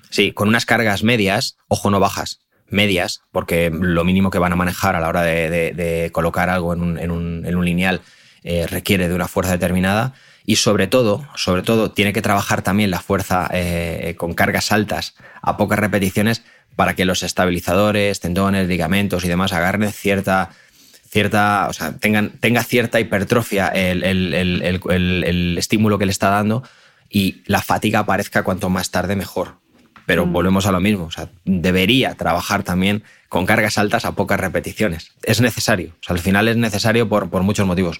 [0.10, 4.56] Sí, con unas cargas medias, ojo, no bajas, medias, porque lo mínimo que van a
[4.56, 8.02] manejar a la hora de, colocar algo en un, en un, en un lineal
[8.44, 10.14] eh, requiere de una fuerza determinada
[10.50, 15.14] y sobre todo, sobre todo, tiene que trabajar también la fuerza eh, con cargas altas
[15.42, 16.42] a pocas repeticiones
[16.78, 20.52] para que los estabilizadores, tendones, ligamentos y demás agarren cierta,
[21.10, 26.64] cierta, o sea, tengan, tenga cierta hipertrofia el, el, estímulo que le está dando
[27.10, 29.56] y la fatiga aparezca cuanto más tarde mejor.
[30.06, 30.32] Pero mm.
[30.32, 35.12] volvemos a lo mismo, o sea, debería trabajar también con cargas altas a pocas repeticiones.
[35.24, 38.00] Es necesario, o sea, al final es necesario por, por muchos motivos.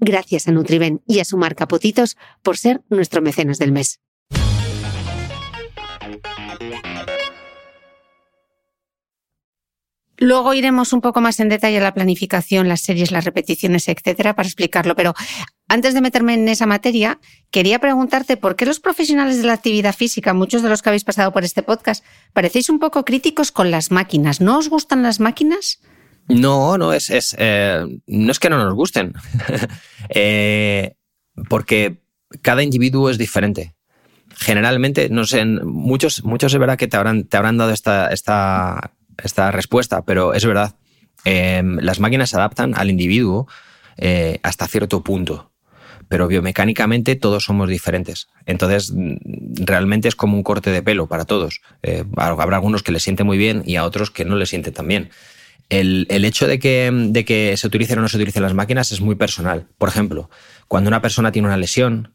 [0.00, 4.00] Gracias a Nutriben y a su marca por ser nuestro mecenas del mes.
[10.16, 14.34] Luego iremos un poco más en detalle a la planificación, las series, las repeticiones, etcétera,
[14.34, 14.94] para explicarlo.
[14.94, 15.12] Pero
[15.68, 17.18] antes de meterme en esa materia,
[17.50, 21.04] quería preguntarte por qué los profesionales de la actividad física, muchos de los que habéis
[21.04, 24.40] pasado por este podcast, parecéis un poco críticos con las máquinas.
[24.40, 25.80] ¿No os gustan las máquinas?
[26.28, 29.12] No, no es, eh, no es que no nos gusten,
[30.08, 30.94] eh,
[31.48, 31.98] porque
[32.40, 33.74] cada individuo es diferente.
[34.36, 38.92] Generalmente, no sé, muchos, muchos es verdad que te habrán, te habrán dado esta, esta,
[39.22, 40.74] esta respuesta, pero es verdad.
[41.24, 43.46] Eh, las máquinas se adaptan al individuo
[44.42, 45.54] hasta cierto punto
[46.08, 48.28] pero biomecánicamente todos somos diferentes.
[48.46, 51.60] Entonces, realmente es como un corte de pelo para todos.
[51.82, 54.70] Eh, habrá algunos que les siente muy bien y a otros que no les siente
[54.70, 55.10] tan bien.
[55.68, 59.00] El, hecho de que, de que se utilicen o no se utilicen las máquinas es
[59.00, 59.66] muy personal.
[59.78, 60.30] Por ejemplo,
[60.68, 62.12] cuando una persona tiene una lesión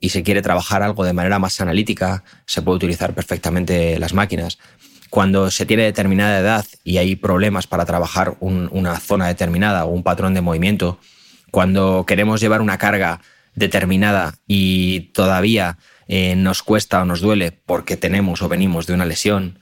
[0.00, 4.58] y se quiere trabajar algo de manera más analítica, se puede utilizar perfectamente las máquinas.
[5.10, 10.02] Cuando se tiene determinada edad y hay problemas para trabajar una zona determinada o un
[10.02, 10.98] patrón de movimiento,
[11.50, 13.20] cuando queremos llevar una carga
[13.54, 15.76] determinada y todavía
[16.08, 19.58] eh, nos cuesta o nos duele porque tenemos o venimos de una lesión,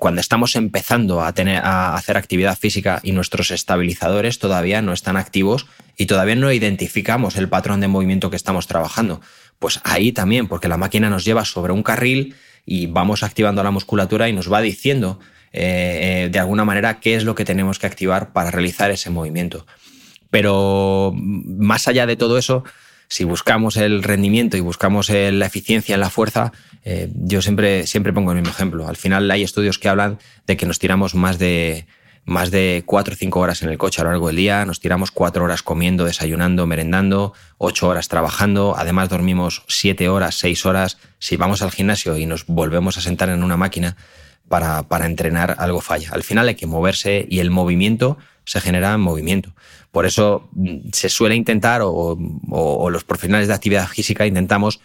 [0.00, 5.18] cuando estamos empezando a, tener, a hacer actividad física y nuestros estabilizadores todavía no están
[5.18, 9.20] activos y todavía no identificamos el patrón de movimiento que estamos trabajando,
[9.58, 12.34] pues ahí también, porque la máquina nos lleva sobre un carril
[12.64, 15.20] y vamos activando la musculatura y nos va diciendo
[15.52, 19.10] eh, eh, de alguna manera qué es lo que tenemos que activar para realizar ese
[19.10, 19.66] movimiento.
[20.30, 22.64] Pero más allá de todo eso,
[23.10, 26.52] si buscamos el rendimiento y buscamos la eficiencia en la fuerza,
[26.84, 28.86] eh, yo siempre, siempre pongo el mismo ejemplo.
[28.86, 31.86] Al final hay estudios que hablan de que nos tiramos más de,
[32.24, 34.78] más de cuatro o cinco horas en el coche a lo largo del día, nos
[34.78, 40.98] tiramos cuatro horas comiendo, desayunando, merendando, ocho horas trabajando, además dormimos siete horas, seis horas.
[41.18, 43.96] Si vamos al gimnasio y nos volvemos a sentar en una máquina
[44.48, 46.10] para, para entrenar, algo falla.
[46.12, 48.18] Al final hay que moverse y el movimiento
[48.50, 49.54] se genera en movimiento.
[49.92, 54.80] Por eso mm, se suele intentar, o, los profesionales de actividad física intentamos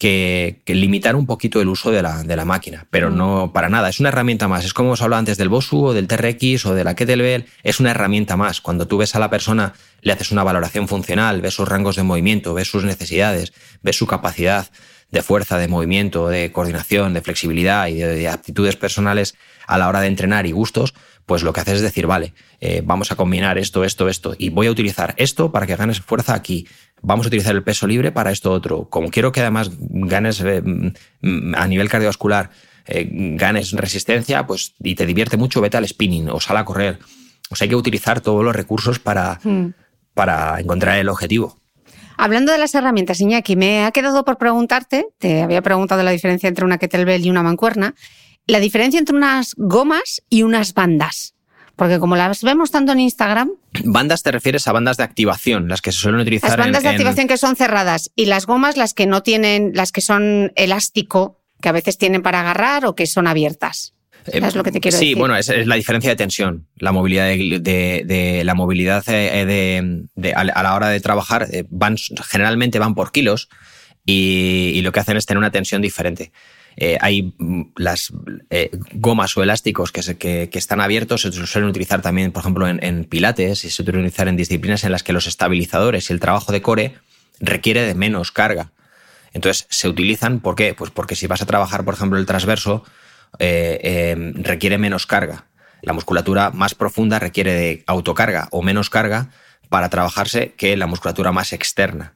[0.00, 3.90] que, limitar un poquito el uso de la, de la, máquina, pero no para nada.
[3.90, 4.64] Es una herramienta más.
[4.64, 7.46] Es como os hablado antes del Bosu o del TRX o de la Kettlebell.
[7.62, 8.60] Es una herramienta más.
[8.60, 12.02] Cuando tú ves a la persona, le haces una valoración funcional, ves sus rangos de
[12.02, 13.52] movimiento, ves sus necesidades,
[13.82, 14.66] ves su capacidad
[15.12, 19.36] de fuerza, de movimiento, de coordinación, de flexibilidad y de aptitudes personales
[19.68, 20.94] a la hora de entrenar y gustos,
[21.26, 24.48] pues lo que haces es decir, vale, eh, vamos a combinar esto, esto, esto, y
[24.50, 26.66] voy a utilizar esto para que ganes fuerza aquí.
[27.02, 28.88] Vamos a utilizar el peso libre para esto otro.
[28.88, 32.50] Como quiero que además ganes eh, mm, a nivel cardiovascular,
[32.86, 37.00] eh, ganes resistencia, pues y te divierte mucho, vete al spinning o sal a correr.
[37.50, 39.74] O sea, hay que utilizar todos los recursos para, hmm.
[40.14, 41.58] para encontrar el objetivo.
[42.16, 46.48] Hablando de las herramientas, Iñaki, me ha quedado por preguntarte, te había preguntado la diferencia
[46.48, 47.94] entre una kettlebell y una mancuerna,
[48.46, 51.34] la diferencia entre unas gomas y unas bandas.
[51.76, 53.50] Porque como las vemos tanto en Instagram.
[53.84, 56.50] Bandas te refieres a bandas de activación, las que se suelen utilizar.
[56.50, 59.92] Las bandas de activación que son cerradas y las gomas las que no tienen, las
[59.92, 63.92] que son elástico, que a veces tienen para agarrar o que son abiertas.
[64.26, 65.16] Eh, es lo que te quiero sí, decir.
[65.16, 66.66] Sí, bueno, es, la diferencia de tensión.
[66.76, 71.96] La movilidad de, la movilidad eh, de, a la hora de trabajar eh, van
[72.28, 73.50] generalmente van por kilos
[74.06, 76.32] y, y, lo que hacen es tener una tensión diferente.
[76.76, 78.12] Eh, hay mm, las
[78.50, 83.04] eh, gomas o elásticos que, que, están abiertos, se suelen utilizar también, por ejemplo, en,
[83.04, 86.52] pilates y se suelen utilizar en disciplinas en las que los estabilizadores y el trabajo
[86.52, 86.94] de core
[87.40, 88.72] requiere de menos carga.
[89.32, 90.74] Entonces, se utilizan, ¿por qué?
[90.74, 92.84] Pues porque si vas a trabajar, por ejemplo, el transverso,
[93.38, 95.46] eh, em, requiere menos carga.
[95.82, 99.30] La musculatura más profunda requiere de autocarga o menos carga
[99.68, 102.15] para trabajarse que la musculatura más externa.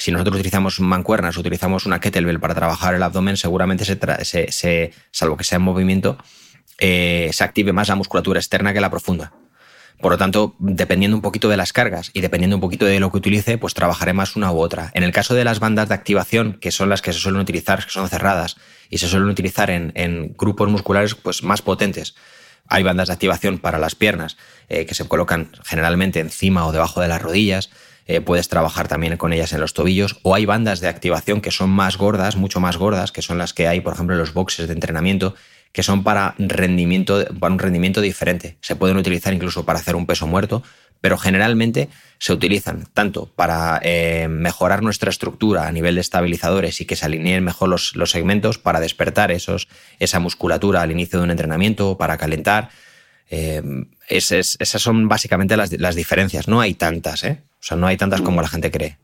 [0.00, 5.44] Si nosotros utilizamos mancuernas, utilizamos una kettlebell para trabajar el abdomen, seguramente se, salvo que
[5.44, 6.16] sea en movimiento,
[6.78, 9.34] eh, se active más la musculatura externa que la profunda.
[10.00, 13.10] Por lo tanto, dependiendo un poquito de las cargas y dependiendo un poquito de lo
[13.10, 14.90] que utilice, pues trabajaré más una u otra.
[14.94, 17.84] En el caso de las bandas de activación, que son las que se suelen utilizar,
[17.84, 18.56] que son cerradas
[18.88, 22.14] y se suelen utilizar en, grupos musculares pues, más potentes,
[22.66, 24.38] hay bandas de activación para las piernas
[24.70, 27.68] eh, que se colocan generalmente encima o debajo de las rodillas.
[28.06, 31.50] Eh, puedes trabajar también con ellas en los tobillos, o hay bandas de activación que
[31.50, 34.34] son más gordas, mucho más gordas, que son las que hay, por ejemplo, en los
[34.34, 35.34] boxes de entrenamiento,
[35.72, 38.58] que son para, rendimiento, para un rendimiento diferente.
[38.60, 40.62] Se pueden utilizar incluso para hacer un peso muerto,
[41.00, 41.88] pero generalmente
[42.18, 47.06] se utilizan tanto para eh, mejorar nuestra estructura a nivel de estabilizadores y que se
[47.06, 52.18] alineen mejor los, segmentos, para despertar esos, esa musculatura al inicio de un entrenamiento, para
[52.18, 52.70] calentar.
[53.30, 53.62] Eh,
[54.08, 56.48] esas son básicamente las, las, diferencias.
[56.48, 57.42] No hay tantas, ¿eh?
[57.60, 58.98] O sea, no hay tantas como la gente cree.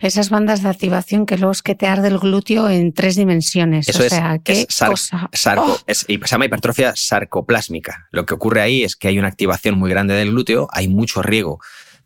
[0.00, 3.88] Esas bandas de activación que luego es que te arde el glúteo en tres dimensiones.
[3.88, 5.30] Eso o sea, qué cosa.
[5.56, 5.78] ¡Oh!
[5.86, 8.08] se llama hipertrofia sarcoplásmica.
[8.10, 11.22] Lo que ocurre ahí es que hay una activación muy grande del glúteo, hay mucho
[11.22, 11.60] riego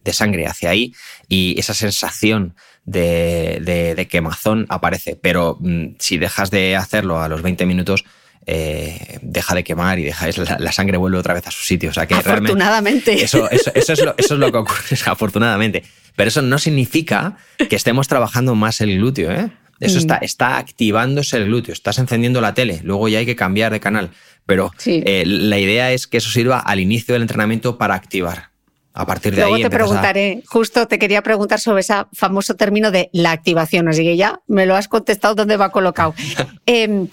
[0.05, 0.95] de sangre hacia ahí
[1.29, 5.19] y esa sensación de, quemazón aparece.
[5.21, 8.05] Pero mm, si dejas de hacerlo a los 20 minutos,
[8.51, 10.27] eh, deja de quemar y deja,
[10.59, 11.91] la, sangre vuelve otra vez a su sitio.
[11.91, 13.23] O sea que afortunadamente.
[13.23, 15.85] Eso, eso, eso, es lo, eso es lo que ocurre, afortunadamente.
[16.17, 17.37] Pero eso no significa
[17.69, 19.31] que estemos trabajando más el glúteo.
[19.31, 19.51] ¿eh?
[19.81, 19.99] Eso mm.
[19.99, 23.81] está, está activándose el glúteo, estás encendiendo la tele, luego ya hay que cambiar de
[23.81, 24.11] canal.
[24.47, 28.49] Pero eh, la idea es que eso sirva al inicio del entrenamiento para activar.
[28.95, 29.63] A partir de Luego ahí.
[29.63, 34.17] te preguntaré, justo te quería preguntar sobre ese famoso término de la activación, así que
[34.17, 36.15] ya me lo has contestado dónde va colocado.
[36.67, 37.07] Em,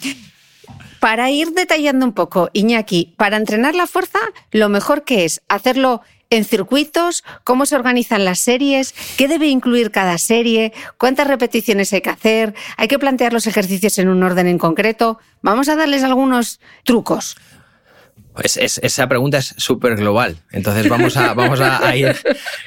[1.05, 4.17] para ir detallando un poco, Iñaki, para entrenar la fuerza,
[4.49, 6.01] lo mejor que es hacerlo
[6.31, 12.01] en circuitos, cómo se organizan las series, qué debe incluir cada serie, cuántas repeticiones hay
[12.01, 15.19] que hacer, hay que plantear los ejercicios en un orden en concreto.
[15.43, 17.37] Vamos a darles algunos trucos.
[18.33, 20.37] Pues esa pregunta es súper global.
[20.51, 22.15] Entonces vamos a, vamos a, ir.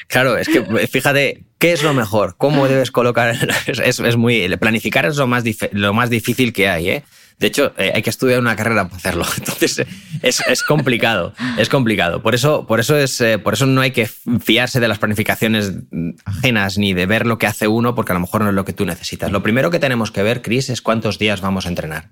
[0.06, 2.36] Claro, es que fíjate, ¿qué es lo mejor?
[2.38, 3.36] ¿Cómo debes colocar?
[3.66, 4.56] Es, es muy.
[4.58, 7.04] Planificar es lo más, lo más difícil que hay, ¿eh?
[7.38, 9.24] De hecho, eh, hay que estudiar una carrera para hacerlo.
[9.36, 9.84] Entonces,
[10.22, 11.34] es, complicado.
[11.56, 12.20] Es complicado.
[12.20, 14.06] Por eso, por, eso es, eh, por eso no hay que
[14.40, 15.72] fiarse de las planificaciones
[16.24, 18.64] ajenas ni de ver lo que hace uno, porque a lo mejor no es lo
[18.64, 19.30] que tú necesitas.
[19.30, 22.10] Lo primero que tenemos que ver, Chris, es cuántos días vamos a entrenar.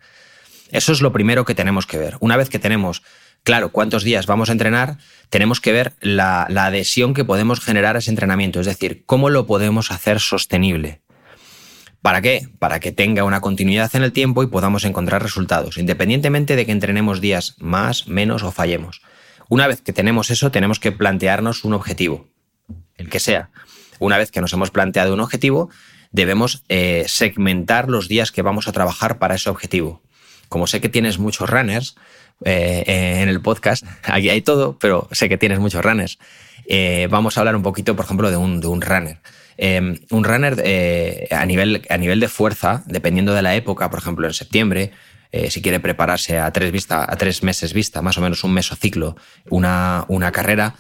[0.70, 2.16] Eso es lo primero que tenemos que ver.
[2.20, 3.02] Una vez que tenemos
[3.46, 4.98] claro cuántos días vamos a entrenar,
[5.30, 9.46] tenemos que ver la, adhesión que podemos generar a ese entrenamiento, es decir, cómo lo
[9.46, 11.00] podemos hacer sostenible.
[12.02, 12.48] ¿Para qué?
[12.58, 16.72] Para que tenga una continuidad en el tiempo y podamos encontrar resultados, independientemente de que
[16.72, 19.02] entrenemos días más, menos o fallemos.
[19.48, 22.28] Una vez que tenemos eso, tenemos que plantearnos un objetivo,
[22.96, 23.50] el que sea.
[23.98, 25.70] Una vez que nos hemos planteado un objetivo,
[26.10, 30.02] debemos eh, segmentar los días que vamos a trabajar para ese objetivo.
[30.48, 31.96] Como sé que tienes muchos runners,
[32.44, 33.84] eh, eh, en el podcast.
[34.04, 36.18] Aquí hay todo, pero sé que tienes muchos runners.
[37.08, 39.20] Vamos a hablar un poquito, por ejemplo, de un runner.
[39.58, 44.34] Un runner a, nivel, a nivel de fuerza, dependiendo de la época, por ejemplo, en
[44.34, 44.92] septiembre,
[45.48, 49.16] si quiere prepararse a tres, a tres meses vista, más o menos un mesociclo,
[49.50, 50.74] una, una carrera,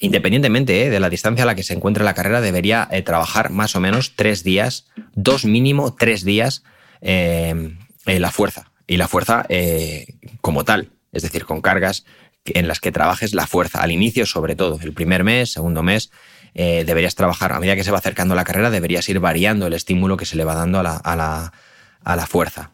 [0.00, 3.80] independientemente de la distancia a la que se encuentre la carrera, debería trabajar más o
[3.80, 6.62] menos tres días, dos mínimo tres días
[7.00, 8.70] la fuerza.
[8.86, 10.06] Y la fuerza eh,
[10.40, 12.04] como tal, es decir, con cargas
[12.44, 16.10] en las que trabajes la fuerza, al inicio sobre todo, el primer mes, segundo mes,
[16.54, 19.72] eh, deberías trabajar, a medida que se va acercando la carrera, deberías ir variando el
[19.72, 21.52] estímulo que se le va dando a la, a la,
[22.04, 22.70] a la fuerza.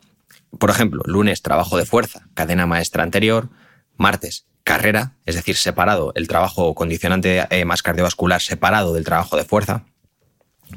[0.59, 3.49] Por ejemplo, lunes, trabajo de fuerza, cadena maestra anterior,
[3.97, 9.45] martes, carrera, es decir, separado el trabajo condicionante eh, más cardiovascular separado del trabajo de
[9.45, 9.85] fuerza.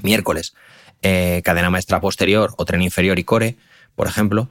[0.01, 0.53] Miércoles,
[1.01, 3.57] cadena maestra posterior o tren inferior y core,
[3.95, 4.49] por ejemplo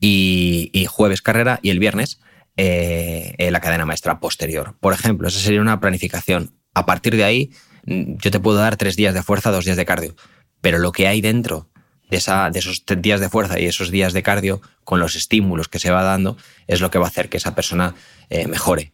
[0.00, 2.20] y, jueves carrera y el viernes
[2.56, 4.74] eh, la cadena maestra posterior.
[4.80, 6.52] Por ejemplo, esa sería una planificación.
[6.74, 7.50] A partir de ahí,
[7.90, 10.14] yo te puedo dar tres días de fuerza, dos días de cardio,
[10.60, 11.68] pero lo que hay dentro
[12.08, 15.68] de, esa, de esos días de fuerza y esos días de cardio, con los estímulos
[15.68, 16.36] que se va dando,
[16.68, 17.94] es lo que va a hacer que esa persona
[18.28, 18.92] eh, mejore.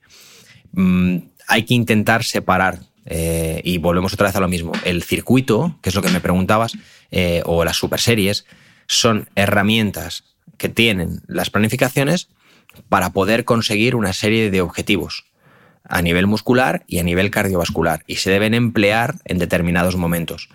[0.72, 4.72] Mm, hay que intentar separar eh, y volvemos otra vez a lo mismo.
[4.84, 6.72] El circuito, que es lo que me preguntabas,
[7.44, 8.46] o las super series,
[8.88, 10.24] son herramientas
[10.58, 12.28] que tienen las planificaciones
[12.88, 15.25] para poder conseguir una serie de objetivos
[15.88, 20.48] a nivel muscular y a nivel cardiovascular y se deben emplear en determinados momentos.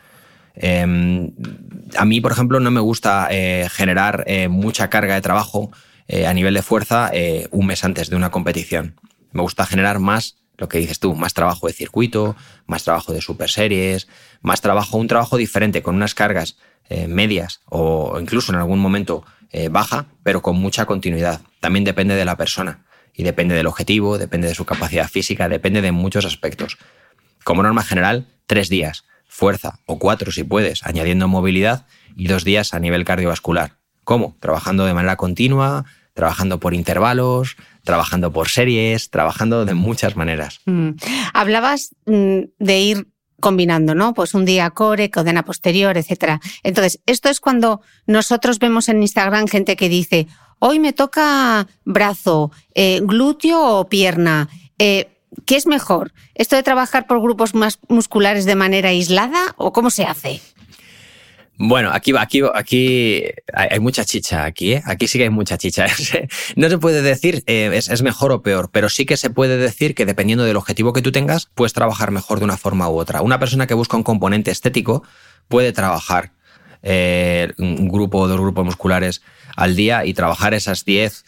[0.55, 1.31] Em,
[1.97, 5.71] a mí, por ejemplo, no me gusta eh, generar eh, mucha carga de trabajo
[6.07, 7.11] eh, a nivel de fuerza
[7.51, 8.95] un mes antes de una competición.
[9.31, 13.21] Me gusta generar más, lo que dices tú, más trabajo de circuito, más trabajo de
[13.21, 14.07] super series,
[14.41, 16.57] más trabajo, un trabajo diferente, con unas cargas
[17.07, 19.23] medias o incluso en algún momento
[19.69, 21.39] baja, pero con mucha continuidad.
[21.61, 22.83] También depende de la persona
[23.13, 26.77] y depende del objetivo, depende de su capacidad física, depende de muchos aspectos.
[27.43, 31.85] Como norma general, tres días, fuerza o cuatro si puedes, añadiendo movilidad
[32.15, 33.77] y dos días a nivel cardiovascular.
[34.03, 34.35] ¿Cómo?
[34.39, 40.59] Trabajando de manera continua, trabajando por intervalos, trabajando por series, trabajando de muchas maneras.
[40.65, 40.91] Mm.
[41.33, 43.07] Hablabas mm, de ir
[43.39, 44.13] combinando, ¿no?
[44.13, 46.39] Pues un día core, cadena posterior, etcétera.
[46.63, 50.27] Entonces, esto es cuando nosotros vemos en Instagram gente que dice,
[50.61, 54.47] hoy me toca brazo, eh, glúteo o pierna.
[54.77, 55.09] Eh,
[55.45, 56.13] ¿Qué es mejor?
[56.35, 60.39] ¿Esto de trabajar por grupos más musculares de manera aislada o cómo se hace?
[61.57, 64.83] Bueno, aquí aquí, aquí hay mucha chicha aquí, ¿eh?
[64.85, 65.87] Aquí sí que hay mucha chicha.
[66.55, 69.95] no se puede decir eh, es, mejor o peor, pero sí que se puede decir
[69.95, 73.21] que dependiendo del objetivo que tú tengas, puedes trabajar mejor de una forma u otra.
[73.21, 75.03] Una persona que busca un componente estético
[75.47, 76.33] puede trabajar
[76.83, 79.21] un grupo o dos grupos musculares
[79.55, 81.25] al día y trabajar esas 10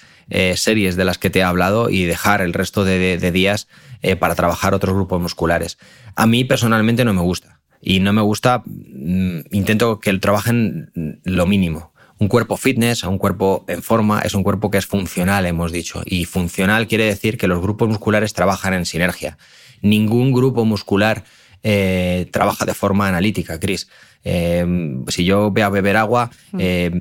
[0.55, 3.67] series de las que te he hablado y dejar el resto de, días
[4.01, 5.78] eh, para trabajar otros grupos musculares.
[6.15, 7.61] A mí personalmente no me gusta.
[7.82, 11.93] Y no me gusta, mm, intento que trabajen lo mínimo.
[12.17, 16.01] Un cuerpo fitness, un cuerpo en forma, es un cuerpo que es funcional, hemos dicho.
[16.05, 19.38] Y funcional quiere decir que los grupos musculares trabajan en sinergia.
[19.82, 21.26] Ningún grupo muscular
[21.61, 23.89] eh, trabaja de forma analítica, Chris.
[24.24, 24.65] Eh,
[25.07, 26.57] si yo voy a beber agua, mm.
[26.59, 26.91] eh,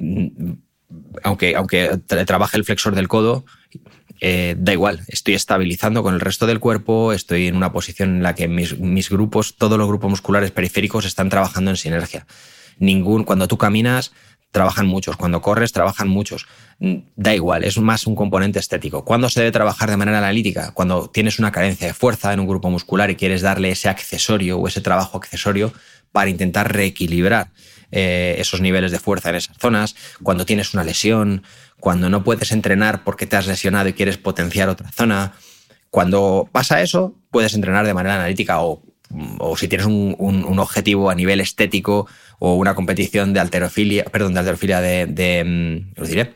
[1.23, 3.45] aunque, aunque trabaje el flexor del codo,
[4.57, 8.35] da igual, estoy estabilizando con el resto del cuerpo, estoy en una posición en la
[8.35, 12.27] que mis, mis, grupos, todos los grupos musculares periféricos están trabajando en sinergia.
[12.79, 14.13] Ningún, cuando tú caminas,
[14.53, 16.47] trabajan muchos, cuando corres, trabajan muchos.
[16.79, 19.05] Da igual, es más un componente estético.
[19.05, 20.73] ¿Cuándo se debe trabajar de manera analítica?
[20.73, 24.59] Cuando tienes una carencia de fuerza en un grupo muscular y quieres darle ese accesorio
[24.59, 25.73] o ese trabajo accesorio
[26.13, 27.51] para intentar reequilibrar
[27.93, 31.45] eh, esos niveles de fuerza en esas zonas, cuando tienes una lesión,
[31.79, 35.35] cuando no puedes entrenar porque te has lesionado y quieres potenciar otra zona.
[35.91, 38.83] Cuando pasa eso, puedes entrenar de manera analítica o,
[39.57, 42.09] si tienes un objetivo a nivel estético
[42.45, 46.35] o una competición de alterofilia, perdón, de alterofilia de, de mm, lo diré,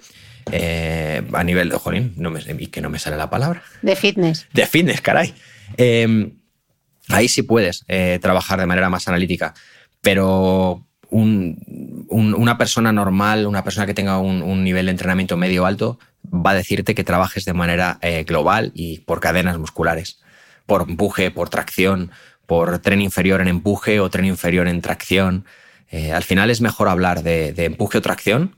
[0.52, 3.64] eh, a nivel, de jolín, no me, que no me sale la palabra.
[3.82, 4.46] De fitness.
[4.52, 5.34] De fitness, caray.
[5.76, 6.30] Em,
[7.08, 9.52] ahí sí puedes eh, trabajar de manera más analítica,
[10.00, 16.50] pero una persona normal, una persona que tenga un, nivel de entrenamiento medio alto, va
[16.50, 20.20] a decirte que trabajes de manera eh, global y por cadenas musculares,
[20.66, 22.10] por empuje, por tracción,
[22.46, 25.44] por tren inferior en empuje o tren inferior en tracción.
[25.90, 28.56] Eh, al final es mejor hablar de, empuje o tracción,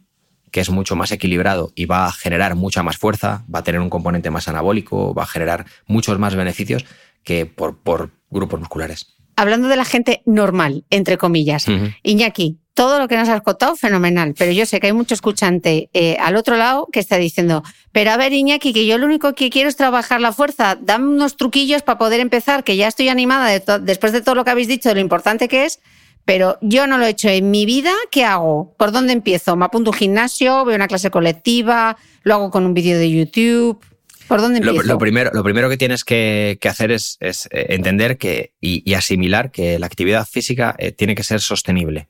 [0.51, 3.81] que es mucho más equilibrado y va a generar mucha más fuerza, va a tener
[3.81, 6.87] un componente más anabólico, va a generar muchos más beneficios
[7.23, 9.18] que por, grupos musculares.
[9.39, 11.67] Hablando de la gente normal, entre comillas,
[12.03, 15.91] Iñaki, todo lo que nos has contado, fenomenal, pero yo sé que hay mucho escuchante
[15.93, 17.63] eh, al otro lado que está diciendo,
[17.93, 21.07] pero a ver Iñaki, que yo lo único que quiero es trabajar la fuerza, dame
[21.07, 24.67] unos truquillos para poder empezar, que ya estoy animada después de todo lo que habéis
[24.67, 25.79] dicho, de lo importante que es,
[26.25, 27.93] pero yo no lo he hecho en mi vida.
[28.11, 28.75] ¿Qué hago?
[28.77, 29.55] ¿Por dónde empiezo?
[29.55, 30.65] ¿Me apunto a un gimnasio?
[30.65, 31.97] ¿Veo una clase colectiva?
[32.25, 33.81] ¿Lo hago con un vídeo de YouTube?
[34.29, 34.83] ¿Por dónde empiezo?
[34.83, 37.39] Lo, primero, lo primero que tienes que, hacer es, eh,
[37.71, 42.09] entender que, y, asimilar que la actividad física eh, tiene que ser sostenible.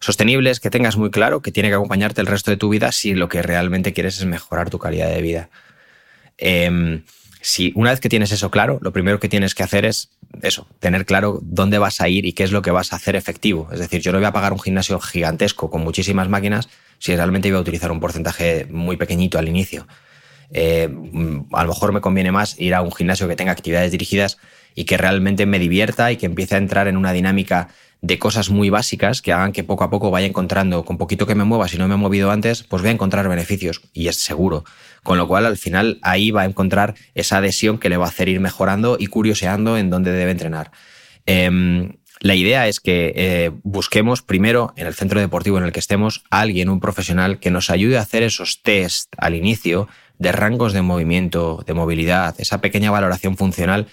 [0.00, 2.92] Sostenible es que tengas muy claro que tiene que acompañarte el resto de tu vida
[2.92, 5.50] si lo que realmente quieres es mejorar tu calidad de vida.
[6.36, 7.02] Em,
[7.40, 10.10] si una vez que tienes eso claro, lo primero que tienes que hacer es
[10.42, 13.16] eso, tener claro dónde vas a ir y qué es lo que vas a hacer
[13.16, 13.68] efectivo.
[13.72, 16.68] Es decir, yo no voy a pagar un gimnasio gigantesco con muchísimas máquinas
[16.98, 19.86] si realmente iba a utilizar un porcentaje muy pequeñito al inicio.
[20.52, 20.88] Eh,
[21.52, 24.38] a lo mejor me conviene más ir a un gimnasio que tenga actividades dirigidas
[24.74, 27.68] y que realmente me divierta y que empiece a entrar en una dinámica
[28.00, 31.34] de cosas muy básicas que hagan que poco a poco vaya encontrando, con poquito que
[31.34, 34.16] me mueva, si no me he movido antes, pues voy a encontrar beneficios y es
[34.16, 34.64] seguro.
[35.02, 38.08] Con lo cual al final ahí va a encontrar esa adhesión que le va a
[38.08, 40.70] hacer ir mejorando y curioseando en dónde debe entrenar.
[41.26, 45.78] Em, la idea es que eh, busquemos primero en el centro deportivo en el que
[45.80, 49.88] estemos a alguien, un profesional, que nos ayude a hacer esos test al inicio
[50.18, 53.86] de rangos de movimiento, de movilidad, esa pequeña valoración funcional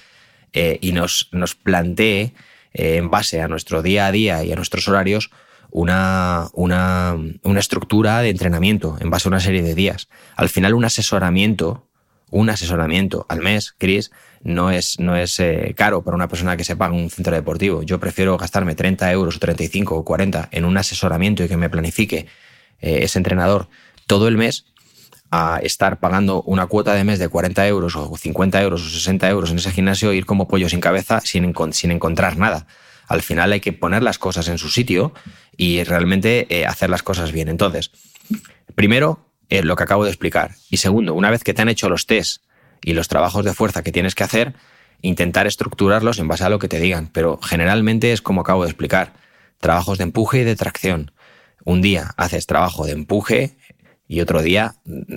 [0.53, 2.33] eh, y nos, nos plantee
[2.73, 5.31] eh, en base a nuestro día a día y a nuestros horarios
[5.71, 10.07] una, una, una, estructura de entrenamiento en base a una serie de días.
[10.35, 11.87] Al final, un asesoramiento,
[12.31, 14.11] un asesoramiento al mes, Chris,
[14.41, 17.83] no es, no es eh, caro para una persona que se paga un centro deportivo.
[17.83, 21.69] Yo prefiero gastarme 30 euros o 35 o 40 en un asesoramiento y que me
[21.69, 22.27] planifique
[22.79, 23.67] eh, ese entrenador
[24.07, 24.65] todo el mes
[25.31, 29.29] a estar pagando una cuota de mes de 40 euros o 50 euros o 60
[29.29, 32.67] euros en ese gimnasio e ir como pollo sin cabeza sin, sin encontrar nada.
[33.07, 35.13] Al final hay que poner las cosas en su sitio
[35.57, 37.49] y realmente eh, hacer las cosas bien.
[37.49, 37.91] Entonces,
[38.75, 40.55] primero, eh, lo que acabo de explicar.
[40.69, 42.43] Y segundo, una vez que te han hecho los test
[42.83, 44.55] y los trabajos de fuerza que tienes que hacer,
[45.01, 47.09] intentar estructurarlos en base a lo que te digan.
[47.13, 49.13] Pero generalmente es como acabo de explicar.
[49.59, 51.11] Trabajos de empuje y de tracción.
[51.63, 53.57] Un día haces trabajo de empuje
[54.07, 54.75] y otro día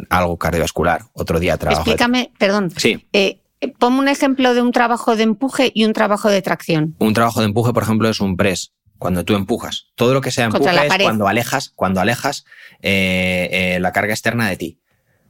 [0.09, 1.83] algo cardiovascular, otro día trabajo.
[1.83, 2.71] Explícame, perdón.
[2.77, 3.07] Sí.
[3.13, 3.41] Eh,
[3.79, 6.95] ponme un ejemplo de un trabajo de empuje y un trabajo de tracción.
[6.99, 8.73] Un trabajo de empuje, por ejemplo, es un press.
[8.99, 9.87] Cuando tú empujas.
[9.95, 12.45] Todo lo que sea empuje es cuando alejas, cuando alejas
[12.83, 14.81] eh, eh, la carga externa de ti.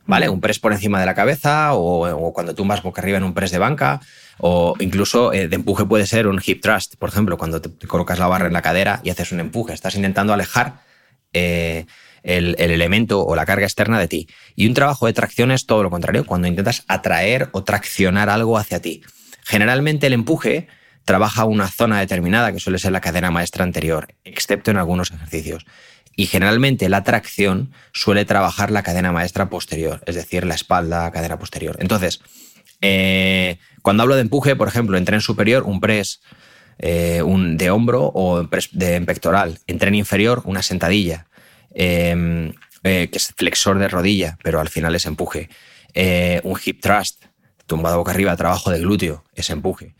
[0.07, 0.31] ¿Vale?
[0.31, 3.35] Un press por encima de la cabeza o, cuando tú vas boca arriba en un
[3.35, 4.01] press de banca
[4.39, 8.27] o incluso de empuje puede ser un hip thrust, por ejemplo, cuando te, colocas la
[8.27, 9.75] barra en la cadera y haces un empuje.
[9.75, 10.81] Estás intentando alejar
[12.37, 14.29] el, elemento o la carga externa de ti.
[14.55, 18.59] Y un trabajo de tracción es todo lo contrario, cuando intentas atraer o traccionar algo
[18.59, 19.03] hacia ti.
[19.45, 20.68] Generalmente el empuje
[21.05, 25.64] trabaja una zona determinada, que suele ser la cadena maestra anterior, excepto en algunos ejercicios.
[26.14, 31.39] Y generalmente la tracción suele trabajar la cadena maestra posterior, es decir, la espalda, cadena
[31.39, 31.76] posterior.
[31.81, 32.20] Entonces,
[32.81, 36.20] Eh, cuando hablo de empuje, por ejemplo, en tren superior, un press
[36.79, 39.59] eh, un, de hombro o de pectoral.
[39.66, 41.26] En tren inferior, una sentadilla,
[41.79, 42.53] em,
[42.85, 45.49] eh, que es flexor de rodilla, pero al final es empuje.
[46.45, 47.24] un hip thrust,
[47.66, 49.95] tumbado boca arriba, trabajo de glúteo, es empuje.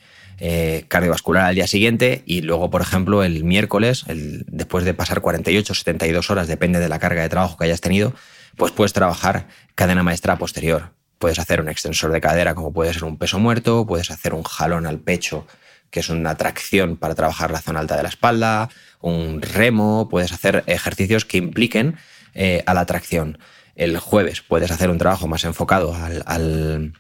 [0.89, 5.77] cardiovascular al día siguiente y luego, por ejemplo, el miércoles, después de pasar 48 o
[5.77, 8.15] 72 horas, depende de la carga de trabajo que hayas tenido,
[8.57, 10.93] pues puedes trabajar cadena maestra posterior.
[11.19, 14.45] Puedes hacer un extensor de cadera como puede ser un peso muerto, puedes hacer un
[14.45, 15.47] jalón al pecho
[15.91, 18.69] que es una tracción para trabajar la zona alta de la espalda,
[19.01, 21.97] un remo, puedes hacer ejercicios que impliquen
[22.35, 23.39] eh, a la tracción.
[23.75, 26.93] El jueves puedes hacer un trabajo más enfocado al,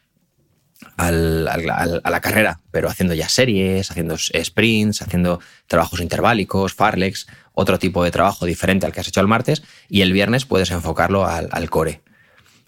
[0.97, 8.05] a la carrera, pero haciendo ya series, haciendo sprints, haciendo trabajos interválicos, farlex, otro tipo
[8.05, 11.70] de trabajo diferente al que has hecho el martes, y el viernes puedes enfocarlo al
[11.70, 12.01] core,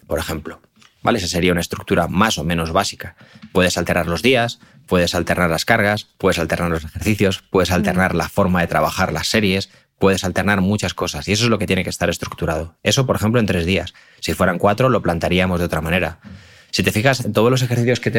[0.07, 0.61] por ejemplo.
[1.01, 1.19] ¿vale?
[1.19, 3.15] Esa sería una estructura más o menos básica.
[3.51, 8.29] Puedes alternar los días, puedes alternar las cargas, puedes alternar los ejercicios, puedes alternar la
[8.29, 11.83] forma de trabajar las series, puedes alternar muchas cosas y eso es lo que tiene
[11.83, 12.75] que estar estructurado.
[12.83, 13.93] Eso, por ejemplo, en tres días.
[14.19, 16.19] Si fueran cuatro, lo plantaríamos de otra manera.
[16.71, 18.11] Si te fijas, en todos los ejercicios que,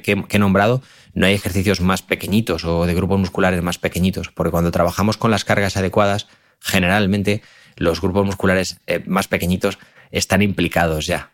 [0.00, 0.82] que, he nombrado,
[1.12, 5.30] no hay ejercicios más pequeñitos o de grupos musculares más pequeñitos, porque cuando trabajamos con
[5.30, 6.26] las cargas adecuadas,
[6.60, 7.42] generalmente
[7.76, 9.78] los grupos musculares eh, más pequeñitos
[10.10, 11.32] están implicados ya.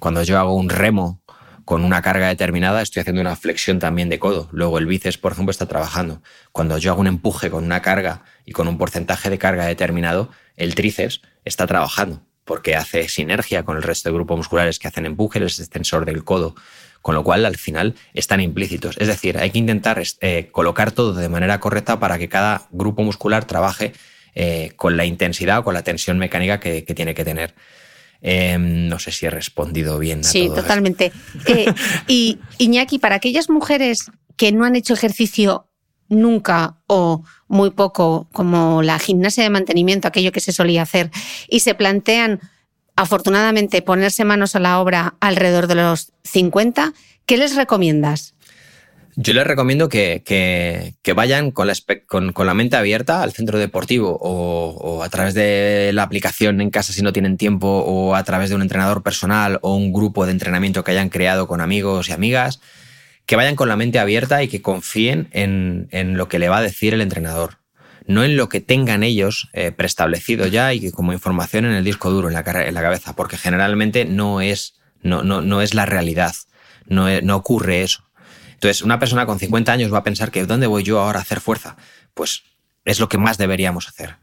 [0.00, 1.22] Cuando yo hago un remo
[1.66, 4.48] con una carga determinada, estoy haciendo una flexión también de codo.
[4.52, 6.22] Luego el bíceps, por ejemplo, está trabajando.
[6.52, 10.30] Cuando yo hago un empuje con una carga y con un porcentaje de carga determinado,
[10.56, 15.06] el tríceps está trabajando porque hace sinergia con el resto de grupos musculares que hacen
[15.06, 16.54] empuje, el extensor del codo,
[17.02, 18.96] con lo cual al final están implícitos.
[19.00, 23.02] Es decir, hay que intentar eh, colocar todo de manera correcta para que cada grupo
[23.02, 23.92] muscular trabaje
[24.36, 27.56] eh, con la intensidad o con la tensión mecánica que tiene que tener.
[28.20, 30.20] Em, no sé si he respondido bien.
[30.20, 31.12] A sí, totalmente.
[31.46, 31.72] Eh,
[32.08, 35.68] y Iñaki, para aquellas mujeres que no han hecho ejercicio
[36.08, 41.10] nunca o muy poco, como la gimnasia de mantenimiento, aquello que se solía hacer,
[41.48, 42.40] y se plantean,
[42.96, 46.92] afortunadamente, ponerse manos a la obra alrededor de los 50,
[47.26, 48.35] ¿qué les recomiendas?
[49.18, 55.32] Yo les recomiendo que, vayan con la, mente abierta al centro deportivo o, a través
[55.32, 59.02] de la aplicación en casa si no tienen tiempo o a través de un entrenador
[59.02, 62.60] personal o un grupo de entrenamiento que hayan creado con amigos y amigas,
[63.24, 66.62] que vayan con la mente abierta y que confíen en, lo que le va a
[66.62, 67.56] decir el entrenador,
[68.06, 72.10] no en lo que tengan ellos eh, preestablecido ya y como información en el disco
[72.10, 75.86] duro, en la, en la cabeza, porque generalmente no es, no, no, no es la
[75.86, 76.34] realidad,
[76.86, 78.05] no, no ocurre eso.
[78.56, 81.22] Entonces, una persona con 50 años va a pensar que ¿dónde voy yo ahora a
[81.22, 81.76] hacer fuerza?
[82.14, 82.42] Pues
[82.86, 84.16] es lo que más deberíamos hacer.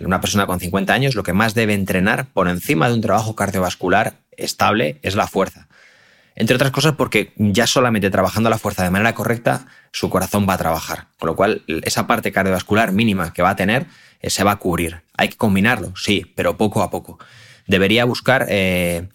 [0.00, 3.36] Una persona con 50 años lo que más debe entrenar por encima de un trabajo
[3.36, 5.68] cardiovascular estable es la fuerza.
[6.34, 10.54] Entre otras cosas porque ya solamente trabajando la fuerza de manera correcta, su corazón va
[10.54, 11.06] a trabajar.
[11.18, 13.86] Con lo cual, esa parte cardiovascular mínima que va a tener
[14.20, 15.02] eh, se va a cubrir.
[15.16, 17.18] Hay que combinarlo, sí, pero poco a poco.
[17.66, 19.08] Debería buscar eh,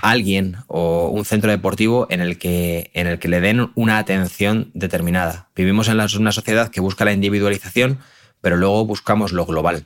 [0.00, 4.70] alguien o un centro deportivo en el, que, en el que le den una atención
[4.74, 5.48] determinada.
[5.54, 7.98] Vivimos en una sociedad que busca la individualización,
[8.40, 9.84] pero luego buscamos lo global.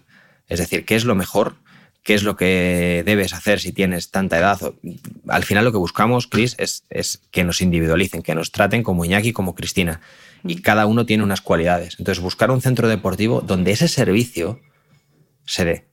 [0.48, 1.56] Es decir, ¿qué es lo mejor?
[2.04, 4.60] ¿Qué es lo que debes hacer si tienes tanta edad?
[5.26, 9.04] Al final lo que buscamos, Chris, es, es que nos individualicen, que nos traten como
[9.04, 10.00] Iñaki, como Cristina.
[10.44, 11.96] Y cada uno tiene unas cualidades.
[11.98, 14.60] Entonces, buscar un centro deportivo donde ese servicio
[15.46, 15.84] se dé.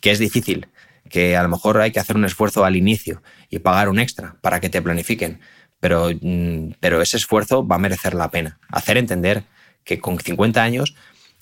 [0.00, 0.68] Que es difícil,
[1.10, 4.36] que a lo mejor hay que hacer un esfuerzo al inicio y pagar un extra
[4.40, 5.40] para que te planifiquen,
[5.80, 8.58] pero, mm, pero ese esfuerzo va a merecer la pena.
[8.68, 9.44] Hacer entender
[9.84, 10.94] que con 50 años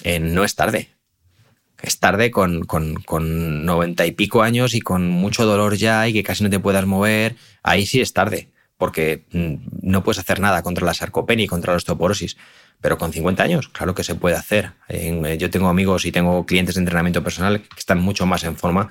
[0.03, 0.89] eh, no es tarde.
[1.81, 6.13] Es tarde con, con, con 90 y pico años y con mucho dolor ya y
[6.13, 7.37] que casi no te puedas mover.
[7.63, 11.73] Ahí sí es tarde, porque mm, no puedes hacer nada contra la sarcopenia y contra
[11.73, 12.37] la osteoporosis.
[12.81, 14.73] Pero con 50 años, claro que se puede hacer.
[14.89, 18.57] Eh, yo tengo amigos y tengo clientes de entrenamiento personal que están mucho más en
[18.57, 18.89] forma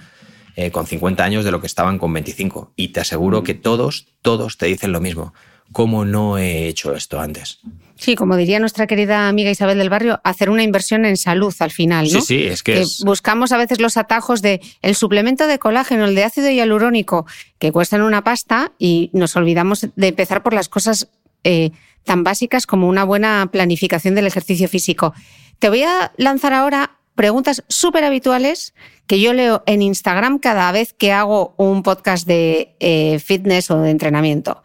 [0.57, 2.73] eh, con 50 años de lo que estaban con 25.
[2.75, 5.35] Y te aseguro que todos, todos te dicen lo mismo.
[5.71, 7.59] ¿Cómo no he hecho esto antes?
[7.95, 11.69] Sí, como diría nuestra querida amiga Isabel del Barrio, hacer una inversión en salud al
[11.69, 12.21] final, ¿no?
[12.21, 16.15] Sí, sí, es que, buscamos a veces los atajos de el suplemento de colágeno, el
[16.15, 17.27] de ácido hialurónico,
[17.59, 21.09] que cuestan una pasta y nos olvidamos de empezar por las cosas
[21.43, 21.69] eh,
[22.03, 25.13] tan básicas como una buena planificación del ejercicio físico.
[25.59, 28.73] Te voy a lanzar ahora preguntas súper habituales
[29.07, 33.81] que yo leo en Instagram cada vez que hago un podcast de eh, fitness o
[33.81, 34.61] de entrenamiento.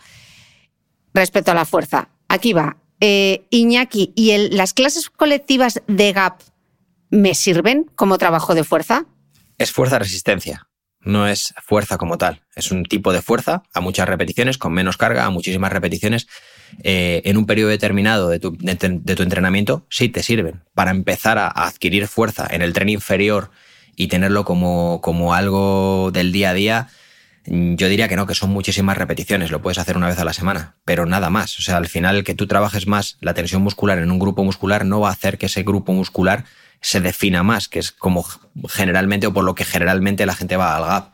[1.15, 2.11] Respecto a la fuerza.
[2.29, 2.77] Aquí va.
[3.01, 6.41] Eh, Iñaki, ¿y las clases colectivas de GAP
[7.11, 9.07] me sirven como trabajo de fuerza?
[9.59, 10.69] Es fuerza-resistencia.
[11.01, 12.43] no es fuerza como tal.
[12.55, 16.29] Es un tipo de fuerza a muchas repeticiones, con menos carga, a muchísimas repeticiones.
[16.83, 22.09] Eh, en un periodo determinado de tu, entrenamiento, sí te sirven para empezar a, adquirir
[22.09, 23.51] fuerza en el tren inferior
[23.97, 26.89] y tenerlo como, algo del día a día.
[27.45, 30.33] Yo diría que no, que son muchísimas repeticiones, lo puedes hacer una vez a la
[30.33, 31.59] semana, pero nada más.
[31.59, 34.85] O sea, al final que tú trabajes más la tensión muscular en un grupo muscular
[34.85, 36.45] no va a hacer que ese grupo muscular
[36.81, 38.25] se defina más, que es como
[38.69, 41.13] generalmente o por lo que generalmente la gente va al gap.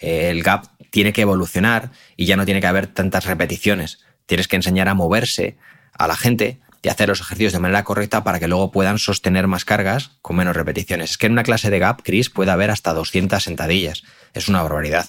[0.00, 4.00] Eh, el gap tiene que evolucionar y ya no tiene que haber tantas repeticiones.
[4.30, 5.56] Tienes que enseñar a moverse
[5.92, 9.48] a la gente y hacer los ejercicios de manera correcta para que luego puedan sostener
[9.48, 11.10] más cargas con menos repeticiones.
[11.10, 14.04] Es que en una clase de gap, Chris, puede haber hasta 200 sentadillas.
[14.32, 15.06] Es una barbaridad.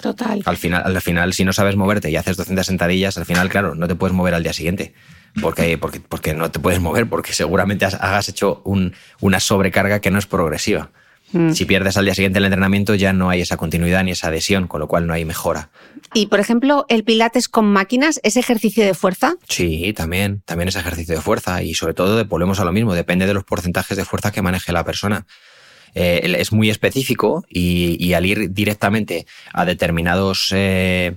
[0.00, 0.42] Total.
[0.44, 3.76] Al final, al final, si no sabes moverte y haces 200 sentadillas, al final, claro,
[3.76, 4.92] no te puedes mover al día siguiente
[5.40, 8.64] porque, porque, porque no te puedes mover, porque seguramente has, hecho
[9.20, 10.90] una sobrecarga que no es progresiva.
[11.32, 11.52] Mm.
[11.52, 14.66] Si pierdes al día siguiente el entrenamiento ya no hay esa continuidad ni esa adhesión,
[14.66, 15.70] con lo cual no hay mejora.
[16.14, 19.36] Y, por ejemplo, el pilates con máquinas, ¿es ejercicio de fuerza?
[19.48, 23.26] Sí, también, también es ejercicio de fuerza y sobre todo volvemos a lo mismo, depende
[23.26, 25.26] de los porcentajes de fuerza que maneje la persona.
[25.94, 31.16] Eh, es muy específico y, al ir directamente a determinados, eh,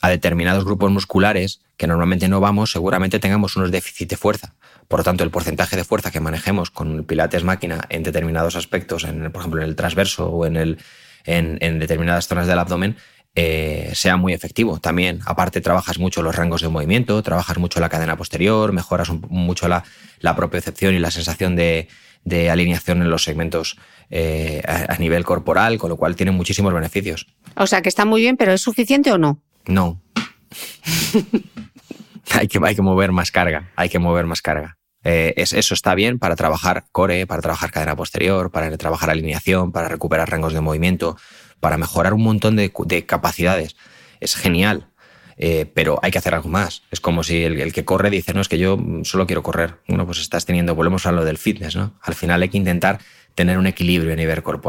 [0.00, 4.54] a determinados grupos musculares, que normalmente no vamos, seguramente tengamos unos déficits de fuerza.
[4.88, 8.56] Por lo tanto, el porcentaje de fuerza que manejemos con el pilates máquina en determinados
[8.56, 10.78] aspectos, en, por ejemplo en el transverso o en, el,
[11.24, 12.96] en, determinadas zonas del abdomen,
[13.34, 14.78] eh, sea muy efectivo.
[14.78, 19.68] También, aparte, trabajas mucho los rangos de movimiento, trabajas mucho la cadena posterior, mejoras mucho
[19.68, 19.84] la,
[20.20, 21.88] la propiocepción y la sensación de,
[22.50, 23.78] alineación en los segmentos
[24.10, 27.26] eh, a, a, nivel corporal, con lo cual tiene muchísimos beneficios.
[27.56, 29.40] O sea, que está muy bien, pero ¿es suficiente o no?
[29.66, 30.00] No.
[32.32, 34.78] hay, que, hay que mover más carga, hay que mover más carga.
[35.04, 39.88] Eh, eso está bien para trabajar core, para trabajar cadena posterior, para trabajar alineación, para
[39.88, 41.16] recuperar rangos de movimiento,
[41.62, 42.72] para mejorar un montón de,
[43.06, 43.76] capacidades.
[44.18, 44.88] Es genial,
[45.36, 46.82] eh, pero hay que hacer algo más.
[46.90, 49.76] Es como si el, que corre dice, no, es que yo solo quiero correr.
[49.86, 51.94] Bueno, pues estás teniendo, volvemos a lo del fitness, ¿no?
[52.02, 52.98] Al final hay que intentar
[53.36, 54.16] tener un equilibrio a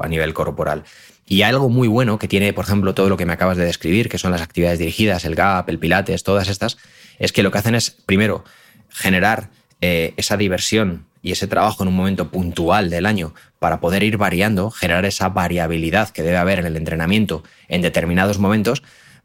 [0.08, 0.84] nivel, corporal.
[1.26, 4.08] Y algo muy bueno que tiene, por ejemplo, todo lo que me acabas de describir,
[4.08, 6.78] que son las actividades dirigidas, el GAP, el Pilates, todas estas,
[7.18, 8.44] es que lo que hacen es, primero,
[8.90, 9.50] generar
[9.82, 14.18] eh, esa diversión y ese trabajo en un momento puntual del año para poder ir
[14.18, 18.84] variando, generar esa variabilidad que debe haber en el entrenamiento en determinados momentos,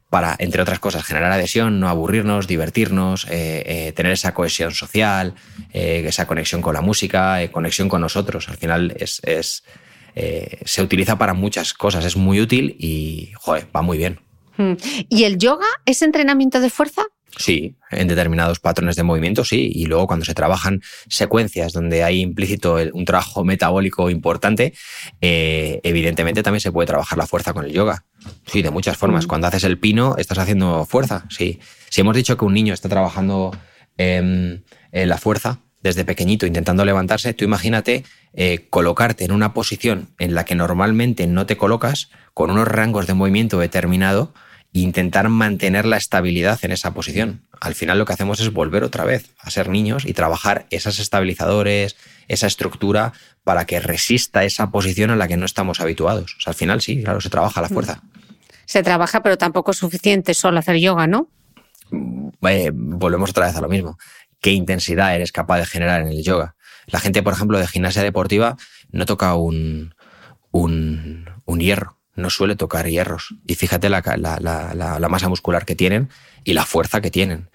[0.09, 5.35] para, entre otras cosas, generar adhesión, no aburrirnos, divertirnos, eh, eh, tener esa cohesión social,
[5.71, 8.49] esa conexión con la música, conexión con nosotros.
[8.49, 9.63] Al final es, es
[10.65, 14.19] se utiliza para muchas cosas, es muy útil y joder, va muy bien.
[14.57, 14.73] Hmm.
[15.09, 17.03] ¿Y el yoga es entrenamiento de fuerza?
[17.37, 19.71] Sí, en determinados patrones de movimiento, sí.
[19.73, 24.73] Y luego cuando se trabajan secuencias donde hay implícito un trabajo metabólico importante,
[25.21, 28.05] eh, evidentemente también se puede trabajar la fuerza con el yoga.
[28.45, 29.27] Sí, de muchas formas.
[29.27, 31.59] Cuando haces el pino, estás haciendo fuerza, sí.
[31.89, 33.55] Si hemos dicho que un niño está trabajando
[33.97, 34.61] em,
[34.91, 38.03] en la fuerza desde pequeñito intentando levantarse, tú imagínate
[38.33, 43.07] eh, colocarte en una posición en la que normalmente no te colocas, con unos rangos
[43.07, 44.33] de movimiento determinado,
[44.71, 47.41] intentar mantener la estabilidad en esa posición.
[47.59, 50.99] Al final lo que hacemos es volver otra vez a ser niños y trabajar esos
[50.99, 51.95] estabilizadores,
[52.27, 53.13] esa estructura
[53.43, 56.37] para que resista esa posición a la que no estamos habituados.
[56.45, 58.03] al final sí, claro, se trabaja la fuerza.
[58.65, 61.29] Se trabaja, pero tampoco es suficiente solo hacer yoga, ¿no?
[62.47, 63.97] Eh, volvemos otra vez a lo mismo.
[64.39, 66.55] ¿Qué intensidad eres capaz de generar en el yoga?
[66.85, 68.57] La gente, por ejemplo, de gimnasia deportiva
[68.91, 69.95] no toca un,
[70.51, 73.35] un, un hierro no suele tocar hierros.
[73.47, 76.09] Y fíjate la, masa muscular que tienen
[76.43, 77.49] y la fuerza que tienen.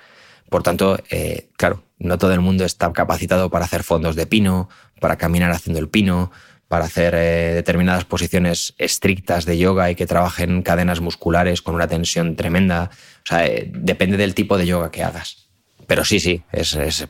[0.50, 4.68] Por tanto, eh, claro, no todo el mundo está capacitado para hacer fondos de pino,
[5.00, 6.30] para caminar haciendo el pino,
[6.68, 11.88] para hacer eh, determinadas posiciones estrictas de yoga y que trabajen cadenas musculares con una
[11.88, 12.90] tensión tremenda.
[13.24, 15.48] O sea, eh, depende del tipo de yoga que hagas.
[15.86, 16.42] Pero sí, sí,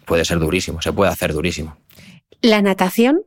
[0.04, 1.76] puede ser durísimo, se puede hacer durísimo.
[2.42, 3.22] ¿La natación?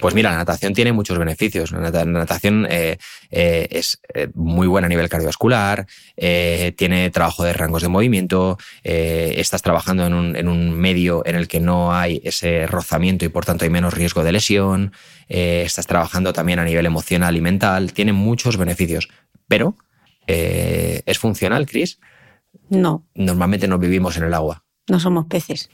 [0.00, 1.70] Pues mira, la natación tiene muchos beneficios.
[1.70, 2.98] La natación eh,
[3.30, 9.62] eh, es eh, muy buena a nivel cardiovascular, tiene trabajo de rangos de movimiento, estás
[9.62, 13.70] trabajando en un, medio en el que no hay ese rozamiento y por tanto hay
[13.70, 14.92] menos riesgo de lesión,
[15.28, 19.08] estás trabajando también a nivel emocional y mental, tiene muchos beneficios.
[19.46, 19.76] Pero,
[20.26, 22.00] ¿es funcional, Chris?
[22.68, 23.06] No.
[23.14, 24.64] Normalmente no vivimos en el agua.
[24.88, 25.70] No somos peces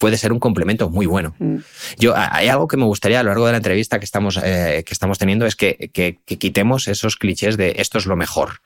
[0.00, 1.36] puede ser un complemento muy bueno.
[1.38, 1.58] Mm.
[1.98, 4.82] Yo, hay algo que me gustaría a lo largo de la entrevista que estamos, eh,
[4.84, 8.62] que estamos teniendo es que, que, quitemos esos clichés de esto es lo mejor.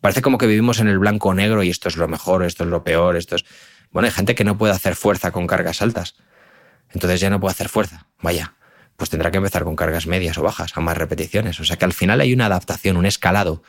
[0.00, 2.70] Parece como que vivimos en el blanco negro y esto es lo mejor, esto es
[2.70, 3.44] lo peor, esto es...
[3.90, 6.16] Bueno, hay gente que no puede hacer fuerza con cargas altas.
[6.92, 8.06] Entonces ya no puede hacer fuerza.
[8.20, 8.54] Vaya.
[8.96, 11.60] pues tendrá que empezar con cargas medias o bajas, a más repeticiones.
[11.60, 13.62] O sea que al final hay una adaptación, un escalado.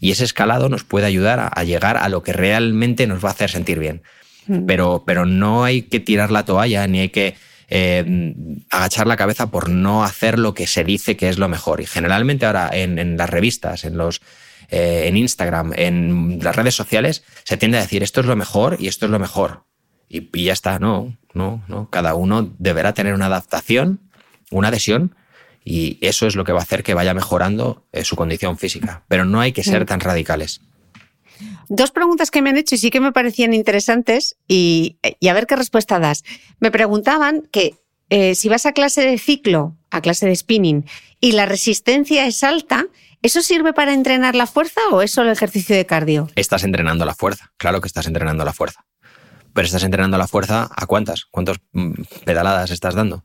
[0.00, 3.32] Y ese escalado nos puede ayudar a, llegar a lo que realmente nos va a
[3.32, 4.02] hacer sentir bien.
[4.46, 4.66] Mm.
[4.66, 7.34] Pero, pero no hay que tirar la toalla ni hay que
[7.68, 8.34] eh,
[8.70, 11.80] agachar la cabeza por no hacer lo que se dice que es lo mejor.
[11.80, 14.20] Y generalmente ahora en, las revistas, en los
[14.68, 18.76] eh, en Instagram, en las redes sociales, se tiende a decir esto es lo mejor
[18.78, 19.64] y esto es lo mejor.
[20.08, 21.88] Y, y ya está, no, no, no.
[21.90, 24.00] Cada uno deberá tener una adaptación,
[24.50, 25.14] una adhesión
[25.64, 29.04] y eso es lo que va a hacer que vaya mejorando eh, su condición física.
[29.08, 30.60] Pero no hay que ser tan radicales.
[31.68, 35.46] Dos preguntas que me han hecho y sí que me parecían interesantes y, a ver
[35.46, 36.24] qué respuesta das.
[36.60, 37.76] Me preguntaban que
[38.10, 40.86] eh, si vas a clase de ciclo, a clase de spinning,
[41.20, 42.86] y la resistencia es alta,
[43.22, 46.28] ¿eso sirve para entrenar la fuerza o es solo ejercicio de cardio?
[46.34, 48.84] Estás entrenando la fuerza, claro que estás entrenando la fuerza.
[49.54, 51.26] Pero estás entrenando la fuerza a cuántas?
[51.26, 51.92] ¿Cuántas mm,
[52.24, 53.24] pedaladas estás dando?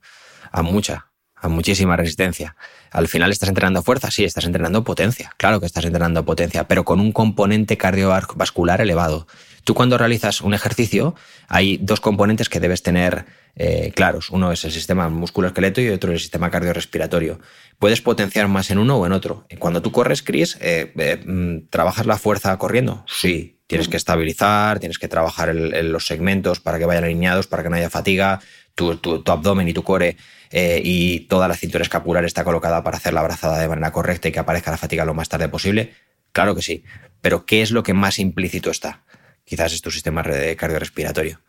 [0.52, 2.56] A mucha a muchísima resistencia.
[2.92, 6.84] Al final estás entrenando fuerza, sí, estás entrenando potencia, claro que estás entrenando potencia, pero
[6.84, 9.28] con un componente cardiovascular elevado.
[9.64, 11.14] Tú cuando realizas un ejercicio
[11.50, 13.26] hay dos componentes que debes tener
[13.58, 14.30] eh, claros.
[14.30, 17.42] Uno es el sistema musculoesqueleto y otro el sistema cardiorrespiratorio.
[17.78, 19.46] Puedes potenciar más en uno o en otro.
[19.60, 23.04] Cuando tú corres, Chris, eh, eh, mm, ¿trabajas la fuerza corriendo?
[23.08, 23.60] Sí.
[23.68, 27.76] Tienes que estabilizar, tienes que trabajar los segmentos para que vayan alineados, para que no
[27.76, 28.40] haya fatiga,
[28.78, 30.16] tu, abdomen y tu core
[30.52, 34.30] eh, y toda la cintura escapular está colocada para hacer la abrazada de manera correcta
[34.30, 35.94] y que aparezca la fatiga lo más tarde posible?
[36.32, 36.84] Claro que sí.
[37.22, 39.04] Pero ¿qué es lo que más implícito está?
[39.44, 41.41] Quizás es tu sistema cardiorrespiratorio.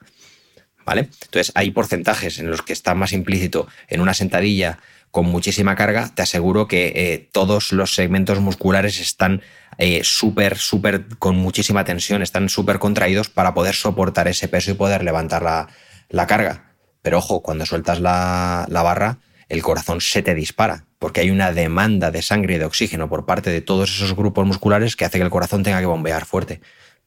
[0.85, 1.11] ¿Vale?
[1.23, 4.79] Entonces, hay porcentajes en los que está más implícito en una sentadilla
[5.11, 9.43] con muchísima carga, te aseguro que eh, todos los segmentos musculares están
[9.79, 14.75] eh, súper, súper, con muchísima tensión, están súper contraídos para poder soportar ese peso y
[14.75, 15.69] poder levantar la,
[16.09, 16.68] la carga.
[17.03, 19.19] Pero ojo, cuando sueltas la, barra,
[19.49, 23.25] el corazón se te dispara, porque hay una demanda de sangre y de oxígeno por
[23.25, 26.61] parte de todos esos grupos musculares que hace que el corazón tenga que bombear fuerte.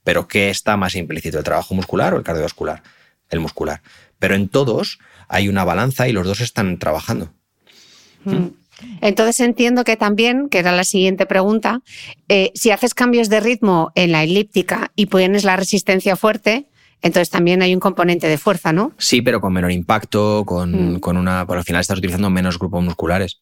[0.03, 2.81] Pero ¿qué está más implícito, el trabajo muscular o el cardiovascular?
[3.29, 3.81] El muscular.
[4.17, 7.31] Pero en todos hay una balanza y los dos están trabajando.
[8.23, 8.47] Mm.
[9.01, 11.81] Entonces entiendo que también, que era la siguiente pregunta,
[12.29, 16.67] eh, si haces cambios de ritmo en la elíptica y pones la resistencia fuerte,
[17.01, 18.93] entonces también hay un componente de fuerza, ¿no?
[18.97, 20.99] Sí, pero con menor impacto, con, mm.
[20.99, 21.45] con una.
[21.47, 23.41] Por al final estás utilizando menos grupos musculares.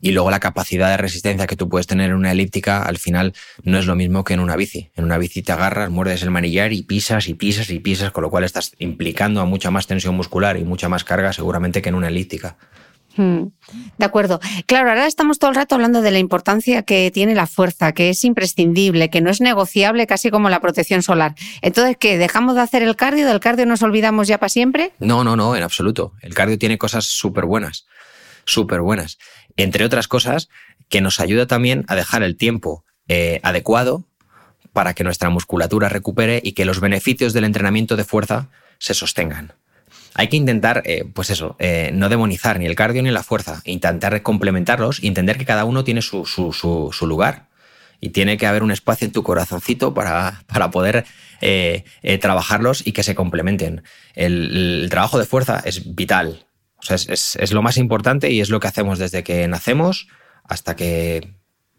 [0.00, 3.32] Y luego la capacidad de resistencia que tú puedes tener en una elíptica, al final
[3.62, 4.90] no es lo mismo que en una bici.
[4.94, 8.22] En una bici te agarras, muerdes el manillar y pisas y pisas y pisas, con
[8.22, 11.88] lo cual estás implicando a mucha más tensión muscular y mucha más carga seguramente que
[11.88, 12.56] en una elíptica.
[13.16, 13.48] Hmm.
[13.98, 14.40] De acuerdo.
[14.66, 18.10] Claro, ahora estamos todo el rato hablando de la importancia que tiene la fuerza, que
[18.10, 21.34] es imprescindible, que no es negociable casi como la protección solar.
[21.62, 22.18] Entonces, ¿qué?
[22.18, 23.26] ¿Dejamos de hacer el cardio?
[23.26, 24.92] ¿Del cardio nos olvidamos ya para siempre?
[24.98, 26.12] No, no, no, en absoluto.
[26.20, 27.86] El cardio tiene cosas súper buenas,
[28.44, 29.18] súper buenas.
[29.56, 30.48] Entre otras cosas,
[30.88, 34.04] que nos ayuda también a dejar el tiempo eh, adecuado
[34.72, 39.54] para que nuestra musculatura recupere y que los beneficios del entrenamiento de fuerza se sostengan
[40.14, 43.62] hay que intentar, eh, pues eso, eh, no demonizar ni el cardio ni la fuerza,
[43.64, 46.24] intentar complementarlos y entender que cada uno tiene su,
[47.02, 47.48] lugar.
[47.98, 51.06] Y tiene que haber un espacio en tu corazoncito para, para poder
[51.40, 51.84] eh,
[52.20, 53.82] trabajarlos y que se complementen.
[54.14, 56.46] El, trabajo de fuerza es vital.
[56.80, 60.08] Sea, es, es lo más importante y es lo que hacemos desde que nacemos
[60.44, 61.36] hasta que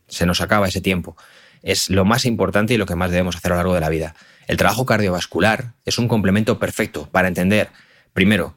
[0.08, 1.16] se nos acaba ese tiempo.
[1.62, 3.90] Es lo más importante y lo que más debemos hacer a lo largo de la
[3.90, 4.16] vida.
[4.48, 7.70] El trabajo cardiovascular es un complemento perfecto para entender
[8.18, 8.56] Primero,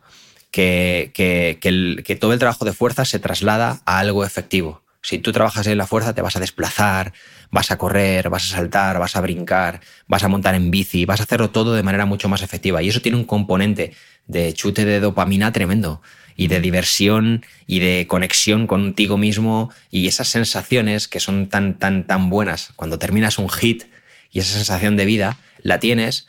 [0.50, 4.82] que, que, todo el trabajo de fuerza se traslada a algo efectivo.
[5.02, 7.12] Si tú trabajas en la fuerza, te vas a desplazar,
[7.50, 11.20] vas a correr, vas a saltar, vas a brincar, vas a montar en bici, vas
[11.20, 12.82] a hacerlo todo de manera mucho más efectiva.
[12.82, 13.92] Y eso tiene un componente
[14.26, 16.00] de chute de dopamina tremendo
[16.36, 22.06] y de diversión y de conexión contigo mismo y esas sensaciones que son tan, tan,
[22.06, 23.84] tan buenas cuando terminas un hit
[24.32, 26.28] y esa sensación de vida la tienes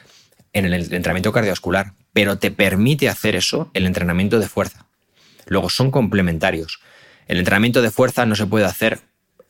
[0.51, 4.85] en el entrenamiento cardiovascular pero te permite hacer eso el entrenamiento de fuerza.
[5.45, 6.79] Luego son complementarios.
[7.27, 8.99] El entrenamiento de fuerza no se puede hacer,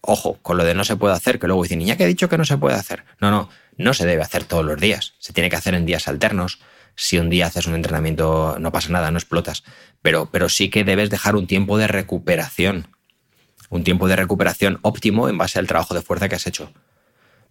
[0.01, 2.29] ojo, con lo de no se puede hacer, que luego dicen, niña que he dicho
[2.29, 3.05] que no se puede hacer.
[3.19, 5.13] No, no, no se debe hacer todos los días.
[5.19, 6.59] Se tiene que hacer en días alternos.
[6.95, 9.63] Si un día haces un entrenamiento, no pasa nada, no explotas.
[10.01, 12.87] Pero, pero sí que debes dejar un tiempo de recuperación.
[13.69, 16.71] Un tiempo de recuperación óptimo en base al trabajo de fuerza que has hecho.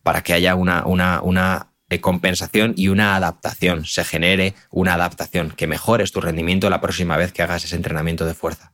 [0.02, 5.66] Para que haya una, una, una compensación y una adaptación, se genere una adaptación, que
[5.66, 8.70] mejores tu rendimiento la próxima vez que hagas ese entrenamiento de fuerza.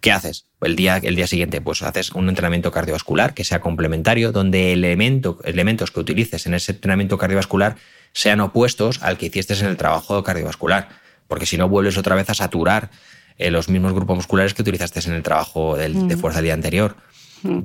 [0.00, 0.46] ¿Qué haces?
[0.60, 5.90] El día, el día siguiente, pues haces un entrenamiento cardiovascular que sea complementario, donde elementos
[5.90, 7.76] que utilices en ese entrenamiento cardiovascular
[8.12, 10.88] sean opuestos al que hiciste en el trabajo cardiovascular.
[11.28, 12.90] Porque si no, vuelves otra vez a saturar
[13.38, 16.54] eh, los mismos grupos musculares que utilizaste en el trabajo del- de fuerza del día
[16.54, 16.96] anterior.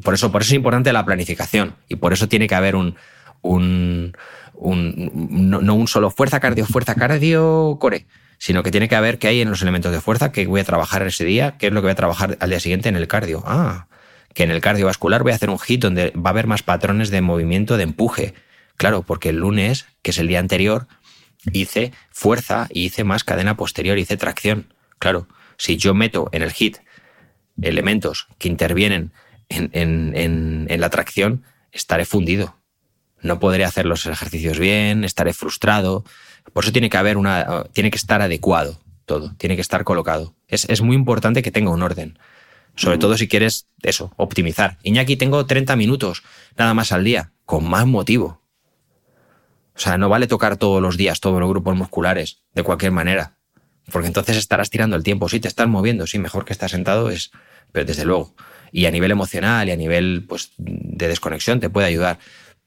[0.04, 2.96] Por eso, por eso es importante la planificación y por eso tiene que haber un,
[3.42, 4.16] un,
[4.62, 8.06] no, un solo fuerza cardio, fuerza cardio, core,
[8.38, 10.64] sino que tiene que haber qué hay en los elementos de fuerza que voy a
[10.64, 13.08] trabajar ese día, qué es lo que voy a trabajar al día siguiente en el
[13.08, 13.44] cardio.
[13.46, 13.88] Ah,
[14.34, 17.10] que en el cardiovascular voy a hacer un hit donde va a haber más patrones
[17.10, 18.34] de movimiento, de empuje.
[18.78, 20.88] Claro, porque el lunes, que es el día anterior,
[21.54, 24.74] hice fuerza y hice más cadena posterior, hice tracción.
[25.00, 25.28] Claro,
[25.58, 26.78] si yo meto en el hit
[27.62, 29.12] elementos que intervienen
[29.50, 32.57] en, en- en- en la tracción, estaré fundido.
[33.22, 36.04] No podré hacer los ejercicios bien, estaré frustrado.
[36.54, 37.66] Por eso tiene que haber una.
[37.74, 40.36] tiene que estar adecuado todo, tiene que estar colocado.
[40.48, 42.20] Es, es muy importante que tenga un orden.
[42.76, 44.78] Sobre todo si quieres eso, optimizar.
[44.84, 46.24] Iñaki, tengo 30 minutos
[46.58, 48.42] nada más al día, con más motivo.
[49.76, 53.38] O sea, no vale tocar todos los días todos los grupos musculares, de cualquier manera.
[53.92, 55.30] Porque entonces estarás tirando el tiempo.
[55.30, 57.32] Sí, te estás moviendo, sí, mejor que estar sentado es,
[57.72, 58.36] pero desde luego.
[58.72, 62.20] Y a nivel emocional y a nivel pues, de desconexión te puede ayudar,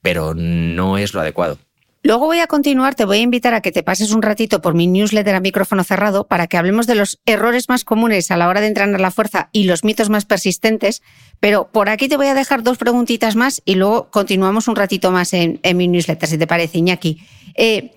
[0.02, 1.58] pero no es lo adecuado.
[2.02, 4.72] Luego voy a continuar, te voy a invitar a que te pases un ratito por
[4.72, 8.48] mi newsletter a micrófono cerrado para que hablemos de los errores más comunes a la
[8.48, 11.02] hora de entrenar la fuerza y los mitos más persistentes,
[11.40, 15.10] pero por aquí te voy a dejar dos preguntitas más y luego continuamos un ratito
[15.10, 17.20] más en, mi newsletter, si te parece, Iñaki.
[17.54, 17.92] Eh,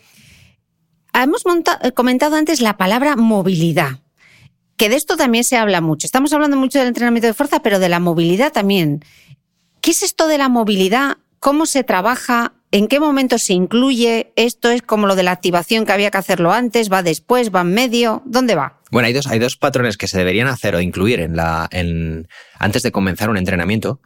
[1.14, 4.02] hemos eh, comentado antes la palabra movilidad,
[4.76, 6.08] que de esto también se habla mucho.
[6.08, 9.06] Estamos hablando mucho del entrenamiento de fuerza, pero de la movilidad también.
[9.80, 11.20] ¿Qué es esto de la movilidad?
[11.44, 12.54] ¿Cómo se trabaja?
[12.72, 14.32] ¿En qué momento se incluye?
[14.38, 16.90] ¿Esto es como lo de la activación que había que hacerlo antes?
[16.90, 17.54] ¿Va después?
[17.54, 18.22] ¿Va en medio?
[18.26, 18.80] ¿Dónde va?
[18.92, 22.30] Bueno, hay dos, hay dos patrones que se deberían hacer o incluir en la, en,
[22.60, 24.00] antes de comenzar un entrenamiento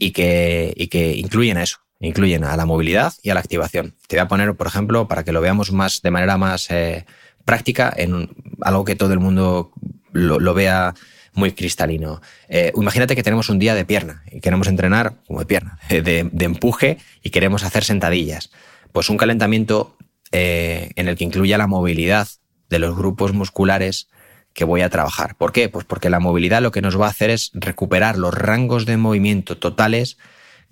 [0.00, 1.78] y que, y que incluyen a eso.
[2.00, 3.94] Incluyen a la movilidad y a la activación.
[4.08, 7.06] Te voy a poner, por ejemplo, para que lo veamos más de manera más eh,
[7.44, 8.30] práctica, en
[8.62, 9.70] algo que todo el mundo
[10.12, 10.92] lo vea
[11.34, 12.20] muy cristalino.
[12.48, 16.28] Eh, imagínate que tenemos un día de pierna y queremos entrenar como de pierna, de,
[16.30, 18.50] de empuje y queremos hacer sentadillas.
[18.92, 19.96] Pues un calentamiento
[20.32, 22.26] eh, en el que incluya la movilidad
[22.68, 24.08] de los grupos musculares
[24.52, 25.36] que voy a trabajar.
[25.36, 25.68] ¿Por qué?
[25.68, 28.96] Pues porque la movilidad lo que nos va a hacer es recuperar los rangos de
[28.96, 30.16] movimiento totales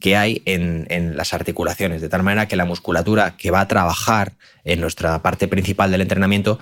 [0.00, 3.68] que hay en, en las articulaciones, de tal manera que la musculatura que va a
[3.68, 4.32] trabajar
[4.64, 6.58] en nuestra parte principal del entrenamiento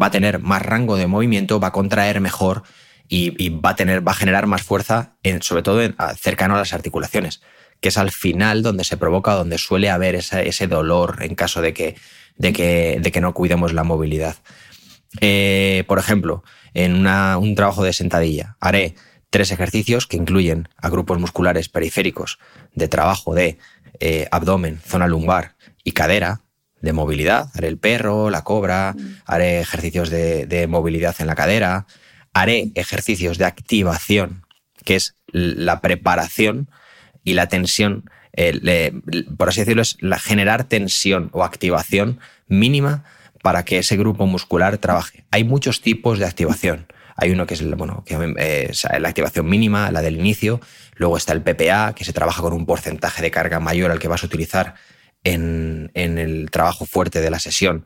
[0.00, 2.62] va a tener más rango de movimiento, va a contraer mejor
[3.08, 6.54] y, y va a tener, va a generar más fuerza, en, sobre todo en- cercano
[6.54, 7.40] a las articulaciones,
[7.80, 11.60] que es al final donde se provoca, donde suele haber esa- ese dolor en caso
[11.62, 11.96] de que,
[12.36, 14.36] de que, de que no cuidemos la movilidad.
[15.20, 16.42] Eh, por ejemplo,
[16.74, 18.94] en una- un trabajo de sentadilla, haré
[19.30, 22.38] tres ejercicios que incluyen a grupos musculares periféricos
[22.74, 23.58] de trabajo de
[24.00, 26.42] eh, abdomen, zona lumbar y cadera,
[26.80, 27.50] de movilidad.
[27.54, 28.94] Haré el perro, la cobra,
[29.26, 31.86] haré ejercicios de, de movilidad en la cadera,
[32.38, 34.44] haré ejercicios de activación,
[34.84, 36.70] que es la preparación
[37.24, 38.92] y la tensión, eh,
[39.36, 43.04] por así decirlo, es la generar tensión o activación mínima
[43.42, 45.24] para que ese grupo muscular trabaje.
[45.32, 46.86] Hay muchos tipos de activación.
[47.16, 50.60] Hay uno que es, bueno, que, eh, es la activación mínima, la del inicio.
[50.94, 54.06] Luego está el PPA, que se trabaja con un porcentaje de carga mayor al que
[54.06, 54.76] vas a utilizar
[55.24, 57.84] en, en el trabajo fuerte de la sesión,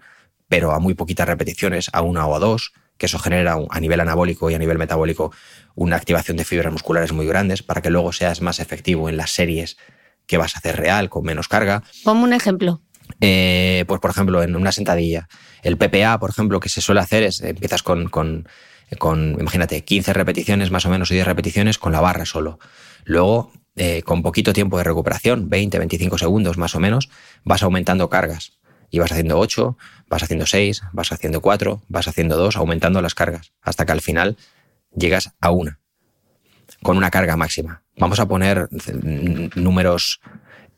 [0.48, 3.98] pero a muy poquitas repeticiones, a una o a dos, que eso genera a nivel
[3.98, 5.32] anabólico y a nivel metabólico
[5.74, 9.32] una activación de fibras musculares muy grandes para que luego seas más efectivo en las
[9.32, 9.76] series
[10.24, 11.82] que vas a hacer real, con menos carga.
[12.04, 12.80] Ponme un ejemplo.
[13.20, 15.28] Eh, pues, por ejemplo, en una sentadilla.
[15.64, 18.46] El PPA, por ejemplo, que se suele hacer es, empiezas con, con,
[19.00, 22.60] con, imagínate, 15 repeticiones más o menos o 10 repeticiones con la barra solo.
[23.02, 27.10] Luego, eh, con poquito tiempo de recuperación, 20, 25 segundos más o menos,
[27.42, 28.60] vas aumentando cargas.
[28.90, 29.76] Y vas haciendo 8,
[30.12, 34.02] vas haciendo 6, vas haciendo 4, vas haciendo 2, aumentando las cargas, hasta que al
[34.02, 34.36] final
[34.94, 35.80] llegas a una,
[36.82, 37.82] con una carga máxima.
[37.96, 38.68] Vamos a poner
[39.54, 40.20] números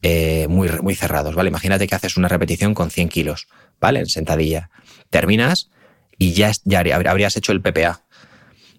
[0.02, 1.48] eh, muy, muy cerrados, ¿vale?
[1.48, 3.48] Imagínate que haces una repetición con 100 kilos,
[3.81, 3.98] ¿vale?
[3.98, 4.70] En sentadilla.
[5.11, 5.70] Terminas
[6.16, 8.02] y ya, ya habría- habrías hecho el PPA.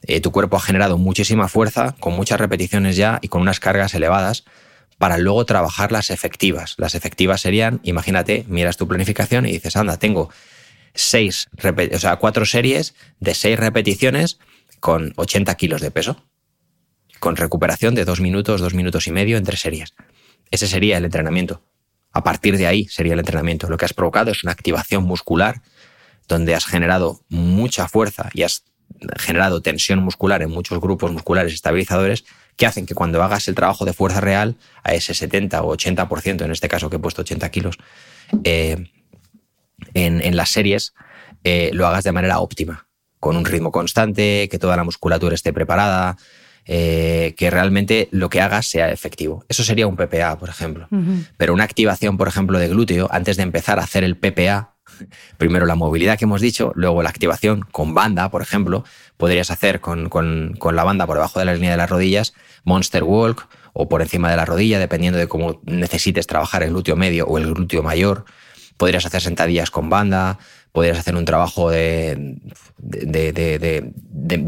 [0.03, 3.93] Eh, tu cuerpo ha generado muchísima fuerza, con muchas repeticiones ya y con unas cargas
[3.93, 4.45] elevadas,
[4.97, 6.75] para luego trabajar las efectivas.
[6.77, 10.29] Las efectivas serían, imagínate, miras tu planificación y dices, anda, tengo
[10.93, 11.49] seis,
[11.93, 14.39] o sea, cuatro series de seis repeticiones
[14.79, 16.23] con 80 kilos de peso,
[17.19, 19.93] con recuperación de dos minutos, dos minutos y medio entre series.
[20.51, 21.61] Ese sería el entrenamiento.
[22.11, 23.67] A partir de ahí sería el entrenamiento.
[23.69, 25.61] Lo que has provocado es una activación muscular
[26.27, 28.63] donde has generado mucha fuerza y has
[29.17, 32.23] generado tensión muscular en muchos grupos musculares estabilizadores
[32.55, 36.43] que hacen que cuando hagas el trabajo de fuerza real a ese 70 o 80%,
[36.43, 37.77] en este caso que he puesto 80 kilos,
[38.43, 38.91] eh,
[39.93, 40.93] en, en las series
[41.43, 42.87] eh, lo hagas de manera óptima,
[43.19, 46.17] con un ritmo constante, que toda la musculatura esté preparada,
[46.65, 49.45] eh, que realmente lo que hagas sea efectivo.
[49.47, 50.87] Eso sería un PPA, por ejemplo.
[51.37, 54.74] Pero una activación, por ejemplo, de glúteo, antes de empezar a hacer el PPA,
[55.37, 58.83] primero la movilidad que hemos dicho, luego la activación con banda, por ejemplo,
[59.17, 62.33] podrías hacer con, con, la banda por debajo de la línea de las rodillas,
[62.63, 66.95] Monster Walk o por encima de la rodilla, dependiendo de cómo necesites trabajar el glúteo
[66.95, 68.25] medio o el glúteo mayor.
[68.77, 70.37] Podrías hacer sentadillas con banda,
[70.71, 72.37] podrías hacer un trabajo de,
[72.77, 73.93] de,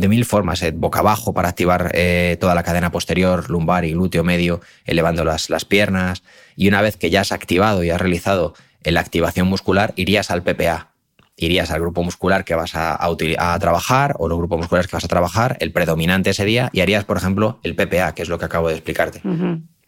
[0.09, 4.25] mil formas, eh, boca abajo para activar eh, toda la cadena posterior, lumbar y glúteo
[4.25, 6.23] medio, elevando las, las piernas.
[6.57, 10.43] Y una vez que ya has activado y has realizado la activación muscular, irías al
[10.43, 10.91] PPA.
[11.35, 15.03] Irías al grupo muscular que vas a, a, trabajar o los grupos musculares que vas
[15.03, 18.39] a trabajar, el predominante ese día, y harías, por ejemplo, el PPA, que es lo
[18.39, 19.21] que acabo de explicarte.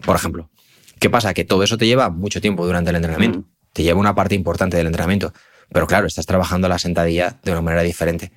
[0.05, 0.49] Por ejemplo.
[0.99, 1.33] ¿Qué pasa?
[1.33, 3.45] Que todo eso te lleva mucho tiempo durante el entrenamiento.
[3.73, 5.33] Te lleva una parte importante del entrenamiento.
[5.71, 8.31] Pero claro, estás trabajando la sentadilla de una manera diferente.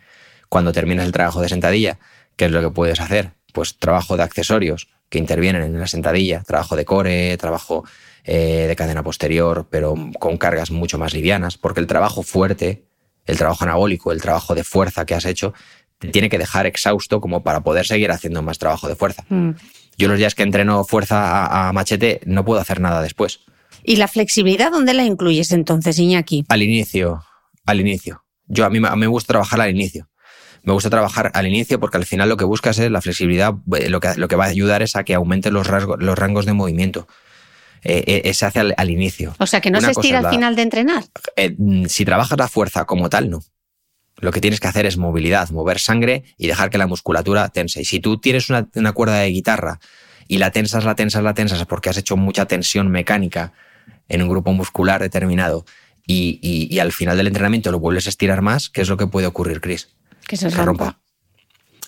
[0.49, 1.99] Cuando terminas el trabajo de sentadilla,
[2.37, 3.33] ¿qué es lo que puedes hacer?
[3.53, 7.85] Pues trabajo de accesorios que intervienen en la sentadilla, trabajo de core, trabajo
[8.25, 12.85] eh, de cadena posterior, pero con cargas mucho más livianas, porque el trabajo fuerte,
[13.27, 15.55] el trabajo anabólico, el trabajo de fuerza que has hecho,
[15.99, 19.25] te tiene que dejar exhausto como para poder seguir haciendo más trabajo de fuerza.
[19.29, 19.51] Mm.
[19.99, 23.41] Yo los días que entreno fuerza a machete no puedo hacer nada después.
[23.85, 26.45] ¿Y la flexibilidad dónde la incluyes entonces, Iñaki?
[26.49, 27.23] Al inicio,
[27.67, 28.25] al inicio.
[28.47, 30.09] Yo a mí, me gusta trabajar al inicio.
[30.63, 33.89] Me gusta trabajar al inicio porque al final lo que buscas es la flexibilidad, eh,
[33.89, 36.53] lo que, lo que va a ayudar es a que aumenten los, los rangos de
[36.53, 37.09] movimiento.
[37.85, 39.35] Eh, eh, se hace al, inicio.
[39.39, 41.05] O sea, que no se estira al final de entrenar.
[41.59, 43.43] Mm, si trabajas la fuerza como tal, no.
[44.19, 47.81] Lo que tienes que hacer es movilidad, mover sangre y dejar que la musculatura tense.
[47.81, 49.81] Y si tú tienes una, una cuerda de guitarra
[50.29, 53.53] y la tensas, la tensas, la tensas porque has hecho mucha tensión mecánica
[54.09, 55.65] en un grupo muscular determinado
[56.07, 59.27] y, al final del entrenamiento lo vuelves a estirar más, ¿qué es lo que puede
[59.27, 59.89] ocurrir, Chris?
[60.27, 61.01] Que se, rompa.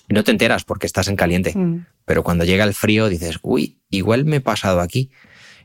[0.08, 1.86] no te enteras porque estás en caliente, mm.
[2.04, 5.10] pero cuando llega el frío dices, uy, igual me he pasado aquí.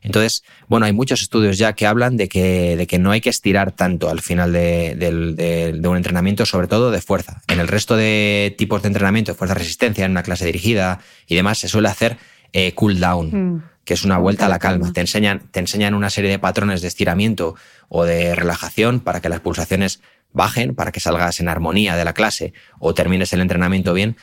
[0.02, 3.30] Entonces, bueno, hay muchos estudios ya que hablan de que, de que no hay que
[3.30, 7.42] estirar tanto al final de, un entrenamiento, sobre todo de fuerza.
[7.48, 11.34] En el resto de tipos de entrenamiento, de fuerza resistencia, en una clase dirigida y
[11.34, 12.16] demás, se suele hacer
[12.52, 13.30] eh, cool down.
[13.32, 14.92] Mm que es una vuelta a la calma.
[14.92, 17.56] Te enseñan, te enseñan una serie de patrones de estiramiento
[17.88, 20.00] o de relajación para que las pulsaciones
[20.32, 24.16] bajen, para que salgas en armonía de la clase o termines el entrenamiento bien,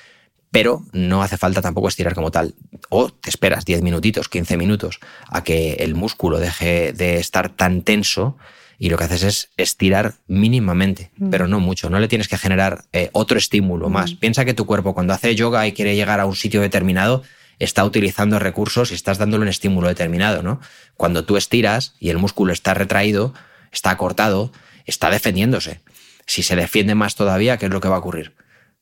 [0.51, 2.55] pero no hace falta tampoco estirar como tal.
[2.89, 7.81] O te esperas 10 minutitos, 15 minutos a que el músculo deje de estar tan
[7.81, 8.37] tenso
[8.79, 11.29] y lo que haces es estirar mínimamente, mm.
[11.29, 11.89] pero no mucho.
[11.89, 14.13] No le tienes que generar eh, otro estímulo más.
[14.13, 14.17] Mm.
[14.17, 17.23] Piensa que tu cuerpo cuando hace yoga y quiere llegar a un sitio determinado,
[17.59, 20.59] está utilizando recursos y estás dándole un estímulo determinado, ¿no?
[20.95, 23.33] Cuando tú estiras y el músculo está retraído,
[23.71, 24.51] está cortado,
[24.85, 25.81] está defendiéndose.
[26.27, 28.35] Si se defiende más todavía, ¿qué es lo que va a ocurrir?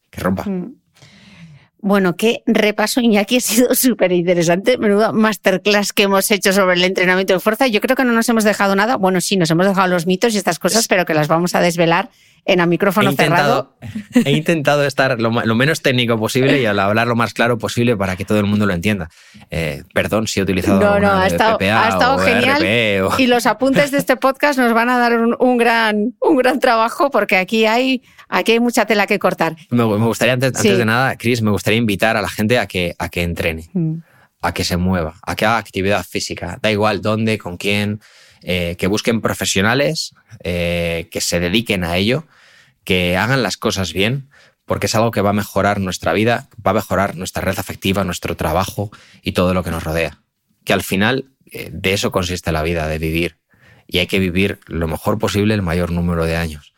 [0.10, 0.44] Que rompa.
[0.44, 0.76] Mm.
[1.86, 4.80] Bueno, qué repaso, Iñaki, ha sido súper interesante.
[4.80, 7.68] Menuda masterclass que hemos hecho sobre el entrenamiento de fuerza.
[7.68, 8.96] Yo creo que no nos hemos dejado nada.
[8.96, 11.60] Bueno, sí, nos hemos dejado los mitos y estas cosas, pero que las vamos a
[11.62, 12.10] desvelar
[12.46, 13.76] en el micrófono cerrado.
[14.14, 18.24] He intentado estar lo, menos técnico posible y hablar lo más claro posible para que
[18.24, 19.10] todo el mundo lo entienda.
[19.50, 23.12] Eh, perdón si he utilizado no, no, ha estado, ha estado genial.
[23.18, 27.10] Y los apuntes de este podcast nos van a dar un, gran, un gran trabajo
[27.10, 29.56] porque aquí hay, aquí hay mucha tela que cortar.
[29.72, 33.10] Me, gustaría, antes, de nada, Chris, me gustaría invitar a la gente a que, a
[33.10, 33.70] que entrene.
[33.74, 33.96] Mm.
[34.42, 36.60] a que se mueva, a que haga actividad física.
[36.62, 38.00] Da igual dónde, con quién,
[38.44, 40.14] eh, que busquen profesionales
[40.44, 42.26] eh, que se dediquen a ello,
[42.86, 44.30] que hagan las cosas bien,
[44.66, 48.04] porque es algo que va a mejorar nuestra vida, va a mejorar nuestra red afectiva,
[48.04, 48.92] nuestro trabajo
[49.22, 50.22] y todo lo que nos rodea.
[50.64, 53.38] Que al final eh, de eso consiste la vida, de vivir.
[53.88, 56.74] Y hay que vivir lo mejor posible el mayor número de años.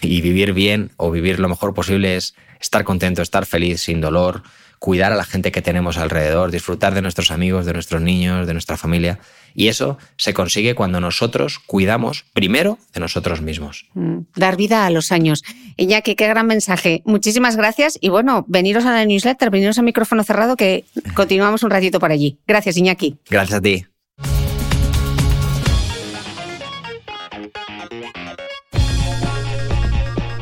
[0.00, 4.42] Y vivir bien o vivir lo mejor posible es estar contento, estar feliz, sin dolor,
[4.82, 8.52] cuidar a la gente que tenemos alrededor, disfrutar de nuestros amigos, de nuestros niños, de
[8.52, 9.20] nuestra familia.
[9.54, 13.86] Y eso se consigue cuando nosotros cuidamos primero de nosotros mismos.
[13.94, 15.44] Mm, dar vida a los años.
[15.76, 17.00] Iñaki, qué gran mensaje.
[17.04, 20.84] Muchísimas gracias y bueno, veniros a la newsletter, veniros a micrófono cerrado que
[21.14, 22.40] continuamos un ratito por allí.
[22.48, 23.18] Gracias, Iñaki.
[23.30, 23.86] Gracias a ti.